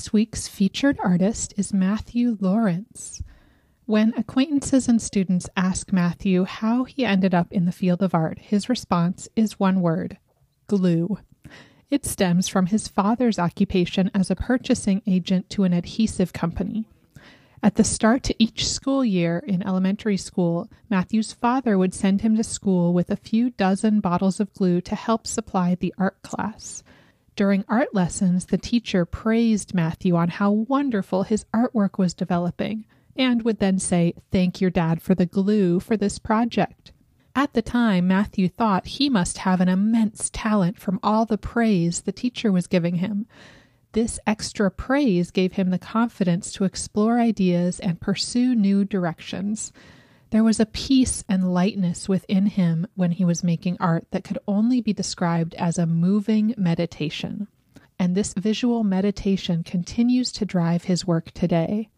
This 0.00 0.14
week's 0.14 0.48
featured 0.48 0.98
artist 1.04 1.52
is 1.58 1.74
Matthew 1.74 2.38
Lawrence. 2.40 3.22
When 3.84 4.14
acquaintances 4.16 4.88
and 4.88 5.00
students 5.00 5.50
ask 5.58 5.92
Matthew 5.92 6.44
how 6.44 6.84
he 6.84 7.04
ended 7.04 7.34
up 7.34 7.52
in 7.52 7.66
the 7.66 7.70
field 7.70 8.02
of 8.02 8.14
art, 8.14 8.38
his 8.38 8.70
response 8.70 9.28
is 9.36 9.60
one 9.60 9.82
word 9.82 10.16
glue. 10.66 11.18
It 11.90 12.06
stems 12.06 12.48
from 12.48 12.64
his 12.64 12.88
father's 12.88 13.38
occupation 13.38 14.10
as 14.14 14.30
a 14.30 14.36
purchasing 14.36 15.02
agent 15.06 15.50
to 15.50 15.64
an 15.64 15.74
adhesive 15.74 16.32
company. 16.32 16.86
At 17.62 17.74
the 17.74 17.84
start 17.84 18.22
to 18.22 18.42
each 18.42 18.66
school 18.66 19.04
year 19.04 19.44
in 19.46 19.62
elementary 19.62 20.16
school, 20.16 20.70
Matthew's 20.88 21.34
father 21.34 21.76
would 21.76 21.92
send 21.92 22.22
him 22.22 22.38
to 22.38 22.42
school 22.42 22.94
with 22.94 23.10
a 23.10 23.16
few 23.16 23.50
dozen 23.50 24.00
bottles 24.00 24.40
of 24.40 24.54
glue 24.54 24.80
to 24.80 24.94
help 24.94 25.26
supply 25.26 25.74
the 25.74 25.92
art 25.98 26.22
class. 26.22 26.82
During 27.36 27.64
art 27.68 27.94
lessons, 27.94 28.46
the 28.46 28.58
teacher 28.58 29.04
praised 29.04 29.74
Matthew 29.74 30.16
on 30.16 30.28
how 30.28 30.50
wonderful 30.50 31.22
his 31.22 31.46
artwork 31.54 31.98
was 31.98 32.14
developing 32.14 32.84
and 33.16 33.42
would 33.42 33.58
then 33.58 33.78
say, 33.78 34.14
Thank 34.30 34.60
your 34.60 34.70
dad 34.70 35.00
for 35.02 35.14
the 35.14 35.26
glue 35.26 35.80
for 35.80 35.96
this 35.96 36.18
project. 36.18 36.92
At 37.34 37.54
the 37.54 37.62
time, 37.62 38.08
Matthew 38.08 38.48
thought 38.48 38.86
he 38.86 39.08
must 39.08 39.38
have 39.38 39.60
an 39.60 39.68
immense 39.68 40.30
talent 40.30 40.78
from 40.78 40.98
all 41.02 41.24
the 41.26 41.38
praise 41.38 42.02
the 42.02 42.12
teacher 42.12 42.50
was 42.50 42.66
giving 42.66 42.96
him. 42.96 43.26
This 43.92 44.20
extra 44.26 44.70
praise 44.70 45.30
gave 45.30 45.54
him 45.54 45.70
the 45.70 45.78
confidence 45.78 46.52
to 46.52 46.64
explore 46.64 47.18
ideas 47.18 47.80
and 47.80 48.00
pursue 48.00 48.54
new 48.54 48.84
directions. 48.84 49.72
There 50.30 50.44
was 50.44 50.60
a 50.60 50.66
peace 50.66 51.24
and 51.28 51.52
lightness 51.52 52.08
within 52.08 52.46
him 52.46 52.86
when 52.94 53.10
he 53.10 53.24
was 53.24 53.42
making 53.42 53.76
art 53.80 54.06
that 54.12 54.22
could 54.22 54.38
only 54.46 54.80
be 54.80 54.92
described 54.92 55.54
as 55.54 55.76
a 55.76 55.86
moving 55.86 56.54
meditation. 56.56 57.48
And 57.98 58.14
this 58.14 58.32
visual 58.34 58.84
meditation 58.84 59.64
continues 59.64 60.30
to 60.32 60.44
drive 60.44 60.84
his 60.84 61.04
work 61.04 61.32
today. 61.32 61.88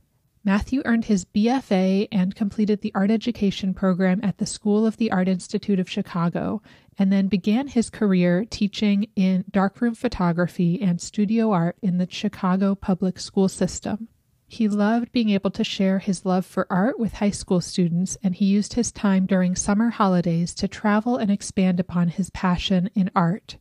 Matthew 0.44 0.80
earned 0.86 1.04
his 1.04 1.26
BFA 1.26 2.08
and 2.10 2.34
completed 2.34 2.80
the 2.80 2.92
art 2.94 3.10
education 3.10 3.74
program 3.74 4.18
at 4.22 4.38
the 4.38 4.46
School 4.46 4.86
of 4.86 4.96
the 4.96 5.12
Art 5.12 5.28
Institute 5.28 5.78
of 5.78 5.88
Chicago, 5.88 6.62
and 6.98 7.12
then 7.12 7.28
began 7.28 7.68
his 7.68 7.90
career 7.90 8.46
teaching 8.48 9.08
in 9.14 9.44
darkroom 9.50 9.94
photography 9.94 10.80
and 10.80 11.00
studio 11.00 11.52
art 11.52 11.76
in 11.82 11.98
the 11.98 12.08
Chicago 12.10 12.74
public 12.74 13.20
school 13.20 13.48
system. 13.48 14.08
He 14.52 14.68
loved 14.68 15.12
being 15.12 15.30
able 15.30 15.50
to 15.52 15.64
share 15.64 15.98
his 15.98 16.26
love 16.26 16.44
for 16.44 16.66
art 16.68 16.98
with 16.98 17.14
high 17.14 17.30
school 17.30 17.62
students, 17.62 18.18
and 18.22 18.34
he 18.34 18.44
used 18.44 18.74
his 18.74 18.92
time 18.92 19.24
during 19.24 19.56
summer 19.56 19.88
holidays 19.88 20.54
to 20.56 20.68
travel 20.68 21.16
and 21.16 21.30
expand 21.30 21.80
upon 21.80 22.08
his 22.08 22.28
passion 22.28 22.90
in 22.94 23.10
art. 23.16 23.56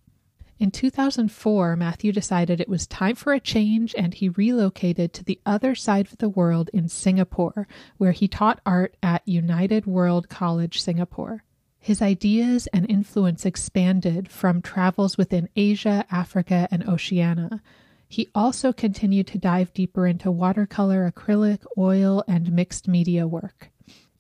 In 0.60 0.70
2004, 0.70 1.78
Matthew 1.78 2.12
decided 2.12 2.60
it 2.60 2.68
was 2.68 2.88
time 2.88 3.16
for 3.16 3.32
a 3.32 3.40
change 3.40 3.96
and 3.98 4.14
he 4.14 4.28
relocated 4.28 5.14
to 5.14 5.24
the 5.24 5.40
other 5.46 5.76
side 5.76 6.08
of 6.08 6.18
the 6.18 6.28
world 6.28 6.70
in 6.74 6.90
Singapore, 6.90 7.70
where 7.98 8.12
he 8.12 8.28
taught 8.28 8.60
art 8.66 8.98
at 9.02 9.26
United 9.26 9.86
World 9.86 10.28
College 10.28 10.82
Singapore. 10.82 11.46
His 11.80 12.02
ideas 12.02 12.68
and 12.74 12.86
influence 12.92 13.46
expanded 13.46 14.30
from 14.30 14.62
travels 14.62 15.18
within 15.18 15.48
Asia, 15.56 16.04
Africa, 16.12 16.68
and 16.70 16.84
Oceania. 16.84 17.62
He 18.12 18.30
also 18.36 18.74
continued 18.74 19.28
to 19.28 19.38
dive 19.38 19.74
deeper 19.74 20.06
into 20.06 20.32
watercolor, 20.32 21.10
acrylic, 21.10 21.64
oil, 21.78 22.26
and 22.28 22.52
mixed 22.52 22.86
media 22.86 23.26
work. 23.26 23.72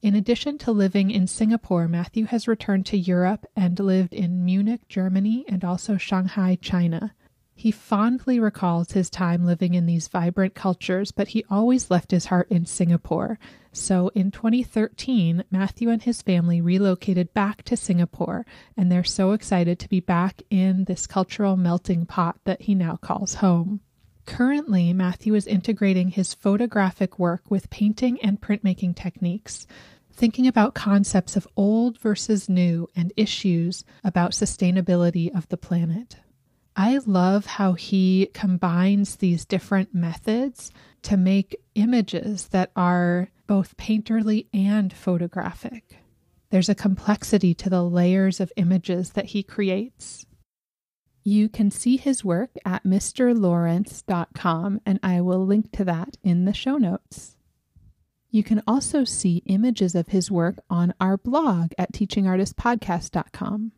In 0.01 0.15
addition 0.15 0.57
to 0.59 0.71
living 0.71 1.11
in 1.11 1.27
Singapore, 1.27 1.89
Matthew 1.89 2.23
has 2.27 2.47
returned 2.47 2.85
to 2.85 2.97
Europe 2.97 3.45
and 3.53 3.77
lived 3.77 4.13
in 4.13 4.45
Munich, 4.45 4.87
Germany, 4.87 5.43
and 5.49 5.65
also 5.65 5.97
Shanghai, 5.97 6.57
China. 6.61 7.13
He 7.61 7.69
fondly 7.69 8.39
recalls 8.39 8.93
his 8.93 9.11
time 9.11 9.45
living 9.45 9.75
in 9.75 9.85
these 9.85 10.07
vibrant 10.07 10.55
cultures, 10.55 11.11
but 11.11 11.27
he 11.27 11.45
always 11.47 11.91
left 11.91 12.09
his 12.09 12.25
heart 12.25 12.49
in 12.49 12.65
Singapore. 12.65 13.37
So 13.71 14.07
in 14.15 14.31
2013, 14.31 15.43
Matthew 15.51 15.91
and 15.91 16.01
his 16.01 16.23
family 16.23 16.59
relocated 16.59 17.35
back 17.35 17.61
to 17.65 17.77
Singapore, 17.77 18.47
and 18.75 18.91
they're 18.91 19.03
so 19.03 19.33
excited 19.33 19.77
to 19.77 19.89
be 19.89 19.99
back 19.99 20.41
in 20.49 20.85
this 20.85 21.05
cultural 21.05 21.55
melting 21.55 22.07
pot 22.07 22.39
that 22.45 22.63
he 22.63 22.73
now 22.73 22.95
calls 22.95 23.35
home. 23.35 23.81
Currently, 24.25 24.91
Matthew 24.93 25.35
is 25.35 25.45
integrating 25.45 26.09
his 26.09 26.33
photographic 26.33 27.19
work 27.19 27.43
with 27.47 27.69
painting 27.69 28.19
and 28.21 28.41
printmaking 28.41 28.95
techniques, 28.95 29.67
thinking 30.11 30.47
about 30.47 30.73
concepts 30.73 31.35
of 31.35 31.47
old 31.55 31.99
versus 31.99 32.49
new 32.49 32.87
and 32.95 33.13
issues 33.15 33.83
about 34.03 34.31
sustainability 34.31 35.29
of 35.37 35.47
the 35.49 35.57
planet. 35.57 36.15
I 36.75 36.99
love 37.05 37.45
how 37.45 37.73
he 37.73 38.29
combines 38.33 39.17
these 39.17 39.45
different 39.45 39.93
methods 39.93 40.71
to 41.03 41.17
make 41.17 41.55
images 41.75 42.47
that 42.49 42.71
are 42.75 43.29
both 43.47 43.75
painterly 43.77 44.47
and 44.53 44.93
photographic. 44.93 45.97
There's 46.49 46.69
a 46.69 46.75
complexity 46.75 47.53
to 47.55 47.69
the 47.69 47.83
layers 47.83 48.39
of 48.39 48.51
images 48.55 49.11
that 49.11 49.25
he 49.25 49.43
creates. 49.43 50.25
You 51.23 51.49
can 51.49 51.71
see 51.71 51.97
his 51.97 52.25
work 52.25 52.51
at 52.65 52.83
mrlawrence.com, 52.83 54.81
and 54.85 54.99
I 55.03 55.21
will 55.21 55.45
link 55.45 55.71
to 55.73 55.85
that 55.85 56.17
in 56.23 56.45
the 56.45 56.53
show 56.53 56.77
notes. 56.77 57.37
You 58.31 58.43
can 58.43 58.63
also 58.65 59.03
see 59.03 59.43
images 59.45 59.93
of 59.93 60.07
his 60.07 60.31
work 60.31 60.59
on 60.69 60.93
our 60.99 61.17
blog 61.17 61.73
at 61.77 61.91
teachingartistpodcast.com. 61.91 63.73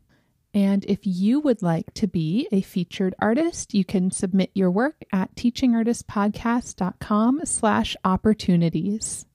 And 0.53 0.85
if 0.85 0.99
you 1.03 1.39
would 1.39 1.63
like 1.63 1.91
to 1.95 2.07
be 2.07 2.47
a 2.51 2.61
featured 2.61 3.15
artist, 3.19 3.73
you 3.73 3.83
can 3.83 4.11
submit 4.11 4.51
your 4.53 4.69
work 4.69 5.03
at 5.11 5.33
teachingartistpodcast.com 5.35 7.41
slash 7.45 7.95
opportunities. 8.05 9.25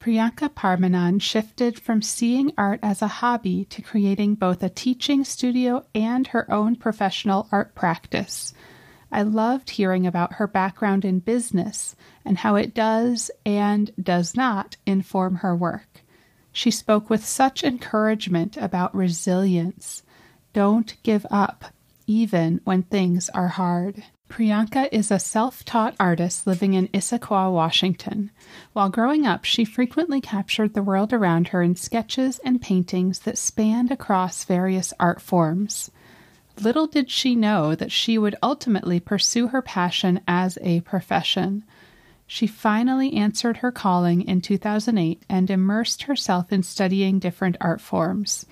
Priyanka 0.00 0.48
Parmanand 0.48 1.20
shifted 1.20 1.78
from 1.78 2.00
seeing 2.00 2.54
art 2.56 2.80
as 2.82 3.02
a 3.02 3.06
hobby 3.06 3.66
to 3.66 3.82
creating 3.82 4.34
both 4.34 4.62
a 4.62 4.70
teaching 4.70 5.24
studio 5.24 5.84
and 5.94 6.28
her 6.28 6.50
own 6.50 6.74
professional 6.74 7.46
art 7.52 7.74
practice. 7.74 8.54
I 9.12 9.22
loved 9.22 9.70
hearing 9.70 10.06
about 10.06 10.34
her 10.34 10.46
background 10.46 11.04
in 11.04 11.18
business 11.18 11.96
and 12.24 12.38
how 12.38 12.56
it 12.56 12.74
does 12.74 13.30
and 13.44 13.90
does 14.00 14.36
not 14.36 14.76
inform 14.86 15.36
her 15.36 15.54
work. 15.56 16.02
She 16.52 16.70
spoke 16.70 17.10
with 17.10 17.24
such 17.24 17.64
encouragement 17.64 18.56
about 18.56 18.94
resilience. 18.94 20.02
Don't 20.52 20.96
give 21.02 21.26
up, 21.30 21.66
even 22.06 22.60
when 22.64 22.82
things 22.82 23.28
are 23.30 23.48
hard. 23.48 24.02
Priyanka 24.28 24.88
is 24.92 25.10
a 25.10 25.18
self 25.18 25.64
taught 25.64 25.96
artist 25.98 26.46
living 26.46 26.74
in 26.74 26.86
Issaquah, 26.88 27.52
Washington. 27.52 28.30
While 28.72 28.88
growing 28.88 29.26
up, 29.26 29.44
she 29.44 29.64
frequently 29.64 30.20
captured 30.20 30.74
the 30.74 30.84
world 30.84 31.12
around 31.12 31.48
her 31.48 31.62
in 31.62 31.74
sketches 31.74 32.38
and 32.44 32.62
paintings 32.62 33.20
that 33.20 33.38
spanned 33.38 33.90
across 33.90 34.44
various 34.44 34.94
art 35.00 35.20
forms. 35.20 35.90
Little 36.60 36.86
did 36.86 37.10
she 37.10 37.34
know 37.34 37.74
that 37.74 37.92
she 37.92 38.18
would 38.18 38.36
ultimately 38.42 39.00
pursue 39.00 39.48
her 39.48 39.62
passion 39.62 40.20
as 40.28 40.58
a 40.60 40.80
profession. 40.80 41.64
She 42.26 42.46
finally 42.46 43.14
answered 43.14 43.58
her 43.58 43.72
calling 43.72 44.22
in 44.22 44.40
2008 44.40 45.24
and 45.28 45.50
immersed 45.50 46.04
herself 46.04 46.52
in 46.52 46.62
studying 46.62 47.18
different 47.18 47.56
art 47.60 47.80
forms. 47.80 48.46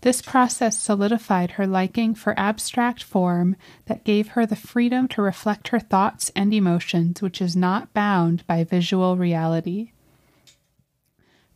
This 0.00 0.20
process 0.20 0.78
solidified 0.78 1.52
her 1.52 1.66
liking 1.66 2.14
for 2.14 2.38
abstract 2.38 3.02
form 3.02 3.56
that 3.86 4.04
gave 4.04 4.28
her 4.28 4.44
the 4.44 4.56
freedom 4.56 5.08
to 5.08 5.22
reflect 5.22 5.68
her 5.68 5.80
thoughts 5.80 6.30
and 6.36 6.52
emotions, 6.52 7.22
which 7.22 7.40
is 7.40 7.56
not 7.56 7.94
bound 7.94 8.46
by 8.46 8.64
visual 8.64 9.16
reality. 9.16 9.92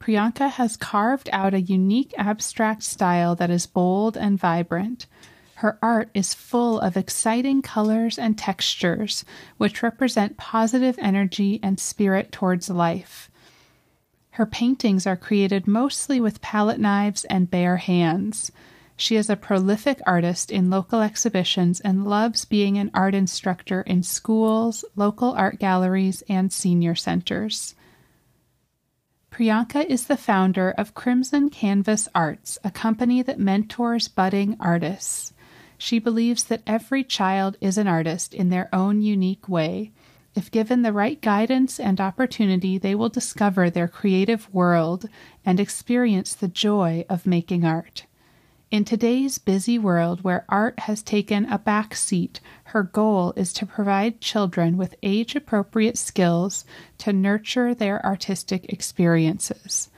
Priyanka 0.00 0.48
has 0.48 0.78
carved 0.78 1.28
out 1.32 1.52
a 1.52 1.60
unique 1.60 2.14
abstract 2.16 2.84
style 2.84 3.34
that 3.34 3.50
is 3.50 3.66
bold 3.66 4.16
and 4.16 4.38
vibrant. 4.38 5.06
Her 5.58 5.76
art 5.82 6.10
is 6.14 6.34
full 6.34 6.78
of 6.78 6.96
exciting 6.96 7.62
colors 7.62 8.16
and 8.16 8.38
textures, 8.38 9.24
which 9.56 9.82
represent 9.82 10.36
positive 10.36 10.96
energy 11.00 11.58
and 11.64 11.80
spirit 11.80 12.30
towards 12.30 12.70
life. 12.70 13.28
Her 14.30 14.46
paintings 14.46 15.04
are 15.04 15.16
created 15.16 15.66
mostly 15.66 16.20
with 16.20 16.40
palette 16.40 16.78
knives 16.78 17.24
and 17.24 17.50
bare 17.50 17.78
hands. 17.78 18.52
She 18.96 19.16
is 19.16 19.28
a 19.28 19.34
prolific 19.34 20.00
artist 20.06 20.52
in 20.52 20.70
local 20.70 21.00
exhibitions 21.00 21.80
and 21.80 22.06
loves 22.06 22.44
being 22.44 22.78
an 22.78 22.92
art 22.94 23.16
instructor 23.16 23.82
in 23.82 24.04
schools, 24.04 24.84
local 24.94 25.32
art 25.32 25.58
galleries, 25.58 26.22
and 26.28 26.52
senior 26.52 26.94
centers. 26.94 27.74
Priyanka 29.32 29.84
is 29.86 30.06
the 30.06 30.16
founder 30.16 30.70
of 30.70 30.94
Crimson 30.94 31.50
Canvas 31.50 32.08
Arts, 32.14 32.58
a 32.62 32.70
company 32.70 33.22
that 33.22 33.40
mentors 33.40 34.06
budding 34.06 34.56
artists. 34.60 35.32
She 35.78 36.00
believes 36.00 36.44
that 36.44 36.62
every 36.66 37.04
child 37.04 37.56
is 37.60 37.78
an 37.78 37.86
artist 37.86 38.34
in 38.34 38.50
their 38.50 38.68
own 38.74 39.00
unique 39.00 39.48
way. 39.48 39.92
If 40.34 40.50
given 40.50 40.82
the 40.82 40.92
right 40.92 41.20
guidance 41.20 41.78
and 41.78 42.00
opportunity, 42.00 42.78
they 42.78 42.96
will 42.96 43.08
discover 43.08 43.70
their 43.70 43.88
creative 43.88 44.52
world 44.52 45.08
and 45.46 45.60
experience 45.60 46.34
the 46.34 46.48
joy 46.48 47.04
of 47.08 47.26
making 47.26 47.64
art. 47.64 48.06
In 48.70 48.84
today's 48.84 49.38
busy 49.38 49.78
world 49.78 50.22
where 50.22 50.44
art 50.48 50.80
has 50.80 51.00
taken 51.00 51.46
a 51.46 51.58
back 51.58 51.94
seat, 51.94 52.40
her 52.64 52.82
goal 52.82 53.32
is 53.34 53.52
to 53.54 53.64
provide 53.64 54.20
children 54.20 54.76
with 54.76 54.96
age 55.02 55.34
appropriate 55.34 55.96
skills 55.96 56.66
to 56.98 57.12
nurture 57.12 57.72
their 57.72 58.04
artistic 58.04 58.70
experiences. 58.70 59.88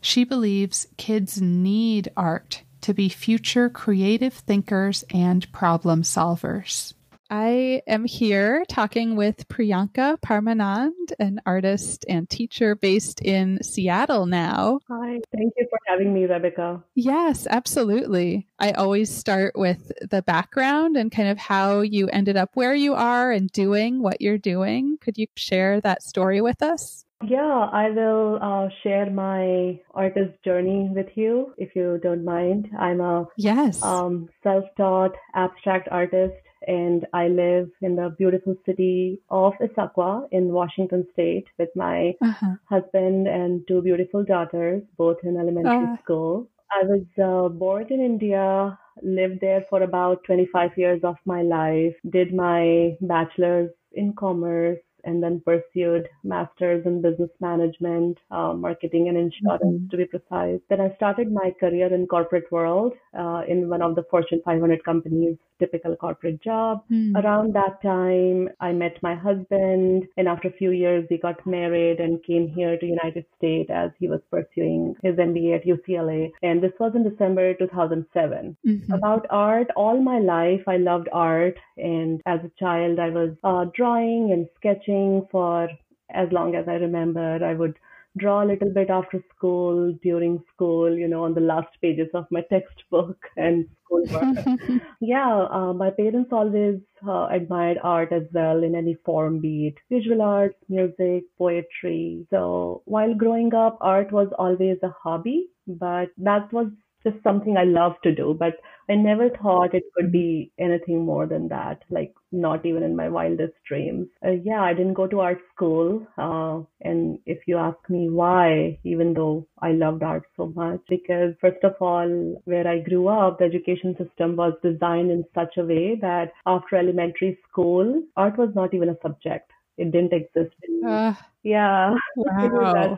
She 0.00 0.24
believes 0.24 0.88
kids 0.96 1.40
need 1.40 2.10
art 2.16 2.62
to 2.86 2.94
be 2.94 3.08
future 3.08 3.68
creative 3.68 4.32
thinkers 4.32 5.02
and 5.12 5.50
problem 5.50 6.02
solvers. 6.02 6.94
I 7.28 7.82
am 7.88 8.04
here 8.04 8.64
talking 8.68 9.16
with 9.16 9.48
Priyanka 9.48 10.20
Parmanand, 10.20 11.12
an 11.18 11.40
artist 11.44 12.04
and 12.08 12.30
teacher 12.30 12.76
based 12.76 13.20
in 13.22 13.60
Seattle 13.60 14.26
now. 14.26 14.78
Hi, 14.88 15.18
thank 15.36 15.52
you 15.56 15.66
for 15.68 15.80
having 15.88 16.14
me, 16.14 16.26
Rebecca. 16.26 16.84
Yes, 16.94 17.48
absolutely. 17.50 18.46
I 18.60 18.70
always 18.70 19.12
start 19.12 19.56
with 19.56 19.90
the 20.08 20.22
background 20.22 20.96
and 20.96 21.10
kind 21.10 21.28
of 21.28 21.38
how 21.38 21.80
you 21.80 22.06
ended 22.06 22.36
up 22.36 22.50
where 22.54 22.76
you 22.76 22.94
are 22.94 23.32
and 23.32 23.50
doing 23.50 24.00
what 24.00 24.20
you're 24.20 24.38
doing. 24.38 24.98
Could 25.00 25.18
you 25.18 25.26
share 25.34 25.80
that 25.80 26.04
story 26.04 26.40
with 26.40 26.62
us? 26.62 27.05
Yeah, 27.24 27.68
I 27.72 27.90
will 27.90 28.38
uh, 28.42 28.68
share 28.82 29.10
my 29.10 29.80
artist 29.94 30.34
journey 30.44 30.90
with 30.94 31.08
you 31.14 31.54
if 31.56 31.74
you 31.74 31.98
don't 32.02 32.24
mind. 32.24 32.68
I'm 32.78 33.00
a 33.00 33.26
yes 33.38 33.82
um, 33.82 34.28
self-taught 34.42 35.12
abstract 35.34 35.88
artist 35.90 36.34
and 36.66 37.06
I 37.12 37.28
live 37.28 37.70
in 37.80 37.96
the 37.96 38.14
beautiful 38.18 38.56
city 38.66 39.20
of 39.30 39.52
Issaquah 39.60 40.28
in 40.32 40.52
Washington 40.52 41.06
State 41.12 41.46
with 41.58 41.68
my 41.76 42.14
uh-huh. 42.22 42.56
husband 42.64 43.28
and 43.28 43.66
two 43.68 43.82
beautiful 43.82 44.24
daughters, 44.24 44.82
both 44.96 45.18
in 45.22 45.36
elementary 45.36 45.86
uh. 45.92 45.96
school. 46.02 46.48
I 46.72 46.84
was 46.84 47.04
uh, 47.22 47.48
born 47.48 47.86
in 47.90 48.00
India, 48.00 48.76
lived 49.02 49.40
there 49.40 49.64
for 49.70 49.82
about 49.82 50.24
25 50.24 50.70
years 50.76 51.00
of 51.04 51.16
my 51.24 51.42
life, 51.42 51.94
did 52.10 52.34
my 52.34 52.96
bachelor's 53.00 53.70
in 53.92 54.14
commerce, 54.14 54.80
and 55.06 55.22
then 55.22 55.40
pursued 55.44 56.08
masters 56.24 56.84
in 56.84 57.00
business 57.00 57.30
management, 57.40 58.18
uh, 58.30 58.52
marketing 58.52 59.08
and 59.08 59.16
insurance 59.16 59.62
mm-hmm. 59.64 59.88
to 59.88 59.96
be 59.96 60.04
precise. 60.04 60.60
Then 60.68 60.80
I 60.80 60.94
started 60.96 61.32
my 61.32 61.52
career 61.58 61.92
in 61.94 62.06
corporate 62.06 62.50
world 62.52 62.92
uh, 63.18 63.42
in 63.48 63.68
one 63.68 63.82
of 63.82 63.94
the 63.94 64.04
Fortune 64.10 64.42
500 64.44 64.84
companies 64.84 65.36
typical 65.58 65.96
corporate 65.96 66.42
job. 66.42 66.82
Mm. 66.90 67.22
Around 67.22 67.54
that 67.54 67.82
time, 67.82 68.48
I 68.60 68.72
met 68.72 69.02
my 69.02 69.14
husband, 69.14 70.04
and 70.16 70.28
after 70.28 70.48
a 70.48 70.52
few 70.52 70.70
years, 70.70 71.06
we 71.10 71.18
got 71.18 71.46
married 71.46 72.00
and 72.00 72.22
came 72.24 72.48
here 72.48 72.78
to 72.78 72.86
United 72.86 73.24
States 73.36 73.70
as 73.72 73.90
he 73.98 74.08
was 74.08 74.20
pursuing 74.30 74.94
his 75.02 75.16
MBA 75.16 75.56
at 75.56 75.66
UCLA. 75.66 76.30
And 76.42 76.62
this 76.62 76.72
was 76.78 76.92
in 76.94 77.08
December 77.08 77.54
2007. 77.54 78.56
Mm-hmm. 78.66 78.92
About 78.92 79.26
art, 79.30 79.68
all 79.76 80.00
my 80.00 80.18
life, 80.18 80.62
I 80.66 80.76
loved 80.76 81.08
art, 81.12 81.56
and 81.76 82.20
as 82.26 82.40
a 82.44 82.50
child, 82.58 82.98
I 82.98 83.10
was 83.10 83.30
uh, 83.44 83.66
drawing 83.74 84.32
and 84.32 84.48
sketching 84.56 85.26
for 85.30 85.68
as 86.10 86.28
long 86.30 86.54
as 86.54 86.66
I 86.68 86.74
remember. 86.74 87.44
I 87.44 87.54
would 87.54 87.78
draw 88.16 88.42
a 88.42 88.46
little 88.46 88.70
bit 88.72 88.90
after 88.90 89.22
school, 89.36 89.92
during 90.02 90.42
school, 90.52 90.96
you 90.96 91.08
know, 91.08 91.24
on 91.24 91.34
the 91.34 91.40
last 91.40 91.68
pages 91.82 92.08
of 92.14 92.26
my 92.30 92.40
textbook 92.50 93.18
and 93.36 93.68
schoolwork. 93.84 94.30
yeah, 95.00 95.46
uh, 95.50 95.72
my 95.72 95.90
parents 95.90 96.30
always 96.32 96.80
uh, 97.06 97.26
admired 97.30 97.78
art 97.82 98.12
as 98.12 98.22
well 98.32 98.62
in 98.62 98.74
any 98.74 98.94
form, 99.04 99.40
be 99.40 99.68
it 99.68 99.74
visual 99.90 100.22
arts, 100.22 100.56
music, 100.68 101.24
poetry. 101.38 102.26
So 102.30 102.82
while 102.84 103.14
growing 103.14 103.54
up, 103.54 103.78
art 103.80 104.12
was 104.12 104.28
always 104.38 104.78
a 104.82 104.90
hobby, 105.02 105.48
but 105.66 106.10
that 106.18 106.52
was 106.52 106.68
just 107.06 107.22
something 107.22 107.56
I 107.56 107.64
love 107.64 107.94
to 108.02 108.14
do, 108.14 108.34
but 108.38 108.54
I 108.88 108.94
never 108.94 109.28
thought 109.30 109.74
it 109.74 109.82
could 109.96 110.12
be 110.12 110.52
anything 110.58 111.04
more 111.04 111.26
than 111.26 111.48
that, 111.48 111.82
like 111.90 112.14
not 112.32 112.64
even 112.66 112.82
in 112.82 112.94
my 112.96 113.08
wildest 113.08 113.54
dreams. 113.68 114.08
Uh, 114.24 114.32
yeah, 114.44 114.62
I 114.62 114.74
didn't 114.74 114.94
go 114.94 115.06
to 115.08 115.20
art 115.20 115.38
school. 115.54 116.06
Uh, 116.18 116.60
and 116.82 117.18
if 117.26 117.38
you 117.46 117.56
ask 117.58 117.78
me 117.88 118.08
why, 118.10 118.78
even 118.84 119.14
though 119.14 119.46
I 119.60 119.72
loved 119.72 120.02
art 120.02 120.24
so 120.36 120.52
much, 120.54 120.80
because 120.88 121.34
first 121.40 121.64
of 121.64 121.74
all, 121.80 122.40
where 122.44 122.66
I 122.68 122.78
grew 122.78 123.08
up, 123.08 123.38
the 123.38 123.44
education 123.44 123.96
system 123.98 124.36
was 124.36 124.54
designed 124.62 125.10
in 125.10 125.24
such 125.34 125.56
a 125.58 125.64
way 125.64 125.96
that 126.00 126.32
after 126.46 126.76
elementary 126.76 127.38
school, 127.48 128.02
art 128.16 128.38
was 128.38 128.50
not 128.54 128.74
even 128.74 128.90
a 128.90 128.98
subject. 129.02 129.50
It 129.78 129.92
didn't 129.92 130.12
exist. 130.12 130.54
In, 130.62 130.88
uh, 130.88 131.14
yeah. 131.42 131.94
Wow 132.16 132.96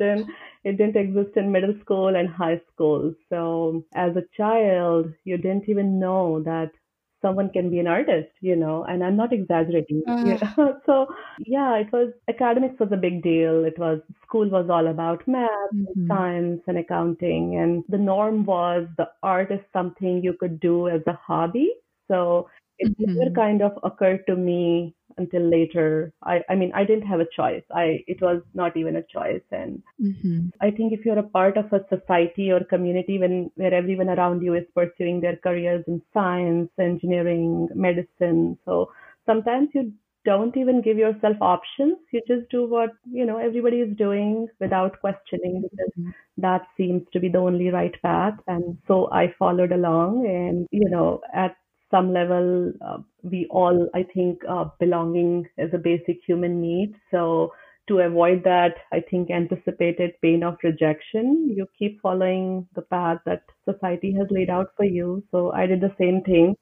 it 0.64 0.76
didn't 0.76 0.96
exist 0.96 1.36
in 1.36 1.52
middle 1.52 1.74
school 1.80 2.14
and 2.14 2.28
high 2.28 2.60
school. 2.72 3.14
So 3.28 3.84
as 3.94 4.16
a 4.16 4.24
child, 4.36 5.12
you 5.24 5.36
didn't 5.36 5.68
even 5.68 5.98
know 5.98 6.42
that 6.44 6.70
someone 7.22 7.50
can 7.50 7.70
be 7.70 7.78
an 7.78 7.86
artist, 7.86 8.30
you 8.40 8.54
know, 8.54 8.84
and 8.84 9.02
I'm 9.02 9.16
not 9.16 9.32
exaggerating. 9.32 10.02
Uh. 10.06 10.38
so 10.86 11.06
yeah, 11.46 11.76
it 11.76 11.92
was 11.92 12.12
academics 12.28 12.78
was 12.78 12.90
a 12.92 12.96
big 12.96 13.22
deal. 13.22 13.64
It 13.64 13.78
was 13.78 14.00
school 14.22 14.48
was 14.48 14.68
all 14.70 14.88
about 14.88 15.26
math, 15.26 15.50
mm-hmm. 15.74 16.06
science, 16.06 16.62
and 16.66 16.78
accounting, 16.78 17.56
and 17.56 17.84
the 17.88 17.98
norm 17.98 18.44
was 18.44 18.86
the 18.96 19.08
art 19.22 19.50
is 19.50 19.60
something 19.72 20.22
you 20.22 20.34
could 20.34 20.60
do 20.60 20.88
as 20.88 21.00
a 21.06 21.14
hobby. 21.14 21.72
So 22.08 22.48
it 22.78 22.96
mm-hmm. 22.98 23.14
never 23.14 23.30
kind 23.30 23.62
of 23.62 23.72
occurred 23.82 24.26
to 24.26 24.36
me 24.36 24.94
until 25.18 25.42
later. 25.42 26.12
I, 26.22 26.40
I 26.48 26.54
mean, 26.54 26.72
I 26.74 26.84
didn't 26.84 27.06
have 27.06 27.20
a 27.20 27.28
choice. 27.34 27.62
I 27.74 28.04
it 28.06 28.20
was 28.20 28.42
not 28.54 28.76
even 28.76 28.96
a 28.96 29.02
choice. 29.02 29.42
And 29.50 29.82
mm-hmm. 30.00 30.48
I 30.60 30.70
think 30.70 30.92
if 30.92 31.04
you're 31.04 31.18
a 31.18 31.22
part 31.22 31.56
of 31.56 31.72
a 31.72 31.84
society 31.88 32.50
or 32.50 32.64
community 32.64 33.18
when 33.18 33.50
where 33.56 33.74
everyone 33.74 34.08
around 34.08 34.42
you 34.42 34.54
is 34.54 34.64
pursuing 34.74 35.20
their 35.20 35.36
careers 35.36 35.84
in 35.86 36.02
science, 36.12 36.70
engineering, 36.78 37.68
medicine, 37.74 38.58
so 38.64 38.90
sometimes 39.26 39.68
you 39.74 39.92
don't 40.24 40.56
even 40.56 40.82
give 40.82 40.98
yourself 40.98 41.36
options. 41.40 41.96
You 42.12 42.20
just 42.26 42.50
do 42.50 42.68
what 42.68 42.90
you 43.10 43.24
know 43.24 43.38
everybody 43.38 43.78
is 43.78 43.96
doing 43.96 44.48
without 44.60 45.00
questioning 45.00 45.62
because 45.62 45.92
mm-hmm. 45.98 46.10
that 46.38 46.62
seems 46.76 47.02
to 47.12 47.20
be 47.20 47.28
the 47.28 47.38
only 47.38 47.70
right 47.70 47.94
path. 48.02 48.34
And 48.46 48.78
so 48.86 49.08
I 49.10 49.34
followed 49.38 49.72
along, 49.72 50.26
and 50.26 50.66
you 50.70 50.88
know 50.90 51.20
at 51.32 51.56
some 51.90 52.12
level, 52.12 52.72
uh, 52.86 52.98
we 53.22 53.46
all, 53.50 53.88
I 53.94 54.04
think, 54.14 54.42
uh, 54.48 54.66
belonging 54.78 55.46
is 55.56 55.70
a 55.72 55.78
basic 55.78 56.18
human 56.26 56.60
need. 56.60 56.94
So 57.10 57.52
to 57.88 58.00
avoid 58.00 58.44
that, 58.44 58.74
I 58.92 59.00
think 59.00 59.30
anticipated 59.30 60.12
pain 60.22 60.42
of 60.42 60.58
rejection, 60.62 61.52
you 61.56 61.66
keep 61.78 62.00
following 62.02 62.68
the 62.74 62.82
path 62.82 63.18
that 63.24 63.42
society 63.64 64.12
has 64.12 64.26
laid 64.30 64.50
out 64.50 64.72
for 64.76 64.84
you. 64.84 65.24
So 65.30 65.52
I 65.52 65.66
did 65.66 65.80
the 65.80 65.94
same 65.98 66.22
thing. 66.22 66.54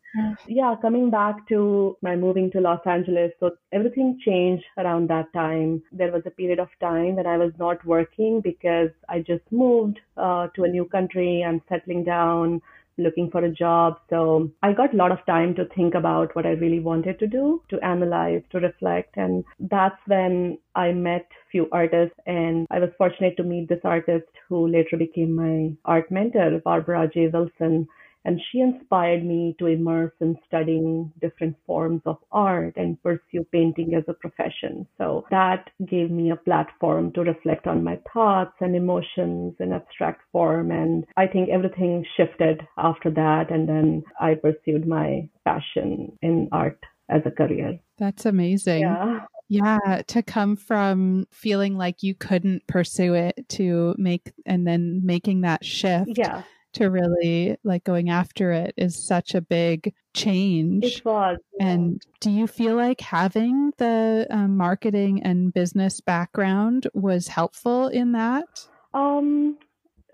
Yeah, 0.47 0.75
coming 0.81 1.11
back 1.11 1.47
to 1.49 1.97
my 2.01 2.15
moving 2.17 2.51
to 2.53 2.61
Los 2.61 2.81
Angeles. 2.87 3.33
So 3.41 3.51
everything 3.73 4.19
changed 4.25 4.65
around 4.79 5.11
that 5.11 5.33
time. 5.33 5.83
There 5.93 6.13
was 6.13 6.23
a 6.27 6.31
period 6.31 6.61
of 6.61 6.69
time 6.81 7.17
when 7.17 7.27
I 7.27 7.37
was 7.37 7.53
not 7.59 7.85
working 7.85 8.41
because 8.41 8.91
I 9.09 9.19
just 9.19 9.45
moved 9.51 9.99
uh, 10.17 10.47
to 10.55 10.65
a 10.65 10.69
new 10.69 10.85
country. 10.85 11.45
I'm 11.45 11.61
settling 11.69 12.05
down 12.05 12.63
looking 12.99 13.31
for 13.31 13.45
a 13.45 13.51
job. 13.51 13.99
So 14.11 14.51
I 14.63 14.73
got 14.73 14.95
a 14.95 14.97
lot 14.97 15.13
of 15.13 15.25
time 15.27 15.55
to 15.57 15.65
think 15.75 15.95
about 15.95 16.35
what 16.35 16.47
I 16.47 16.51
really 16.51 16.81
wanted 16.81 17.19
to 17.19 17.27
do, 17.27 17.63
to 17.71 17.81
analyze, 17.81 18.43
to 18.51 18.61
reflect. 18.61 19.17
And 19.17 19.45
that's 19.59 20.01
when 20.07 20.59
I 20.75 20.93
met 20.93 21.27
few 21.51 21.69
artists 21.73 22.17
and 22.27 22.67
I 22.71 22.79
was 22.79 22.91
fortunate 22.99 23.37
to 23.37 23.43
meet 23.43 23.69
this 23.69 23.81
artist 23.85 24.29
who 24.49 24.69
later 24.69 24.97
became 24.97 25.35
my 25.35 25.75
art 25.85 26.11
mentor, 26.11 26.61
Barbara 26.65 27.09
J. 27.13 27.29
Wilson. 27.29 27.89
And 28.27 28.41
she 28.51 28.59
inspired 28.59 29.25
me 29.25 29.55
to 29.61 29.67
immerse 29.67 30.13
in 30.21 30.37
studying 30.49 31.13
different 31.21 31.57
forms 31.65 32.03
of 32.07 32.19
art 32.33 32.75
and 32.77 33.01
pursue 33.01 33.47
painting 33.53 33.95
as 33.95 34.03
a 34.09 34.15
profession. 34.15 34.85
So 34.99 35.25
that 35.31 35.71
gave 35.89 36.11
me 36.11 36.33
a 36.33 36.37
platform 36.37 37.13
to 37.13 37.21
reflect 37.21 37.69
on 37.69 37.85
my 37.85 38.01
thoughts 38.13 38.55
and 38.61 38.75
emotions 38.75 39.55
in 39.61 39.73
abstract 39.73 40.23
form. 40.33 40.73
And 40.73 41.07
I 41.17 41.29
think 41.29 41.51
everything 41.51 42.05
shifted 42.17 42.67
after 42.77 43.13
that. 43.13 43.53
And 43.53 43.69
then 43.69 44.03
I 44.21 44.35
pursued 44.35 44.89
my 44.89 45.29
passion 45.45 46.19
in 46.21 46.49
art 46.51 46.81
as 47.09 47.23
a 47.27 47.31
career. 47.31 47.79
That's 47.97 48.27
amazing. 48.27 48.81
Yeah. 48.81 49.21
Yeah, 49.49 50.03
to 50.09 50.25
come 50.25 50.57
from 50.57 51.29
feeling 51.31 51.77
like 51.77 52.03
you 52.03 52.17
couldn't 52.17 52.67
pursue 52.67 53.15
it 53.15 53.49
to 53.51 53.95
make 53.97 54.33
and 54.45 54.67
then 54.67 55.03
making 55.05 55.43
that 55.43 55.65
shift. 55.65 56.11
Yeah. 56.17 56.43
To 56.77 56.91
really 56.91 57.57
like 57.65 57.85
going 57.85 58.11
after 58.11 58.53
it 58.53 58.75
is 58.77 59.07
such 59.07 59.35
a 59.35 59.41
big 59.41 59.95
change. 60.15 60.85
It 60.85 61.05
was. 61.07 61.39
Yeah. 61.59 61.69
And 61.69 62.03
do 62.21 62.31
you 62.31 62.47
feel 62.47 62.77
like 62.77 63.01
having 63.01 63.73
the 63.79 64.27
um, 64.29 64.59
marketing 64.59 65.23
and 65.23 65.55
business 65.55 66.03
background 66.03 66.87
was 66.93 67.29
helpful 67.29 67.89
in 67.89 68.13
that? 68.13 68.69
Um, 68.93 69.57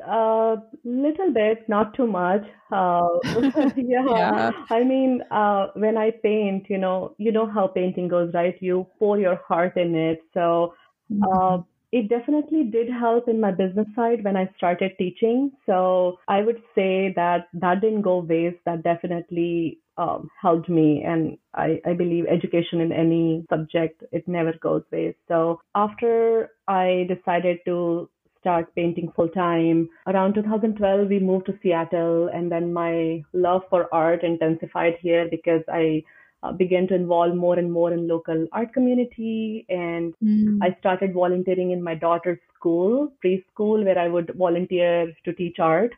a 0.07 0.57
little 0.85 1.33
bit, 1.33 1.69
not 1.69 1.95
too 1.95 2.07
much. 2.07 2.45
Uh, 2.71 3.09
yeah. 3.25 3.73
yeah. 3.77 4.51
I 4.71 4.85
mean, 4.85 5.23
uh, 5.33 5.69
when 5.75 5.97
I 5.97 6.11
paint, 6.11 6.67
you 6.69 6.79
know, 6.79 7.17
you 7.19 7.33
know 7.33 7.47
how 7.47 7.67
painting 7.67 8.07
goes, 8.07 8.33
right? 8.35 8.57
You 8.61 8.87
pour 9.01 9.19
your 9.19 9.41
heart 9.49 9.77
in 9.77 9.95
it. 9.97 10.21
So 10.33 10.75
uh, 11.11 11.27
mm-hmm. 11.27 11.63
It 11.93 12.09
definitely 12.09 12.65
did 12.65 12.89
help 12.91 13.29
in 13.29 13.41
my 13.41 13.51
business 13.51 13.87
side 13.95 14.25
when 14.25 14.37
I 14.37 14.51
started 14.57 14.93
teaching. 14.99 15.53
So 15.67 16.19
I 16.27 16.41
would 16.41 16.63
say 16.75 17.13
that 17.17 17.49
that 17.53 17.83
didn't 17.83 18.03
go 18.03 18.19
waste. 18.19 18.59
That 18.65 18.83
definitely 18.83 19.79
um, 19.99 20.31
helped 20.41 20.71
me. 20.71 21.05
And 21.07 21.37
I, 21.55 21.81
I 21.85 21.93
believe 21.93 22.25
education 22.27 22.81
in 22.81 22.93
any 22.93 23.45
subject, 23.51 24.03
it 24.11 24.27
never 24.27 24.55
goes 24.55 24.83
waste. 24.91 25.19
So 25.29 25.61
after 25.75 26.51
I 26.67 27.07
decided 27.09 27.59
to 27.67 28.09
start 28.41 28.75
painting 28.75 29.11
full 29.15 29.29
time. 29.29 29.89
Around 30.09 30.35
2012, 30.35 31.09
we 31.09 31.21
moved 31.21 31.47
to 31.47 31.59
Seattle, 31.63 32.29
and 32.35 32.51
then 32.51 32.73
my 32.73 33.23
love 33.33 33.63
for 33.71 33.89
art 33.95 34.25
intensified 34.25 34.95
here 35.01 35.29
because 35.31 35.63
I 35.69 36.03
uh, 36.43 36.53
began 36.53 36.87
to 36.89 36.95
involve 36.95 37.35
more 37.35 37.59
and 37.59 37.73
more 37.73 37.93
in 37.93 38.09
local 38.09 38.47
art 38.53 38.73
community, 38.73 39.65
and 39.69 40.15
mm. 40.23 40.59
I 40.63 40.77
started 40.81 41.13
volunteering 41.13 41.71
in 41.71 41.83
my 41.83 41.95
daughter's 41.95 42.39
school, 42.55 43.13
preschool, 43.25 43.85
where 43.85 43.99
I 43.99 44.09
would 44.09 44.33
volunteer 44.37 45.13
to 45.25 45.33
teach 45.33 45.59
art, 45.59 45.93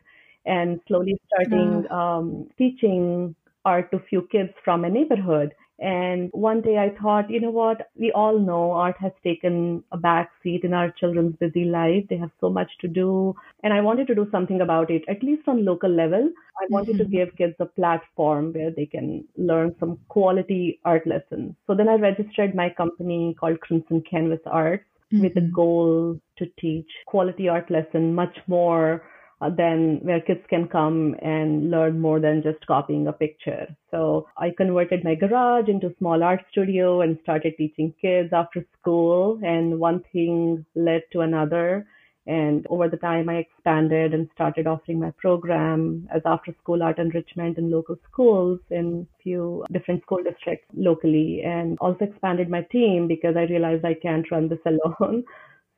and 0.45 0.79
slowly 0.87 1.17
starting 1.27 1.89
um, 1.91 2.47
teaching 2.57 3.35
art 3.65 3.91
to 3.91 3.99
few 4.09 4.27
kids 4.31 4.51
from 4.63 4.85
a 4.85 4.89
neighborhood. 4.89 5.53
And 5.79 6.29
one 6.31 6.61
day 6.61 6.77
I 6.77 6.95
thought, 7.01 7.29
you 7.29 7.41
know 7.41 7.51
what? 7.51 7.89
We 7.95 8.11
all 8.13 8.39
know 8.39 8.71
art 8.71 8.95
has 8.99 9.11
taken 9.23 9.83
a 9.91 9.97
back 9.97 10.31
seat 10.41 10.63
in 10.63 10.73
our 10.73 10.89
children's 10.91 11.35
busy 11.35 11.65
life. 11.65 12.05
They 12.09 12.17
have 12.17 12.31
so 12.39 12.49
much 12.49 12.71
to 12.81 12.87
do. 12.87 13.35
And 13.63 13.73
I 13.73 13.81
wanted 13.81 14.07
to 14.07 14.15
do 14.15 14.27
something 14.31 14.61
about 14.61 14.89
it, 14.89 15.03
at 15.09 15.21
least 15.21 15.47
on 15.47 15.65
local 15.65 15.89
level. 15.89 16.29
I 16.61 16.65
wanted 16.69 16.95
mm-hmm. 16.95 17.11
to 17.11 17.17
give 17.17 17.35
kids 17.37 17.55
a 17.59 17.65
platform 17.65 18.53
where 18.53 18.71
they 18.71 18.85
can 18.85 19.25
learn 19.37 19.75
some 19.79 19.99
quality 20.07 20.79
art 20.85 21.05
lessons. 21.05 21.55
So 21.67 21.75
then 21.75 21.89
I 21.89 21.95
registered 21.95 22.55
my 22.55 22.69
company 22.69 23.35
called 23.37 23.59
Crimson 23.59 24.01
Canvas 24.09 24.39
Arts 24.45 24.85
mm-hmm. 25.11 25.23
with 25.23 25.33
the 25.33 25.41
mm-hmm. 25.41 25.55
goal 25.55 26.19
to 26.37 26.45
teach 26.59 26.89
quality 27.05 27.49
art 27.49 27.69
lesson 27.69 28.15
much 28.15 28.37
more 28.47 29.03
Uh, 29.41 29.49
then 29.49 29.99
where 30.01 30.21
kids 30.21 30.39
can 30.49 30.67
come 30.67 31.13
and 31.21 31.69
learn 31.69 31.99
more 31.99 32.21
than 32.21 32.41
just 32.41 32.65
copying 32.67 33.07
a 33.07 33.11
picture. 33.11 33.67
So 33.91 34.27
I 34.37 34.51
converted 34.55 35.03
my 35.03 35.15
garage 35.15 35.67
into 35.67 35.87
a 35.87 35.95
small 35.97 36.23
art 36.23 36.41
studio 36.51 37.01
and 37.01 37.19
started 37.23 37.55
teaching 37.57 37.93
kids 38.01 38.29
after 38.31 38.65
school. 38.79 39.39
And 39.43 39.79
one 39.79 40.03
thing 40.13 40.65
led 40.75 41.03
to 41.11 41.21
another. 41.21 41.85
And 42.27 42.65
over 42.69 42.89
the 42.89 42.97
time, 42.97 43.29
I 43.29 43.35
expanded 43.35 44.13
and 44.13 44.29
started 44.33 44.65
offering 44.65 44.99
my 44.99 45.11
program 45.11 46.07
as 46.13 46.23
after 46.25 46.55
school 46.61 46.81
art 46.81 46.97
enrichment 46.97 47.57
in 47.59 47.69
local 47.69 47.97
schools 48.11 48.59
in 48.71 49.07
few 49.21 49.63
different 49.71 50.01
school 50.01 50.23
districts 50.23 50.65
locally 50.73 51.43
and 51.43 51.77
also 51.79 52.05
expanded 52.05 52.49
my 52.49 52.61
team 52.71 53.07
because 53.07 53.35
I 53.35 53.43
realized 53.43 53.85
I 53.85 53.93
can't 53.93 54.29
run 54.31 54.49
this 54.49 54.59
alone. 54.65 55.23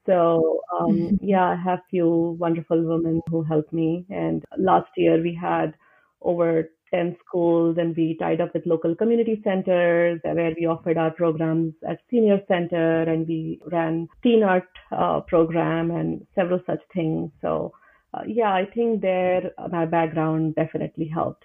So 0.08 0.62
um, 0.80 0.92
mm-hmm. 0.92 1.16
yeah, 1.22 1.50
I 1.50 1.56
have 1.56 1.80
few 1.90 2.38
wonderful 2.40 2.82
women 2.82 3.22
who 3.30 3.44
help 3.44 3.72
me. 3.72 4.06
And 4.10 4.44
last 4.58 4.90
year 4.98 5.22
we 5.22 5.38
had 5.40 5.76
over 6.22 6.70
10 6.94 7.18
schools 7.26 7.78
and 7.78 7.96
we 7.96 8.18
tied 8.20 8.42
up 8.42 8.54
with 8.54 8.66
local 8.66 8.96
community 8.96 9.42
centers 9.44 10.20
where 10.24 10.54
we 10.58 10.66
offered 10.66 10.98
our 10.98 11.12
programs 11.12 11.74
at 11.88 12.00
senior 12.10 12.40
center 12.48 13.04
and 13.04 13.28
we 13.28 13.60
ran 13.72 14.08
teen 14.24 14.44
art 14.44 14.70
uh, 14.92 15.20
program 15.22 15.92
and 15.92 16.26
several 16.34 16.62
such 16.66 16.82
things. 16.94 17.30
So 17.42 17.74
uh, 18.14 18.22
yeah, 18.26 18.54
I 18.54 18.66
think 18.74 19.02
there 19.02 19.52
my 19.70 19.86
background 19.86 20.56
definitely 20.56 21.08
helped. 21.08 21.44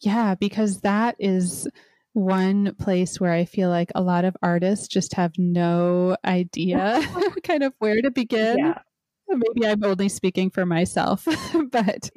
Yeah, 0.00 0.34
because 0.34 0.80
that 0.80 1.16
is 1.18 1.68
one 2.14 2.74
place 2.76 3.20
where 3.20 3.32
I 3.32 3.44
feel 3.44 3.68
like 3.68 3.90
a 3.94 4.00
lot 4.00 4.24
of 4.24 4.36
artists 4.40 4.88
just 4.88 5.14
have 5.14 5.32
no 5.36 6.16
idea 6.24 7.02
kind 7.44 7.62
of 7.62 7.74
where 7.78 8.00
to 8.00 8.10
begin. 8.10 8.58
Yeah. 8.58 8.78
Maybe 9.28 9.66
I'm 9.66 9.82
only 9.84 10.08
speaking 10.08 10.50
for 10.50 10.64
myself, 10.64 11.26
but 11.70 12.10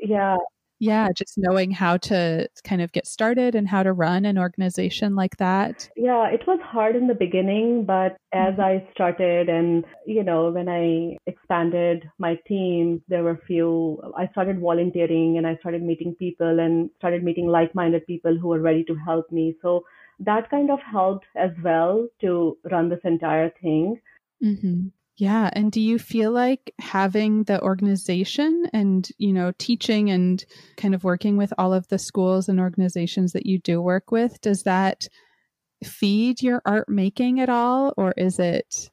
yeah, 0.00 0.36
yeah, 0.78 1.08
just 1.14 1.34
knowing 1.36 1.70
how 1.70 1.96
to 1.96 2.48
kind 2.64 2.80
of 2.80 2.92
get 2.92 3.06
started 3.06 3.54
and 3.54 3.66
how 3.68 3.82
to 3.82 3.92
run 3.92 4.24
an 4.24 4.38
organization 4.38 5.16
like 5.16 5.36
that. 5.38 5.88
Yeah, 5.96 6.28
it 6.28 6.46
was 6.46 6.60
hard 6.62 6.94
in 6.94 7.08
the 7.08 7.14
beginning, 7.14 7.84
but 7.84 8.16
as 8.32 8.54
mm-hmm. 8.54 8.60
I 8.60 8.88
started 8.92 9.48
and, 9.48 9.84
you 10.06 10.22
know, 10.22 10.50
when 10.50 10.68
I 10.68 11.16
expanded 11.26 12.08
my 12.18 12.36
team, 12.46 13.02
there 13.08 13.24
were 13.24 13.32
a 13.32 13.46
few, 13.46 14.00
I 14.16 14.28
started 14.28 14.60
volunteering 14.60 15.36
and 15.36 15.46
I 15.46 15.56
started 15.56 15.82
meeting 15.82 16.14
people 16.14 16.60
and 16.60 16.90
started 16.98 17.24
meeting 17.24 17.48
like 17.48 17.74
minded 17.74 18.06
people 18.06 18.38
who 18.38 18.48
were 18.48 18.60
ready 18.60 18.84
to 18.84 18.94
help 18.94 19.30
me. 19.32 19.56
So 19.62 19.84
that 20.20 20.50
kind 20.50 20.70
of 20.70 20.80
helped 20.80 21.26
as 21.36 21.50
well 21.62 22.08
to 22.20 22.56
run 22.70 22.88
this 22.88 23.00
entire 23.04 23.50
thing. 23.62 24.00
Mm-hmm. 24.42 24.88
Yeah. 25.18 25.50
And 25.52 25.72
do 25.72 25.80
you 25.80 25.98
feel 25.98 26.30
like 26.30 26.72
having 26.78 27.42
the 27.42 27.60
organization 27.60 28.70
and, 28.72 29.08
you 29.18 29.32
know, 29.32 29.52
teaching 29.58 30.10
and 30.10 30.44
kind 30.76 30.94
of 30.94 31.02
working 31.02 31.36
with 31.36 31.52
all 31.58 31.74
of 31.74 31.88
the 31.88 31.98
schools 31.98 32.48
and 32.48 32.60
organizations 32.60 33.32
that 33.32 33.44
you 33.44 33.58
do 33.58 33.82
work 33.82 34.12
with, 34.12 34.40
does 34.40 34.62
that 34.62 35.08
feed 35.82 36.40
your 36.40 36.62
art 36.64 36.88
making 36.88 37.40
at 37.40 37.48
all? 37.48 37.92
Or 37.96 38.14
is 38.16 38.38
it 38.38 38.90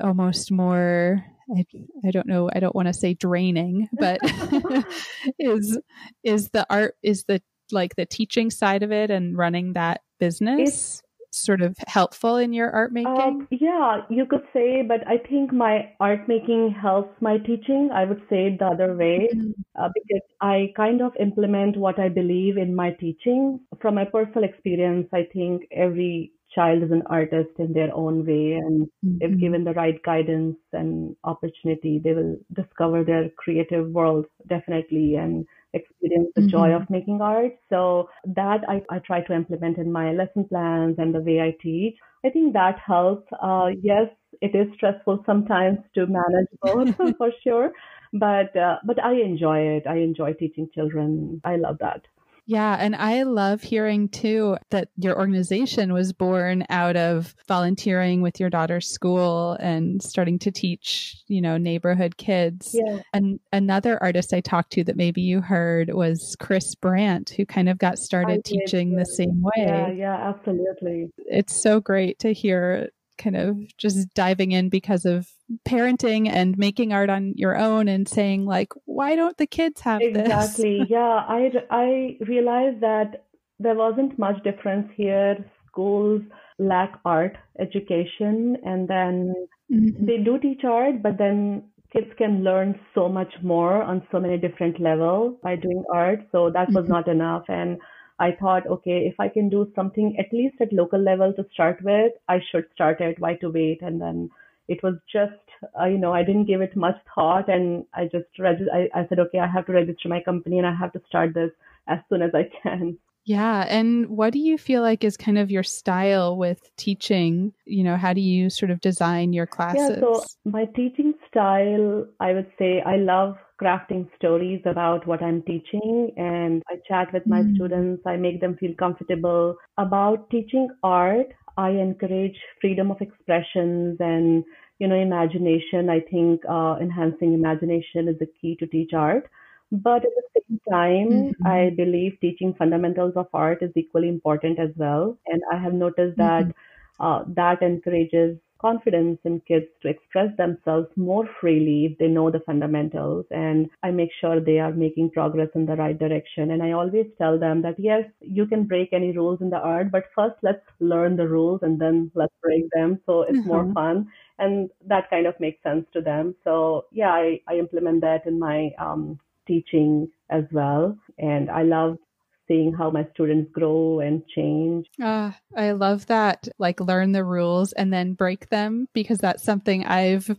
almost 0.00 0.50
more, 0.50 1.22
I, 1.54 1.66
I 2.06 2.10
don't 2.10 2.26
know, 2.26 2.48
I 2.54 2.58
don't 2.58 2.74
want 2.74 2.88
to 2.88 2.94
say 2.94 3.12
draining, 3.12 3.90
but 4.00 4.20
is, 5.38 5.78
is 6.24 6.48
the 6.50 6.66
art, 6.70 6.94
is 7.02 7.24
the, 7.24 7.42
like 7.70 7.96
the 7.96 8.06
teaching 8.06 8.50
side 8.50 8.82
of 8.82 8.92
it 8.92 9.10
and 9.10 9.36
running 9.36 9.74
that 9.74 10.00
business? 10.18 10.70
It's, 10.70 11.02
sort 11.36 11.60
of 11.60 11.76
helpful 11.86 12.36
in 12.36 12.52
your 12.52 12.70
art 12.70 12.92
making? 12.92 13.20
Um, 13.20 13.48
yeah, 13.50 14.02
you 14.08 14.26
could 14.26 14.42
say, 14.52 14.82
but 14.82 15.06
I 15.06 15.18
think 15.28 15.52
my 15.52 15.90
art 16.00 16.28
making 16.28 16.74
helps 16.80 17.20
my 17.20 17.38
teaching. 17.38 17.90
I 17.92 18.04
would 18.04 18.22
say 18.28 18.48
it 18.48 18.58
the 18.58 18.66
other 18.66 18.96
way 18.96 19.28
mm-hmm. 19.34 19.50
uh, 19.80 19.88
because 19.94 20.26
I 20.40 20.72
kind 20.76 21.02
of 21.02 21.12
implement 21.20 21.76
what 21.76 21.98
I 21.98 22.08
believe 22.08 22.56
in 22.56 22.74
my 22.74 22.90
teaching. 22.92 23.60
From 23.80 23.94
my 23.94 24.04
personal 24.04 24.44
experience, 24.44 25.08
I 25.12 25.28
think 25.32 25.62
every 25.70 26.32
child 26.54 26.82
is 26.82 26.90
an 26.90 27.02
artist 27.06 27.50
in 27.58 27.72
their 27.72 27.94
own 27.94 28.24
way 28.24 28.54
and 28.54 28.86
mm-hmm. 29.04 29.18
if 29.20 29.38
given 29.38 29.64
the 29.64 29.74
right 29.74 30.02
guidance 30.04 30.56
and 30.72 31.14
opportunity 31.24 32.00
they 32.02 32.12
will 32.12 32.36
discover 32.54 33.04
their 33.04 33.28
creative 33.36 33.88
world 33.90 34.24
definitely 34.48 35.16
and 35.16 35.44
experience 35.76 36.30
the 36.34 36.42
mm-hmm. 36.42 36.50
joy 36.50 36.72
of 36.72 36.88
making 36.90 37.20
art. 37.20 37.52
So 37.68 38.08
that 38.24 38.60
I, 38.68 38.82
I 38.90 38.98
try 39.00 39.20
to 39.22 39.34
implement 39.34 39.78
in 39.78 39.92
my 39.92 40.12
lesson 40.12 40.44
plans 40.44 40.96
and 40.98 41.14
the 41.14 41.20
way 41.20 41.40
I 41.40 41.54
teach. 41.62 41.96
I 42.24 42.30
think 42.30 42.52
that 42.54 42.78
helps. 42.84 43.28
Uh, 43.40 43.68
yes, 43.80 44.08
it 44.40 44.54
is 44.54 44.66
stressful 44.74 45.22
sometimes 45.24 45.78
to 45.94 46.06
manage 46.06 46.48
both 46.62 46.96
for 47.18 47.30
sure, 47.44 47.72
but 48.12 48.56
uh, 48.56 48.76
but 48.84 49.02
I 49.02 49.14
enjoy 49.14 49.58
it. 49.76 49.86
I 49.86 49.98
enjoy 49.98 50.32
teaching 50.32 50.68
children. 50.74 51.40
I 51.44 51.56
love 51.56 51.78
that. 51.80 52.02
Yeah. 52.46 52.76
And 52.78 52.94
I 52.94 53.24
love 53.24 53.62
hearing 53.62 54.08
too 54.08 54.56
that 54.70 54.88
your 54.96 55.18
organization 55.18 55.92
was 55.92 56.12
born 56.12 56.64
out 56.70 56.96
of 56.96 57.34
volunteering 57.48 58.22
with 58.22 58.38
your 58.38 58.50
daughter's 58.50 58.88
school 58.88 59.56
and 59.60 60.00
starting 60.02 60.38
to 60.40 60.52
teach, 60.52 61.16
you 61.26 61.40
know, 61.40 61.56
neighborhood 61.56 62.16
kids. 62.16 62.70
Yeah. 62.72 63.00
And 63.12 63.40
another 63.52 64.00
artist 64.02 64.32
I 64.32 64.40
talked 64.40 64.72
to 64.74 64.84
that 64.84 64.96
maybe 64.96 65.22
you 65.22 65.40
heard 65.40 65.92
was 65.92 66.36
Chris 66.38 66.74
Brandt, 66.76 67.30
who 67.30 67.44
kind 67.44 67.68
of 67.68 67.78
got 67.78 67.98
started 67.98 68.44
teaching 68.44 68.94
the 68.94 69.04
same 69.04 69.42
way. 69.42 69.52
Yeah, 69.56 69.90
yeah, 69.90 70.28
absolutely. 70.28 71.10
It's 71.18 71.60
so 71.60 71.80
great 71.80 72.20
to 72.20 72.32
hear 72.32 72.90
kind 73.18 73.36
of 73.36 73.56
just 73.76 74.12
diving 74.14 74.52
in 74.52 74.68
because 74.68 75.04
of 75.04 75.28
parenting 75.66 76.28
and 76.28 76.58
making 76.58 76.92
art 76.92 77.10
on 77.10 77.32
your 77.36 77.56
own 77.56 77.88
and 77.88 78.08
saying 78.08 78.44
like 78.44 78.72
why 78.84 79.14
don't 79.14 79.36
the 79.36 79.46
kids 79.46 79.80
have 79.80 80.00
this? 80.00 80.16
exactly 80.16 80.80
yeah 80.88 81.24
i 81.28 81.50
i 81.70 82.16
realized 82.26 82.80
that 82.80 83.26
there 83.58 83.74
wasn't 83.74 84.18
much 84.18 84.42
difference 84.42 84.88
here 84.96 85.36
schools 85.68 86.22
lack 86.58 86.98
art 87.04 87.36
education 87.60 88.56
and 88.64 88.88
then 88.88 89.34
mm-hmm. 89.72 90.04
they 90.04 90.18
do 90.18 90.38
teach 90.38 90.64
art 90.64 91.02
but 91.02 91.16
then 91.18 91.62
kids 91.92 92.10
can 92.18 92.42
learn 92.42 92.78
so 92.94 93.08
much 93.08 93.32
more 93.42 93.82
on 93.82 94.02
so 94.10 94.18
many 94.18 94.36
different 94.36 94.80
levels 94.80 95.34
by 95.42 95.54
doing 95.54 95.84
art 95.92 96.26
so 96.32 96.50
that 96.50 96.68
was 96.72 96.84
mm-hmm. 96.84 96.92
not 96.92 97.08
enough 97.08 97.44
and 97.48 97.78
I 98.18 98.32
thought, 98.32 98.66
okay, 98.66 99.06
if 99.06 99.20
I 99.20 99.28
can 99.28 99.48
do 99.48 99.70
something 99.74 100.16
at 100.18 100.32
least 100.32 100.56
at 100.60 100.72
local 100.72 101.00
level 101.00 101.32
to 101.34 101.46
start 101.52 101.82
with, 101.82 102.12
I 102.28 102.40
should 102.50 102.64
start 102.74 103.00
it. 103.00 103.18
Why 103.18 103.34
to 103.36 103.50
wait? 103.50 103.82
And 103.82 104.00
then 104.00 104.30
it 104.68 104.82
was 104.82 104.94
just, 105.12 105.34
uh, 105.78 105.84
you 105.84 105.98
know, 105.98 106.12
I 106.12 106.24
didn't 106.24 106.46
give 106.46 106.60
it 106.60 106.74
much 106.76 106.96
thought, 107.14 107.48
and 107.48 107.84
I 107.94 108.04
just 108.04 108.26
reg- 108.38 108.68
I, 108.72 108.88
I 108.94 109.06
said, 109.08 109.18
okay, 109.20 109.38
I 109.38 109.46
have 109.46 109.66
to 109.66 109.72
register 109.72 110.08
my 110.08 110.20
company 110.20 110.58
and 110.58 110.66
I 110.66 110.74
have 110.74 110.92
to 110.94 111.02
start 111.06 111.34
this 111.34 111.50
as 111.86 111.98
soon 112.08 112.22
as 112.22 112.30
I 112.34 112.50
can. 112.62 112.98
Yeah. 113.28 113.66
And 113.68 114.08
what 114.08 114.32
do 114.32 114.38
you 114.38 114.56
feel 114.56 114.82
like 114.82 115.02
is 115.02 115.16
kind 115.16 115.36
of 115.36 115.50
your 115.50 115.64
style 115.64 116.36
with 116.36 116.70
teaching? 116.76 117.52
You 117.64 117.82
know, 117.82 117.96
how 117.96 118.12
do 118.12 118.20
you 118.20 118.48
sort 118.50 118.70
of 118.70 118.80
design 118.80 119.32
your 119.32 119.46
classes? 119.46 119.96
Yeah, 119.96 120.00
so 120.00 120.24
my 120.44 120.66
teaching 120.66 121.12
style, 121.28 122.06
I 122.20 122.32
would 122.34 122.46
say 122.56 122.82
I 122.82 122.98
love 122.98 123.36
crafting 123.60 124.08
stories 124.16 124.60
about 124.66 125.06
what 125.06 125.22
I'm 125.22 125.42
teaching 125.42 126.10
and 126.16 126.62
I 126.68 126.76
chat 126.86 127.12
with 127.12 127.26
my 127.26 127.42
mm. 127.42 127.54
students. 127.54 128.02
I 128.06 128.16
make 128.16 128.40
them 128.40 128.56
feel 128.56 128.74
comfortable 128.78 129.56
about 129.78 130.28
teaching 130.30 130.68
art. 130.82 131.28
I 131.56 131.70
encourage 131.70 132.36
freedom 132.60 132.90
of 132.90 133.00
expressions 133.00 133.96
and, 133.98 134.44
you 134.78 134.88
know, 134.88 134.94
imagination. 134.94 135.88
I 135.88 136.00
think 136.00 136.42
uh, 136.48 136.76
enhancing 136.80 137.32
imagination 137.32 138.08
is 138.08 138.18
the 138.18 138.28
key 138.40 138.56
to 138.60 138.66
teach 138.66 138.92
art. 138.92 139.28
But 139.72 140.04
at 140.04 140.10
the 140.16 140.40
same 140.48 140.60
time, 140.70 141.08
mm-hmm. 141.10 141.46
I 141.46 141.70
believe 141.76 142.18
teaching 142.20 142.54
fundamentals 142.54 143.14
of 143.16 143.26
art 143.32 143.62
is 143.62 143.70
equally 143.74 144.08
important 144.08 144.58
as 144.58 144.70
well. 144.76 145.18
And 145.26 145.40
I 145.52 145.56
have 145.56 145.72
noticed 145.72 146.18
that 146.18 146.44
mm-hmm. 146.44 147.04
uh, 147.04 147.24
that 147.34 147.62
encourages 147.62 148.38
confidence 148.66 149.18
in 149.24 149.40
kids 149.50 149.66
to 149.82 149.88
express 149.88 150.30
themselves 150.36 150.88
more 150.96 151.24
freely 151.40 151.78
if 151.86 151.98
they 151.98 152.10
know 152.16 152.30
the 152.30 152.44
fundamentals. 152.48 153.26
And 153.30 153.68
I 153.82 153.90
make 153.90 154.10
sure 154.20 154.40
they 154.40 154.58
are 154.58 154.72
making 154.72 155.10
progress 155.18 155.50
in 155.54 155.66
the 155.66 155.76
right 155.76 155.98
direction. 156.04 156.50
And 156.52 156.62
I 156.62 156.72
always 156.72 157.06
tell 157.18 157.38
them 157.38 157.62
that, 157.62 157.78
yes, 157.78 158.04
you 158.20 158.46
can 158.46 158.64
break 158.64 158.92
any 158.92 159.12
rules 159.12 159.40
in 159.40 159.50
the 159.50 159.62
art, 159.74 159.90
but 159.90 160.04
first 160.14 160.36
let's 160.42 160.66
learn 160.80 161.16
the 161.16 161.28
rules 161.28 161.60
and 161.62 161.80
then 161.80 162.10
let's 162.14 162.34
break 162.42 162.64
them. 162.74 163.00
So 163.06 163.22
it's 163.22 163.38
mm-hmm. 163.38 163.54
more 163.54 163.72
fun. 163.72 164.08
And 164.38 164.70
that 164.86 165.08
kind 165.10 165.26
of 165.26 165.38
makes 165.40 165.62
sense 165.62 165.86
to 165.94 166.00
them. 166.00 166.34
So 166.44 166.86
yeah, 166.92 167.10
I, 167.10 167.40
I 167.48 167.54
implement 167.54 168.00
that 168.02 168.26
in 168.26 168.38
my 168.38 168.70
um, 168.78 169.18
teaching 169.46 170.08
as 170.30 170.44
well. 170.52 170.96
And 171.18 171.50
I 171.50 171.62
love 171.62 171.98
seeing 172.48 172.72
how 172.72 172.90
my 172.90 173.06
students 173.14 173.50
grow 173.52 174.00
and 174.00 174.26
change. 174.28 174.86
Uh, 175.02 175.32
I 175.56 175.72
love 175.72 176.06
that. 176.06 176.48
Like 176.58 176.80
learn 176.80 177.12
the 177.12 177.24
rules 177.24 177.72
and 177.72 177.92
then 177.92 178.14
break 178.14 178.48
them 178.48 178.88
because 178.92 179.18
that's 179.18 179.42
something 179.42 179.84
I've 179.84 180.30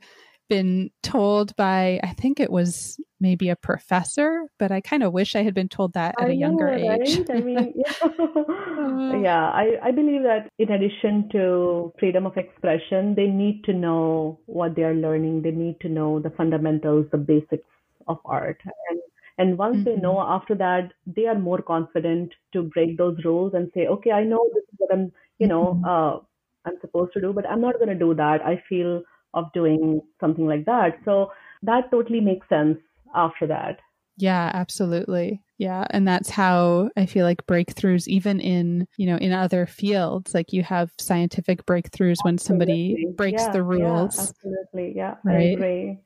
been 0.49 0.91
told 1.03 1.55
by, 1.55 1.99
I 2.03 2.13
think 2.13 2.39
it 2.39 2.51
was 2.51 2.99
maybe 3.19 3.49
a 3.49 3.55
professor, 3.55 4.47
but 4.59 4.71
I 4.71 4.81
kind 4.81 5.03
of 5.03 5.11
wish 5.13 5.35
I 5.35 5.43
had 5.43 5.53
been 5.53 5.67
told 5.67 5.93
that 5.93 6.15
at 6.19 6.27
I 6.27 6.31
a 6.31 6.33
younger 6.33 6.77
know, 6.77 6.97
age. 7.01 7.19
I 7.29 7.39
mean, 7.41 7.73
yeah, 7.75 9.21
yeah 9.21 9.49
I, 9.49 9.77
I 9.83 9.91
believe 9.91 10.23
that 10.23 10.49
in 10.57 10.71
addition 10.71 11.29
to 11.31 11.93
freedom 11.99 12.25
of 12.25 12.37
expression, 12.37 13.15
they 13.15 13.27
need 13.27 13.63
to 13.65 13.73
know 13.73 14.39
what 14.45 14.75
they 14.75 14.83
are 14.83 14.95
learning. 14.95 15.41
They 15.41 15.51
need 15.51 15.79
to 15.81 15.89
know 15.89 16.19
the 16.19 16.29
fundamentals, 16.31 17.07
the 17.11 17.17
basics 17.17 17.65
of 18.07 18.19
art. 18.25 18.61
And 18.89 19.01
and 19.37 19.57
once 19.57 19.77
mm-hmm. 19.77 19.83
they 19.83 19.95
know 19.97 20.19
after 20.19 20.55
that, 20.55 20.93
they 21.05 21.25
are 21.25 21.37
more 21.37 21.61
confident 21.61 22.33
to 22.53 22.63
break 22.63 22.97
those 22.97 23.23
rules 23.23 23.53
and 23.53 23.71
say, 23.73 23.87
okay, 23.87 24.11
I 24.11 24.23
know 24.23 24.49
this 24.53 24.63
is 24.63 24.75
what 24.77 24.93
I'm, 24.93 25.11
you 25.37 25.47
know, 25.47 25.75
mm-hmm. 25.75 25.85
uh, 25.85 26.19
I'm 26.65 26.79
supposed 26.81 27.13
to 27.13 27.21
do, 27.21 27.33
but 27.33 27.47
I'm 27.47 27.61
not 27.61 27.75
going 27.75 27.89
to 27.89 27.95
do 27.95 28.13
that. 28.15 28.41
I 28.41 28.61
feel 28.67 29.03
of 29.33 29.45
doing 29.53 30.01
something 30.19 30.47
like 30.47 30.65
that. 30.65 30.97
So 31.05 31.31
that 31.63 31.91
totally 31.91 32.19
makes 32.19 32.49
sense 32.49 32.79
after 33.15 33.47
that. 33.47 33.79
Yeah, 34.17 34.49
absolutely. 34.53 35.43
Yeah. 35.59 35.85
And 35.91 36.07
that's 36.07 36.29
how 36.29 36.89
I 36.97 37.05
feel 37.05 37.23
like 37.23 37.45
breakthroughs, 37.45 38.07
even 38.07 38.39
in, 38.39 38.87
you 38.97 39.05
know, 39.05 39.17
in 39.17 39.31
other 39.31 39.67
fields, 39.67 40.33
like 40.33 40.51
you 40.53 40.63
have 40.63 40.91
scientific 40.99 41.65
breakthroughs 41.65 42.17
absolutely. 42.17 42.23
when 42.23 42.37
somebody 42.39 43.05
breaks 43.15 43.43
yeah, 43.43 43.51
the 43.51 43.63
rules. 43.63 44.15
Yeah, 44.15 44.23
absolutely. 44.23 44.93
Yeah. 44.95 45.15
Right? 45.23 45.99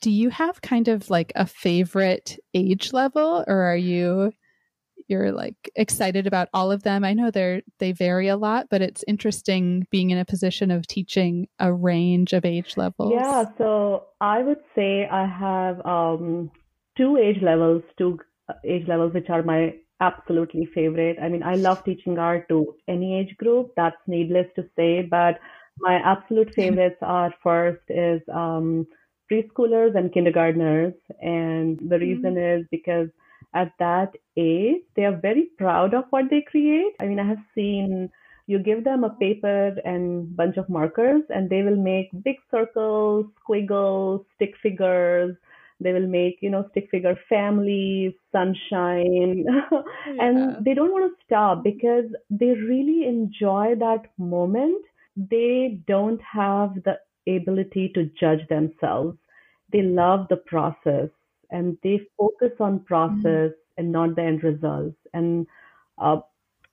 Do 0.00 0.10
you 0.10 0.30
have 0.30 0.62
kind 0.62 0.88
of 0.88 1.10
like 1.10 1.32
a 1.36 1.46
favorite 1.46 2.38
age 2.54 2.92
level 2.92 3.44
or 3.46 3.62
are 3.62 3.76
you 3.76 4.32
you're 5.08 5.32
like 5.32 5.70
excited 5.74 6.26
about 6.26 6.48
all 6.54 6.70
of 6.70 6.82
them? 6.82 7.04
I 7.04 7.12
know 7.12 7.30
they're 7.30 7.62
they 7.78 7.92
vary 7.92 8.28
a 8.28 8.36
lot, 8.36 8.68
but 8.70 8.82
it's 8.82 9.04
interesting 9.06 9.86
being 9.90 10.10
in 10.10 10.18
a 10.18 10.24
position 10.24 10.70
of 10.70 10.86
teaching 10.86 11.48
a 11.58 11.72
range 11.72 12.32
of 12.32 12.44
age 12.44 12.76
levels. 12.76 13.12
Yeah, 13.12 13.44
so 13.58 14.06
I 14.20 14.42
would 14.42 14.60
say 14.74 15.06
I 15.10 15.26
have 15.26 15.84
um 15.84 16.50
two 16.96 17.16
age 17.16 17.42
levels, 17.42 17.82
two 17.98 18.18
age 18.64 18.86
levels 18.88 19.14
which 19.14 19.28
are 19.28 19.42
my 19.42 19.74
absolutely 20.00 20.66
favorite. 20.74 21.16
I 21.22 21.28
mean, 21.28 21.42
I 21.42 21.54
love 21.54 21.84
teaching 21.84 22.18
art 22.18 22.48
to 22.48 22.74
any 22.88 23.18
age 23.18 23.36
group. 23.36 23.72
That's 23.76 23.96
needless 24.06 24.46
to 24.56 24.64
say, 24.76 25.02
but 25.02 25.38
my 25.78 25.94
absolute 25.94 26.52
favorites 26.54 26.98
are 27.02 27.32
first 27.42 27.82
is 27.88 28.20
um, 28.32 28.86
preschoolers 29.32 29.96
and 29.96 30.12
kindergartners. 30.12 30.94
And 31.20 31.78
the 31.78 31.96
mm-hmm. 31.96 32.04
reason 32.04 32.34
mm-hmm. 32.34 32.60
is 32.60 32.66
because 32.70 33.08
at 33.54 33.72
that 33.78 34.12
age, 34.36 34.82
they 34.96 35.04
are 35.04 35.16
very 35.16 35.50
proud 35.58 35.94
of 35.94 36.04
what 36.10 36.26
they 36.30 36.42
create. 36.42 36.92
I 37.00 37.06
mean, 37.06 37.18
I 37.18 37.26
have 37.26 37.42
seen 37.54 38.10
you 38.46 38.58
give 38.58 38.84
them 38.84 39.04
a 39.04 39.10
paper 39.10 39.76
and 39.84 40.36
bunch 40.36 40.56
of 40.56 40.68
markers 40.68 41.22
and 41.30 41.48
they 41.48 41.62
will 41.62 41.76
make 41.76 42.10
big 42.24 42.36
circles, 42.50 43.26
squiggles, 43.40 44.26
stick 44.34 44.54
figures. 44.62 45.36
They 45.80 45.92
will 45.92 46.06
make, 46.06 46.38
you 46.40 46.50
know, 46.50 46.68
stick 46.70 46.88
figure 46.90 47.18
families, 47.28 48.12
sunshine. 48.30 49.44
yeah. 49.70 49.82
and 50.18 50.64
they 50.64 50.74
don't 50.74 50.92
want 50.92 51.10
to 51.10 51.24
stop 51.24 51.64
because 51.64 52.06
they 52.30 52.52
really 52.52 53.06
enjoy 53.06 53.74
that 53.78 54.06
moment. 54.18 54.84
They 55.16 55.80
don't 55.86 56.20
have 56.22 56.74
the 56.84 56.98
ability 57.28 57.92
to 57.94 58.10
judge 58.18 58.46
themselves 58.48 59.18
they 59.72 59.82
love 59.82 60.26
the 60.28 60.36
process 60.36 61.08
and 61.50 61.76
they 61.82 62.00
focus 62.18 62.52
on 62.58 62.80
process 62.80 63.22
mm-hmm. 63.24 63.78
and 63.78 63.92
not 63.92 64.16
the 64.16 64.22
end 64.22 64.42
results. 64.42 64.96
And 65.12 65.46
uh, 65.98 66.20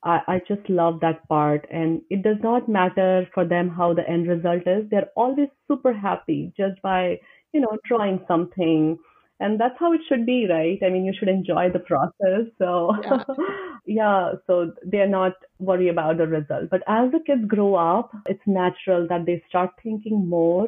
I, 0.04 0.20
I 0.28 0.42
just 0.48 0.68
love 0.70 1.02
that 1.02 1.28
part. 1.28 1.68
And 1.70 2.02
it 2.10 2.24
does 2.24 2.38
not 2.42 2.70
matter 2.70 3.28
for 3.34 3.46
them 3.46 3.70
how 3.70 3.94
the 3.94 4.08
end 4.10 4.28
result 4.28 4.64
is. 4.66 4.90
They're 4.90 5.10
always 5.16 5.50
super 5.68 5.94
happy 5.94 6.54
just 6.58 6.82
by, 6.82 7.20
you 7.54 7.62
know, 7.62 7.78
drawing 7.88 8.24
something. 8.28 8.98
And 9.42 9.60
that's 9.60 9.76
how 9.80 9.94
it 9.94 10.02
should 10.08 10.26
be, 10.26 10.48
right? 10.50 10.80
I 10.86 10.90
mean, 10.90 11.06
you 11.06 11.14
should 11.18 11.30
enjoy 11.30 11.70
the 11.72 11.80
process. 11.80 12.46
So, 12.58 12.96
yeah, 13.04 13.24
yeah 13.86 14.32
so 14.48 14.72
they're 14.84 15.08
not 15.08 15.34
worried 15.60 15.90
about 15.90 16.18
the 16.18 16.28
result. 16.28 16.70
But 16.70 16.84
as 16.88 17.12
the 17.12 17.20
kids 17.26 17.46
grow 17.48 17.76
up, 17.76 18.12
it's 18.26 18.42
natural 18.46 19.08
that 19.10 19.26
they 19.26 19.44
start 19.48 19.72
thinking 19.82 20.28
more 20.28 20.68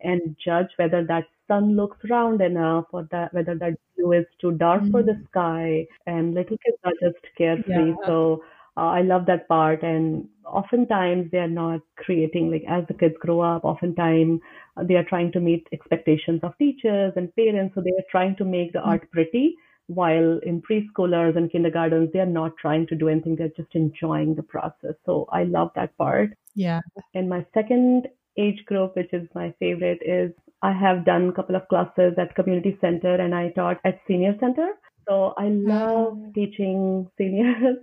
and 0.00 0.36
judge 0.44 0.68
whether 0.76 1.04
that 1.04 1.24
sun 1.52 1.76
looks 1.76 1.98
round 2.10 2.40
enough 2.40 2.86
or 2.92 3.06
that 3.10 3.32
whether 3.34 3.54
that 3.54 3.74
blue 3.96 4.12
is 4.12 4.26
too 4.40 4.52
dark 4.52 4.82
mm-hmm. 4.82 4.92
for 4.92 5.02
the 5.02 5.12
mm-hmm. 5.12 5.30
sky 5.30 5.86
and 6.06 6.34
little 6.34 6.58
kids 6.64 6.76
are 6.84 6.98
just 7.00 7.24
carefree 7.38 7.90
yeah. 7.90 8.06
so 8.06 8.42
uh, 8.76 8.90
i 8.98 9.02
love 9.02 9.26
that 9.26 9.48
part 9.48 9.82
and 9.82 10.28
oftentimes 10.60 11.30
they 11.30 11.38
are 11.38 11.56
not 11.56 11.80
creating 11.96 12.50
like 12.50 12.64
as 12.68 12.84
the 12.88 12.94
kids 13.02 13.14
grow 13.20 13.40
up 13.40 13.64
oftentimes 13.64 14.40
uh, 14.76 14.84
they 14.84 14.94
are 14.94 15.10
trying 15.12 15.32
to 15.32 15.40
meet 15.40 15.66
expectations 15.72 16.40
of 16.42 16.56
teachers 16.58 17.12
and 17.16 17.34
parents 17.36 17.74
so 17.74 17.80
they 17.80 17.98
are 18.00 18.08
trying 18.10 18.34
to 18.36 18.44
make 18.44 18.72
the 18.72 18.78
mm-hmm. 18.78 18.96
art 18.96 19.10
pretty 19.10 19.54
while 19.88 20.38
in 20.50 20.62
preschoolers 20.62 21.36
and 21.36 21.50
kindergartens 21.52 22.10
they 22.12 22.20
are 22.20 22.34
not 22.40 22.56
trying 22.56 22.86
to 22.86 22.94
do 22.94 23.08
anything 23.08 23.36
they're 23.36 23.60
just 23.62 23.74
enjoying 23.74 24.34
the 24.34 24.48
process 24.54 24.94
so 25.04 25.26
i 25.40 25.44
love 25.44 25.70
that 25.74 25.96
part 25.98 26.30
yeah 26.54 26.80
and 27.14 27.28
my 27.28 27.44
second 27.54 28.08
age 28.36 28.64
group, 28.66 28.96
which 28.96 29.12
is 29.12 29.28
my 29.34 29.54
favorite, 29.58 30.00
is 30.04 30.32
I 30.62 30.72
have 30.72 31.04
done 31.04 31.28
a 31.28 31.32
couple 31.32 31.56
of 31.56 31.66
classes 31.68 32.14
at 32.18 32.34
community 32.34 32.78
center 32.80 33.14
and 33.14 33.34
I 33.34 33.50
taught 33.50 33.78
at 33.84 34.00
senior 34.06 34.36
center. 34.38 34.68
So 35.08 35.34
I 35.36 35.48
love 35.48 36.14
mm. 36.14 36.34
teaching 36.34 37.08
seniors, 37.18 37.78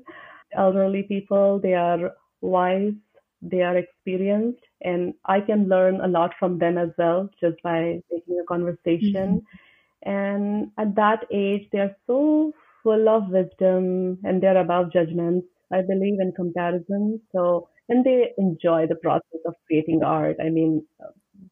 elderly 0.54 1.04
people. 1.04 1.60
They 1.62 1.74
are 1.74 2.14
wise, 2.42 2.94
they 3.42 3.62
are 3.62 3.76
experienced, 3.76 4.64
and 4.82 5.14
I 5.26 5.42
can 5.42 5.68
learn 5.68 6.00
a 6.00 6.08
lot 6.08 6.32
from 6.40 6.58
them 6.58 6.78
as 6.78 6.90
well 6.98 7.30
just 7.42 7.62
by 7.64 8.02
making 8.12 8.40
a 8.42 8.46
conversation. 8.48 9.42
Mm-hmm. 9.42 10.10
And 10.10 10.72
at 10.78 10.96
that 10.96 11.26
age, 11.32 11.68
they 11.74 11.80
are 11.80 11.96
so 12.08 12.54
full 12.84 13.10
of 13.10 13.30
wisdom 13.30 14.20
and 14.24 14.42
they're 14.42 14.58
above 14.58 14.94
judgments. 14.94 15.46
I 15.72 15.82
believe 15.82 16.20
in 16.22 16.32
comparison. 16.32 17.20
So 17.34 17.68
and 17.90 18.06
they 18.06 18.32
enjoy 18.38 18.86
the 18.88 18.96
process 18.96 19.42
of 19.46 19.56
creating 19.66 20.04
art. 20.04 20.38
I 20.40 20.50
mean, 20.50 20.86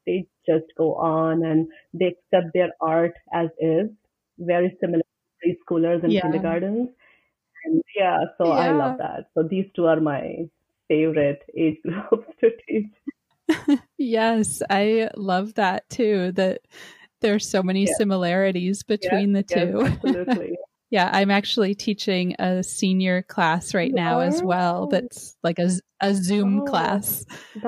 they 0.06 0.28
just 0.46 0.66
go 0.78 0.96
on 0.96 1.44
and 1.44 1.68
they 1.94 2.16
accept 2.16 2.54
their 2.54 2.70
art 2.82 3.14
as 3.34 3.50
is, 3.60 3.90
very 4.38 4.78
similar 4.80 5.04
to 5.04 5.50
preschoolers 5.50 6.04
and 6.04 6.12
yeah. 6.12 6.22
kindergartens. 6.22 6.90
And 7.66 7.84
yeah, 7.96 8.20
so 8.38 8.48
yeah. 8.48 8.54
I 8.54 8.72
love 8.72 8.98
that. 9.00 9.30
So 9.34 9.44
these 9.44 9.66
two 9.76 9.86
are 9.86 10.00
my 10.00 10.48
favorite 10.88 11.44
age 11.58 11.78
groups 11.84 12.28
to 12.42 12.50
teach. 12.68 13.80
yes, 13.98 14.62
I 14.70 15.10
love 15.16 15.56
that 15.56 15.90
too. 15.90 16.32
That 16.34 16.62
there's 17.22 17.50
so 17.50 17.64
many 17.64 17.86
yeah. 17.86 17.94
similarities 17.98 18.84
between 18.84 19.34
the 19.34 19.44
two. 19.44 19.80
Yes, 19.80 19.92
absolutely. 20.04 20.58
Yeah, 20.90 21.10
I'm 21.12 21.32
actually 21.32 21.76
teaching 21.76 22.36
a 22.40 22.64
senior 22.64 23.22
class 23.24 23.74
right 23.74 23.94
now 23.94 24.22
as 24.22 24.42
well. 24.42 24.88
That's 24.88 25.36
like 25.44 25.60
a, 25.60 25.70
a 26.00 26.14
Zoom 26.14 26.62
oh, 26.62 26.66
class. 26.66 27.26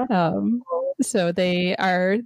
Um, 0.10 0.62
so 1.01 1.32
they 1.32 1.75
are 1.75 2.17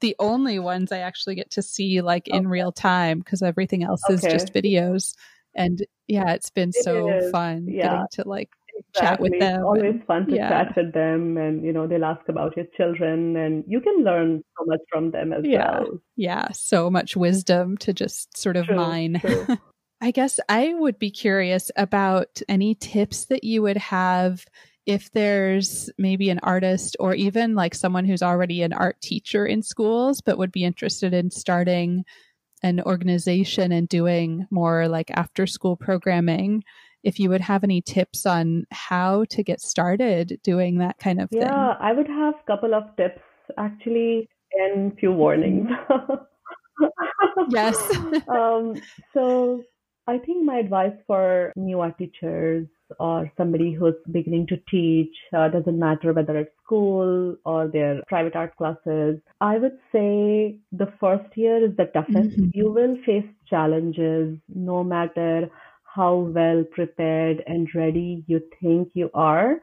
the 0.00 0.14
only 0.18 0.58
ones 0.58 0.92
I 0.92 0.98
actually 0.98 1.34
get 1.34 1.50
to 1.52 1.62
see 1.62 2.00
like 2.00 2.28
in 2.28 2.46
real 2.46 2.70
time 2.70 3.18
because 3.20 3.42
everything 3.42 3.82
else 3.82 4.02
okay. 4.08 4.14
is 4.14 4.22
just 4.22 4.52
videos. 4.52 5.14
And 5.54 5.84
yeah, 6.06 6.32
it's 6.32 6.50
been 6.50 6.68
it 6.68 6.84
so 6.84 7.10
is. 7.10 7.30
fun 7.30 7.66
yeah. 7.68 7.82
getting 7.82 8.06
to 8.12 8.28
like 8.28 8.50
exactly. 8.76 9.00
chat 9.00 9.20
with 9.20 9.40
them. 9.40 9.54
It's 9.54 9.64
always 9.64 10.02
fun 10.06 10.26
to 10.26 10.34
yeah. 10.34 10.48
chat 10.48 10.76
with 10.76 10.92
them 10.92 11.36
and 11.38 11.64
you 11.64 11.72
know, 11.72 11.86
they'll 11.86 12.04
ask 12.04 12.28
about 12.28 12.56
your 12.56 12.66
children 12.76 13.36
and 13.36 13.64
you 13.66 13.80
can 13.80 14.04
learn 14.04 14.44
so 14.58 14.64
much 14.66 14.80
from 14.90 15.10
them 15.10 15.32
as 15.32 15.44
yeah. 15.44 15.80
well. 15.80 16.00
Yeah, 16.16 16.48
so 16.52 16.90
much 16.90 17.16
wisdom 17.16 17.76
to 17.78 17.92
just 17.92 18.36
sort 18.36 18.56
of 18.56 18.66
true, 18.66 18.76
mine. 18.76 19.20
True. 19.20 19.46
I 20.00 20.10
guess 20.10 20.38
I 20.48 20.74
would 20.74 20.98
be 20.98 21.10
curious 21.10 21.70
about 21.76 22.40
any 22.48 22.74
tips 22.74 23.26
that 23.26 23.44
you 23.44 23.62
would 23.62 23.78
have 23.78 24.44
if 24.84 25.10
there's 25.12 25.90
maybe 25.98 26.30
an 26.30 26.38
artist 26.42 26.96
or 27.00 27.14
even 27.14 27.54
like 27.54 27.74
someone 27.74 28.04
who's 28.04 28.22
already 28.22 28.62
an 28.62 28.72
art 28.72 29.00
teacher 29.00 29.46
in 29.46 29.62
schools 29.62 30.20
but 30.20 30.38
would 30.38 30.52
be 30.52 30.64
interested 30.64 31.12
in 31.12 31.30
starting 31.30 32.04
an 32.62 32.80
organization 32.82 33.72
and 33.72 33.88
doing 33.88 34.46
more 34.50 34.86
like 34.86 35.10
after 35.12 35.46
school 35.46 35.76
programming. 35.76 36.62
If 37.02 37.18
you 37.18 37.30
would 37.30 37.40
have 37.40 37.64
any 37.64 37.80
tips 37.80 38.26
on 38.26 38.66
how 38.70 39.24
to 39.30 39.42
get 39.42 39.60
started 39.60 40.40
doing 40.42 40.78
that 40.78 40.98
kind 40.98 41.20
of 41.20 41.28
yeah, 41.32 41.40
thing. 41.40 41.48
Yeah 41.48 41.74
i 41.80 41.92
would 41.92 42.08
have 42.08 42.34
a 42.34 42.46
couple 42.46 42.74
of 42.74 42.84
tips 42.96 43.22
actually 43.56 44.28
and 44.52 44.98
few 44.98 45.12
warnings. 45.12 45.68
Yes. 47.48 47.76
Um, 48.28 48.74
so 49.12 49.62
I 50.08 50.18
think 50.18 50.44
my 50.44 50.58
advice 50.58 50.96
for 51.06 51.52
new 51.56 51.80
art 51.80 51.98
teachers 51.98 52.66
or 53.00 53.30
somebody 53.36 53.72
who's 53.72 53.94
beginning 54.12 54.46
to 54.46 54.56
teach, 54.70 55.14
uh, 55.36 55.48
doesn't 55.48 55.78
matter 55.78 56.12
whether 56.12 56.36
it's 56.38 56.52
school 56.64 57.36
or 57.44 57.66
their 57.66 58.02
private 58.06 58.36
art 58.36 58.54
classes, 58.56 59.18
I 59.40 59.58
would 59.58 59.78
say 59.90 60.58
the 60.70 60.92
first 61.00 61.36
year 61.36 61.64
is 61.64 61.76
the 61.76 61.86
toughest. 61.86 62.30
Mm-hmm. 62.30 62.50
You 62.54 62.70
will 62.70 62.96
face 63.04 63.26
challenges 63.50 64.38
no 64.54 64.84
matter 64.84 65.50
how 65.82 66.14
well 66.14 66.62
prepared 66.70 67.42
and 67.46 67.68
ready 67.74 68.22
you 68.28 68.40
think 68.60 68.90
you 68.94 69.10
are. 69.14 69.56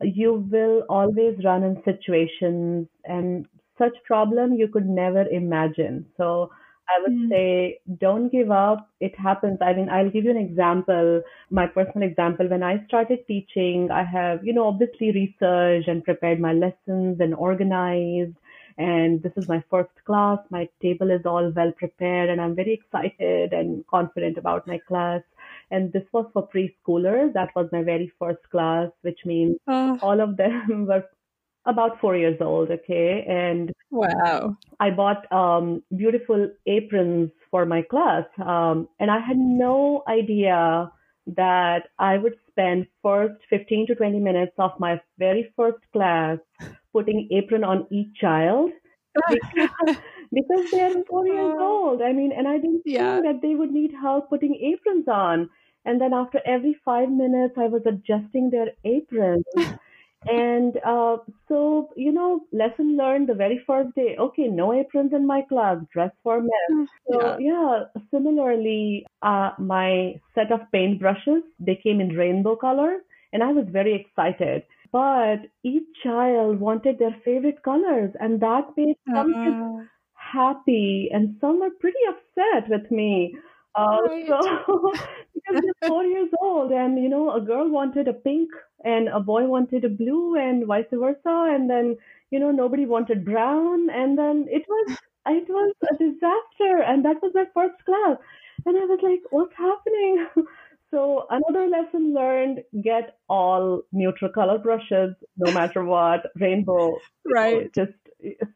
You 0.00 0.46
will 0.50 0.84
always 0.88 1.36
run 1.44 1.62
in 1.62 1.82
situations 1.84 2.88
and 3.04 3.46
such 3.76 3.92
problem 4.06 4.54
you 4.54 4.68
could 4.68 4.88
never 4.88 5.26
imagine. 5.28 6.06
So 6.16 6.50
I 6.90 7.02
would 7.02 7.12
mm. 7.12 7.28
say 7.30 7.80
don't 7.98 8.30
give 8.30 8.50
up. 8.50 8.88
It 9.00 9.16
happens. 9.18 9.58
I 9.60 9.72
mean, 9.72 9.88
I'll 9.88 10.10
give 10.10 10.24
you 10.24 10.30
an 10.30 10.36
example. 10.36 11.22
My 11.50 11.66
personal 11.66 12.08
example, 12.08 12.48
when 12.48 12.62
I 12.62 12.84
started 12.86 13.26
teaching, 13.26 13.90
I 13.90 14.04
have, 14.04 14.44
you 14.44 14.52
know, 14.52 14.66
obviously 14.66 15.12
researched 15.12 15.88
and 15.88 16.04
prepared 16.04 16.40
my 16.40 16.52
lessons 16.52 17.20
and 17.20 17.34
organized. 17.34 18.36
And 18.78 19.22
this 19.22 19.32
is 19.36 19.46
my 19.48 19.62
first 19.70 19.92
class. 20.06 20.38
My 20.50 20.68
table 20.80 21.10
is 21.10 21.26
all 21.26 21.52
well 21.54 21.72
prepared 21.72 22.30
and 22.30 22.40
I'm 22.40 22.56
very 22.56 22.72
excited 22.72 23.52
and 23.52 23.86
confident 23.86 24.38
about 24.38 24.66
my 24.66 24.78
class. 24.78 25.22
And 25.70 25.92
this 25.92 26.04
was 26.12 26.26
for 26.32 26.48
preschoolers. 26.48 27.32
That 27.34 27.54
was 27.54 27.68
my 27.72 27.82
very 27.82 28.10
first 28.18 28.48
class, 28.50 28.88
which 29.02 29.20
means 29.24 29.56
uh. 29.68 29.98
all 30.02 30.20
of 30.20 30.36
them 30.36 30.86
were 30.88 31.04
about 31.66 32.00
four 32.00 32.16
years 32.16 32.36
old, 32.40 32.70
okay? 32.70 33.24
And 33.28 33.72
wow. 33.90 34.56
I 34.78 34.90
bought 34.90 35.30
um, 35.32 35.82
beautiful 35.96 36.48
aprons 36.66 37.30
for 37.50 37.66
my 37.66 37.82
class. 37.82 38.24
Um, 38.44 38.88
and 38.98 39.10
I 39.10 39.20
had 39.20 39.36
no 39.36 40.02
idea 40.08 40.90
that 41.26 41.88
I 41.98 42.16
would 42.16 42.34
spend 42.48 42.86
first 43.02 43.34
15 43.50 43.88
to 43.88 43.94
20 43.94 44.18
minutes 44.18 44.52
of 44.58 44.72
my 44.78 45.00
very 45.18 45.52
first 45.56 45.78
class 45.92 46.38
putting 46.92 47.28
apron 47.30 47.62
on 47.64 47.86
each 47.90 48.14
child. 48.18 48.70
because, 49.28 49.96
because 50.32 50.70
they're 50.70 51.04
four 51.08 51.26
years 51.26 51.56
old. 51.60 52.00
I 52.00 52.12
mean, 52.12 52.32
and 52.32 52.48
I 52.48 52.56
didn't 52.56 52.82
yeah. 52.84 53.20
think 53.20 53.26
that 53.26 53.42
they 53.46 53.54
would 53.54 53.70
need 53.70 53.92
help 53.92 54.30
putting 54.30 54.54
aprons 54.54 55.08
on. 55.08 55.50
And 55.84 56.00
then 56.00 56.12
after 56.12 56.40
every 56.46 56.76
five 56.84 57.10
minutes, 57.10 57.54
I 57.56 57.66
was 57.66 57.82
adjusting 57.86 58.50
their 58.50 58.68
aprons. 58.84 59.44
And 60.26 60.76
uh, 60.84 61.18
so, 61.48 61.90
you 61.96 62.12
know, 62.12 62.46
lesson 62.52 62.96
learned 62.96 63.28
the 63.28 63.34
very 63.34 63.58
first 63.66 63.94
day. 63.94 64.16
Okay, 64.18 64.48
no 64.48 64.72
aprons 64.72 65.12
in 65.14 65.26
my 65.26 65.42
class, 65.42 65.78
dress 65.92 66.12
for 66.22 66.40
men. 66.40 66.50
Hmm, 66.68 66.84
so, 67.08 67.34
yeah, 67.38 67.38
yeah 67.38 67.84
similarly, 68.10 69.06
uh, 69.22 69.52
my 69.58 70.20
set 70.34 70.52
of 70.52 70.60
paint 70.72 71.00
brushes, 71.00 71.42
they 71.58 71.76
came 71.76 72.00
in 72.00 72.10
rainbow 72.16 72.56
colors, 72.56 73.02
and 73.32 73.42
I 73.42 73.52
was 73.52 73.66
very 73.70 73.94
excited. 73.94 74.64
But 74.92 75.46
each 75.62 75.86
child 76.02 76.60
wanted 76.60 76.98
their 76.98 77.16
favorite 77.24 77.62
colors, 77.62 78.14
and 78.20 78.40
that 78.40 78.76
made 78.76 78.96
some 79.14 79.34
uh, 79.44 79.84
happy, 80.14 81.08
and 81.12 81.36
some 81.40 81.60
were 81.60 81.70
pretty 81.70 81.98
upset 82.08 82.68
with 82.68 82.90
me. 82.90 83.36
Uh, 83.74 83.98
right. 84.08 84.26
So, 84.26 84.92
because 85.34 85.62
they're 85.62 85.88
four 85.88 86.04
years 86.04 86.30
old, 86.40 86.72
and 86.72 86.98
you 87.02 87.08
know, 87.08 87.34
a 87.34 87.40
girl 87.40 87.68
wanted 87.68 88.08
a 88.08 88.12
pink 88.12 88.50
and 88.84 89.08
a 89.08 89.20
boy 89.20 89.44
wanted 89.44 89.84
a 89.84 89.88
blue 89.88 90.36
and 90.36 90.66
vice 90.66 90.86
versa 90.92 91.52
and 91.54 91.68
then 91.68 91.96
you 92.30 92.38
know 92.38 92.50
nobody 92.50 92.86
wanted 92.86 93.24
brown 93.24 93.90
and 93.90 94.16
then 94.18 94.46
it 94.48 94.64
was 94.68 94.96
it 95.26 95.48
was 95.48 95.74
a 95.92 95.96
disaster 95.98 96.82
and 96.82 97.04
that 97.04 97.20
was 97.22 97.32
my 97.34 97.44
first 97.54 97.84
class. 97.84 98.16
And 98.66 98.76
i 98.76 98.84
was 98.84 99.00
like 99.02 99.20
what's 99.30 99.54
happening? 99.56 100.26
So 100.92 101.26
another 101.30 101.68
lesson 101.68 102.14
learned 102.14 102.64
get 102.82 103.16
all 103.28 103.82
neutral 103.92 104.32
color 104.32 104.58
brushes 104.58 105.14
no 105.36 105.52
matter 105.52 105.84
what 105.84 106.26
rainbow 106.34 106.98
right. 107.24 107.70
know, 107.76 107.84
just 107.84 107.92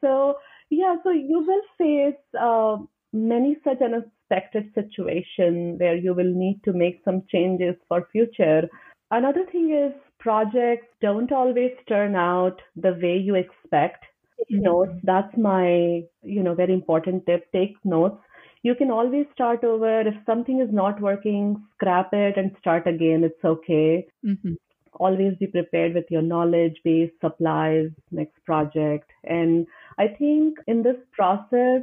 so 0.00 0.36
yeah 0.68 0.96
so 1.04 1.10
you 1.10 1.44
will 1.46 1.62
face 1.78 2.20
uh, 2.40 2.76
many 3.14 3.56
such 3.64 3.80
unexpected 3.80 4.70
situation 4.74 5.78
where 5.78 5.96
you 5.96 6.12
will 6.12 6.32
need 6.34 6.60
to 6.64 6.72
make 6.72 7.00
some 7.04 7.22
changes 7.30 7.76
for 7.88 8.08
future 8.12 8.68
another 9.10 9.44
thing 9.50 9.70
is 9.72 9.92
projects 10.18 10.86
don't 11.00 11.32
always 11.32 11.72
turn 11.88 12.16
out 12.16 12.60
the 12.76 12.92
way 13.02 13.16
you 13.16 13.34
expect. 13.34 14.04
Mm-hmm. 14.50 14.62
Notes, 14.62 14.98
that's 15.02 15.36
my, 15.36 16.02
you 16.22 16.42
know, 16.42 16.54
very 16.54 16.74
important 16.74 17.26
tip. 17.26 17.50
Take 17.52 17.76
notes. 17.84 18.20
You 18.62 18.74
can 18.74 18.90
always 18.90 19.26
start 19.32 19.62
over. 19.62 20.00
If 20.00 20.14
something 20.26 20.60
is 20.60 20.72
not 20.72 21.00
working, 21.00 21.62
scrap 21.74 22.12
it 22.12 22.36
and 22.36 22.56
start 22.58 22.86
again. 22.86 23.22
It's 23.24 23.44
okay. 23.44 24.06
Mm-hmm. 24.24 24.54
Always 24.94 25.34
be 25.38 25.46
prepared 25.46 25.94
with 25.94 26.06
your 26.08 26.22
knowledge 26.22 26.76
base, 26.84 27.10
supplies, 27.20 27.90
next 28.10 28.42
project. 28.44 29.10
And 29.24 29.66
I 29.98 30.08
think 30.08 30.58
in 30.66 30.82
this 30.82 30.96
process, 31.12 31.82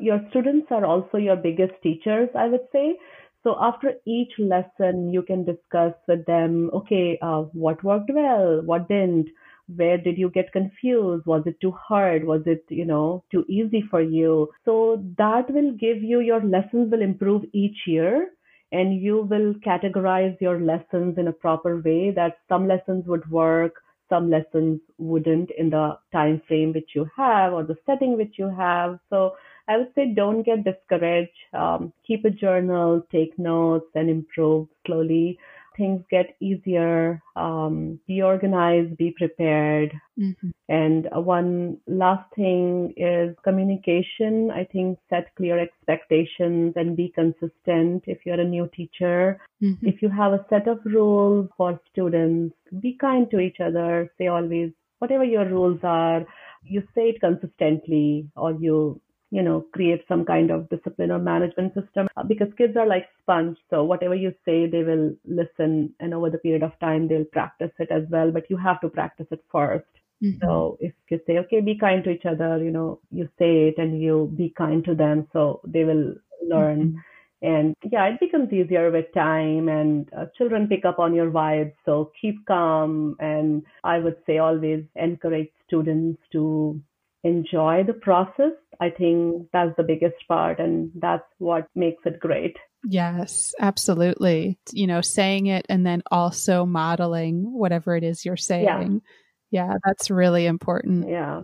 your 0.00 0.20
students 0.30 0.68
are 0.70 0.84
also 0.84 1.16
your 1.18 1.36
biggest 1.36 1.74
teachers, 1.82 2.28
I 2.34 2.48
would 2.48 2.66
say. 2.72 2.96
So 3.42 3.56
after 3.60 3.94
each 4.06 4.32
lesson, 4.38 5.12
you 5.12 5.22
can 5.22 5.44
discuss 5.44 5.94
with 6.06 6.26
them, 6.26 6.70
okay, 6.74 7.18
uh, 7.22 7.42
what 7.52 7.82
worked 7.84 8.10
well, 8.12 8.62
what 8.64 8.88
didn't, 8.88 9.28
where 9.74 9.98
did 9.98 10.18
you 10.18 10.30
get 10.30 10.52
confused? 10.52 11.24
Was 11.26 11.42
it 11.46 11.60
too 11.60 11.72
hard? 11.72 12.24
Was 12.24 12.42
it, 12.46 12.64
you 12.68 12.84
know, 12.84 13.22
too 13.30 13.44
easy 13.48 13.84
for 13.90 14.00
you? 14.00 14.50
So 14.64 15.04
that 15.18 15.50
will 15.50 15.72
give 15.72 16.02
you 16.02 16.20
your 16.20 16.42
lessons 16.42 16.90
will 16.90 17.02
improve 17.02 17.44
each 17.52 17.76
year 17.86 18.30
and 18.72 19.00
you 19.00 19.22
will 19.30 19.54
categorize 19.66 20.36
your 20.40 20.60
lessons 20.60 21.16
in 21.16 21.28
a 21.28 21.32
proper 21.32 21.80
way 21.80 22.10
that 22.10 22.38
some 22.48 22.66
lessons 22.66 23.06
would 23.06 23.30
work, 23.30 23.74
some 24.08 24.30
lessons 24.30 24.80
wouldn't 24.98 25.50
in 25.56 25.70
the 25.70 25.96
time 26.12 26.42
frame 26.48 26.72
which 26.72 26.90
you 26.94 27.06
have 27.16 27.52
or 27.52 27.62
the 27.62 27.76
setting 27.86 28.16
which 28.16 28.34
you 28.38 28.48
have. 28.48 28.98
So 29.10 29.34
I 29.68 29.76
would 29.76 29.92
say 29.94 30.12
don't 30.14 30.42
get 30.42 30.64
discouraged. 30.64 31.30
Um, 31.52 31.92
keep 32.06 32.24
a 32.24 32.30
journal, 32.30 33.06
take 33.12 33.38
notes, 33.38 33.86
and 33.94 34.08
improve 34.08 34.68
slowly. 34.86 35.38
Things 35.76 36.02
get 36.10 36.34
easier. 36.40 37.22
Um, 37.36 38.00
be 38.08 38.20
organized, 38.22 38.96
be 38.96 39.14
prepared. 39.16 39.92
Mm-hmm. 40.18 40.50
And 40.68 41.08
one 41.12 41.76
last 41.86 42.34
thing 42.34 42.94
is 42.96 43.36
communication. 43.44 44.50
I 44.50 44.64
think 44.64 44.98
set 45.08 45.32
clear 45.36 45.60
expectations 45.60 46.72
and 46.74 46.96
be 46.96 47.12
consistent 47.14 48.04
if 48.06 48.18
you're 48.24 48.40
a 48.40 48.44
new 48.44 48.68
teacher. 48.74 49.38
Mm-hmm. 49.62 49.86
If 49.86 50.02
you 50.02 50.08
have 50.08 50.32
a 50.32 50.44
set 50.50 50.66
of 50.66 50.80
rules 50.84 51.48
for 51.56 51.78
students, 51.92 52.56
be 52.80 52.96
kind 53.00 53.30
to 53.30 53.38
each 53.38 53.60
other. 53.60 54.10
Say 54.18 54.26
always, 54.26 54.72
whatever 54.98 55.24
your 55.24 55.44
rules 55.44 55.78
are, 55.84 56.26
you 56.64 56.82
say 56.94 57.10
it 57.10 57.20
consistently 57.20 58.28
or 58.34 58.52
you 58.52 59.00
you 59.30 59.42
know, 59.42 59.66
create 59.72 60.04
some 60.08 60.24
kind 60.24 60.50
of 60.50 60.68
discipline 60.70 61.10
or 61.10 61.18
management 61.18 61.74
system 61.74 62.08
uh, 62.16 62.22
because 62.22 62.48
kids 62.56 62.76
are 62.76 62.86
like 62.86 63.06
sponge. 63.20 63.58
So 63.68 63.84
whatever 63.84 64.14
you 64.14 64.32
say, 64.44 64.66
they 64.66 64.82
will 64.82 65.14
listen 65.26 65.94
and 66.00 66.14
over 66.14 66.30
the 66.30 66.38
period 66.38 66.62
of 66.62 66.78
time, 66.80 67.08
they'll 67.08 67.24
practice 67.24 67.70
it 67.78 67.90
as 67.90 68.04
well, 68.10 68.30
but 68.30 68.48
you 68.48 68.56
have 68.56 68.80
to 68.80 68.88
practice 68.88 69.26
it 69.30 69.44
1st 69.52 69.82
mm-hmm. 70.22 70.38
So 70.42 70.78
if 70.80 70.94
you 71.10 71.20
say, 71.26 71.38
okay, 71.38 71.60
be 71.60 71.76
kind 71.76 72.02
to 72.04 72.10
each 72.10 72.24
other, 72.24 72.62
you 72.62 72.70
know, 72.70 73.00
you 73.10 73.28
say 73.38 73.68
it 73.68 73.74
and 73.78 74.00
you 74.00 74.32
be 74.36 74.52
kind 74.56 74.84
to 74.86 74.94
them. 74.94 75.28
So 75.32 75.60
they 75.66 75.84
will 75.84 76.14
learn. 76.46 76.80
Mm-hmm. 76.80 76.98
And 77.40 77.76
yeah, 77.92 78.06
it 78.06 78.18
becomes 78.18 78.52
easier 78.52 78.90
with 78.90 79.12
time 79.14 79.68
and 79.68 80.10
uh, 80.16 80.24
children 80.36 80.66
pick 80.66 80.84
up 80.84 80.98
on 80.98 81.14
your 81.14 81.30
vibes. 81.30 81.74
So 81.84 82.10
keep 82.20 82.44
calm. 82.46 83.14
And 83.20 83.62
I 83.84 83.98
would 83.98 84.16
say 84.26 84.38
always 84.38 84.84
encourage 84.96 85.50
students 85.66 86.20
to 86.32 86.80
enjoy 87.28 87.84
the 87.86 87.94
process. 87.94 88.52
I 88.80 88.90
think 88.90 89.48
that's 89.52 89.76
the 89.76 89.82
biggest 89.82 90.16
part 90.28 90.60
and 90.60 90.90
that's 90.96 91.24
what 91.38 91.68
makes 91.74 92.02
it 92.04 92.20
great. 92.20 92.56
Yes, 92.84 93.54
absolutely. 93.60 94.58
You 94.72 94.86
know, 94.86 95.00
saying 95.00 95.46
it 95.46 95.66
and 95.68 95.84
then 95.84 96.02
also 96.10 96.64
modeling 96.64 97.52
whatever 97.52 97.96
it 97.96 98.04
is 98.04 98.24
you're 98.24 98.36
saying. 98.36 99.02
Yeah, 99.50 99.68
yeah 99.68 99.74
that's 99.84 100.10
really 100.10 100.46
important. 100.46 101.08
Yeah 101.08 101.42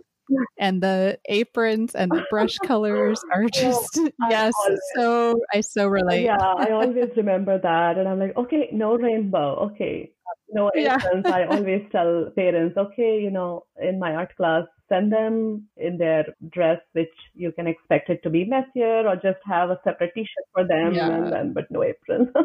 and 0.57 0.81
the 0.81 1.17
aprons 1.25 1.93
and 1.95 2.11
the 2.11 2.23
brush 2.29 2.57
colors 2.59 3.21
are 3.33 3.45
just 3.45 3.99
yes 4.29 4.53
always, 4.59 4.79
so 4.95 5.39
i 5.53 5.61
so 5.61 5.87
relate 5.87 6.23
yeah 6.23 6.53
i 6.57 6.69
always 6.71 7.09
remember 7.15 7.59
that 7.59 7.97
and 7.97 8.07
i'm 8.07 8.19
like 8.19 8.35
okay 8.37 8.69
no 8.71 8.97
rainbow 8.97 9.55
okay 9.55 10.11
no 10.49 10.71
aprons 10.75 11.23
yeah. 11.25 11.35
i 11.35 11.45
always 11.45 11.81
tell 11.91 12.31
parents 12.35 12.77
okay 12.77 13.19
you 13.21 13.29
know 13.29 13.65
in 13.81 13.99
my 13.99 14.15
art 14.15 14.35
class 14.35 14.63
send 14.89 15.11
them 15.11 15.67
in 15.77 15.97
their 15.97 16.25
dress 16.51 16.79
which 16.93 17.13
you 17.33 17.51
can 17.51 17.67
expect 17.67 18.09
it 18.09 18.21
to 18.23 18.29
be 18.29 18.45
messier 18.45 19.07
or 19.07 19.15
just 19.15 19.39
have 19.45 19.69
a 19.69 19.79
separate 19.83 20.11
t-shirt 20.13 20.45
for 20.53 20.67
them 20.67 20.93
yeah. 20.93 21.09
and 21.09 21.31
then 21.31 21.53
but 21.53 21.69
no 21.69 21.83
apron 21.83 22.31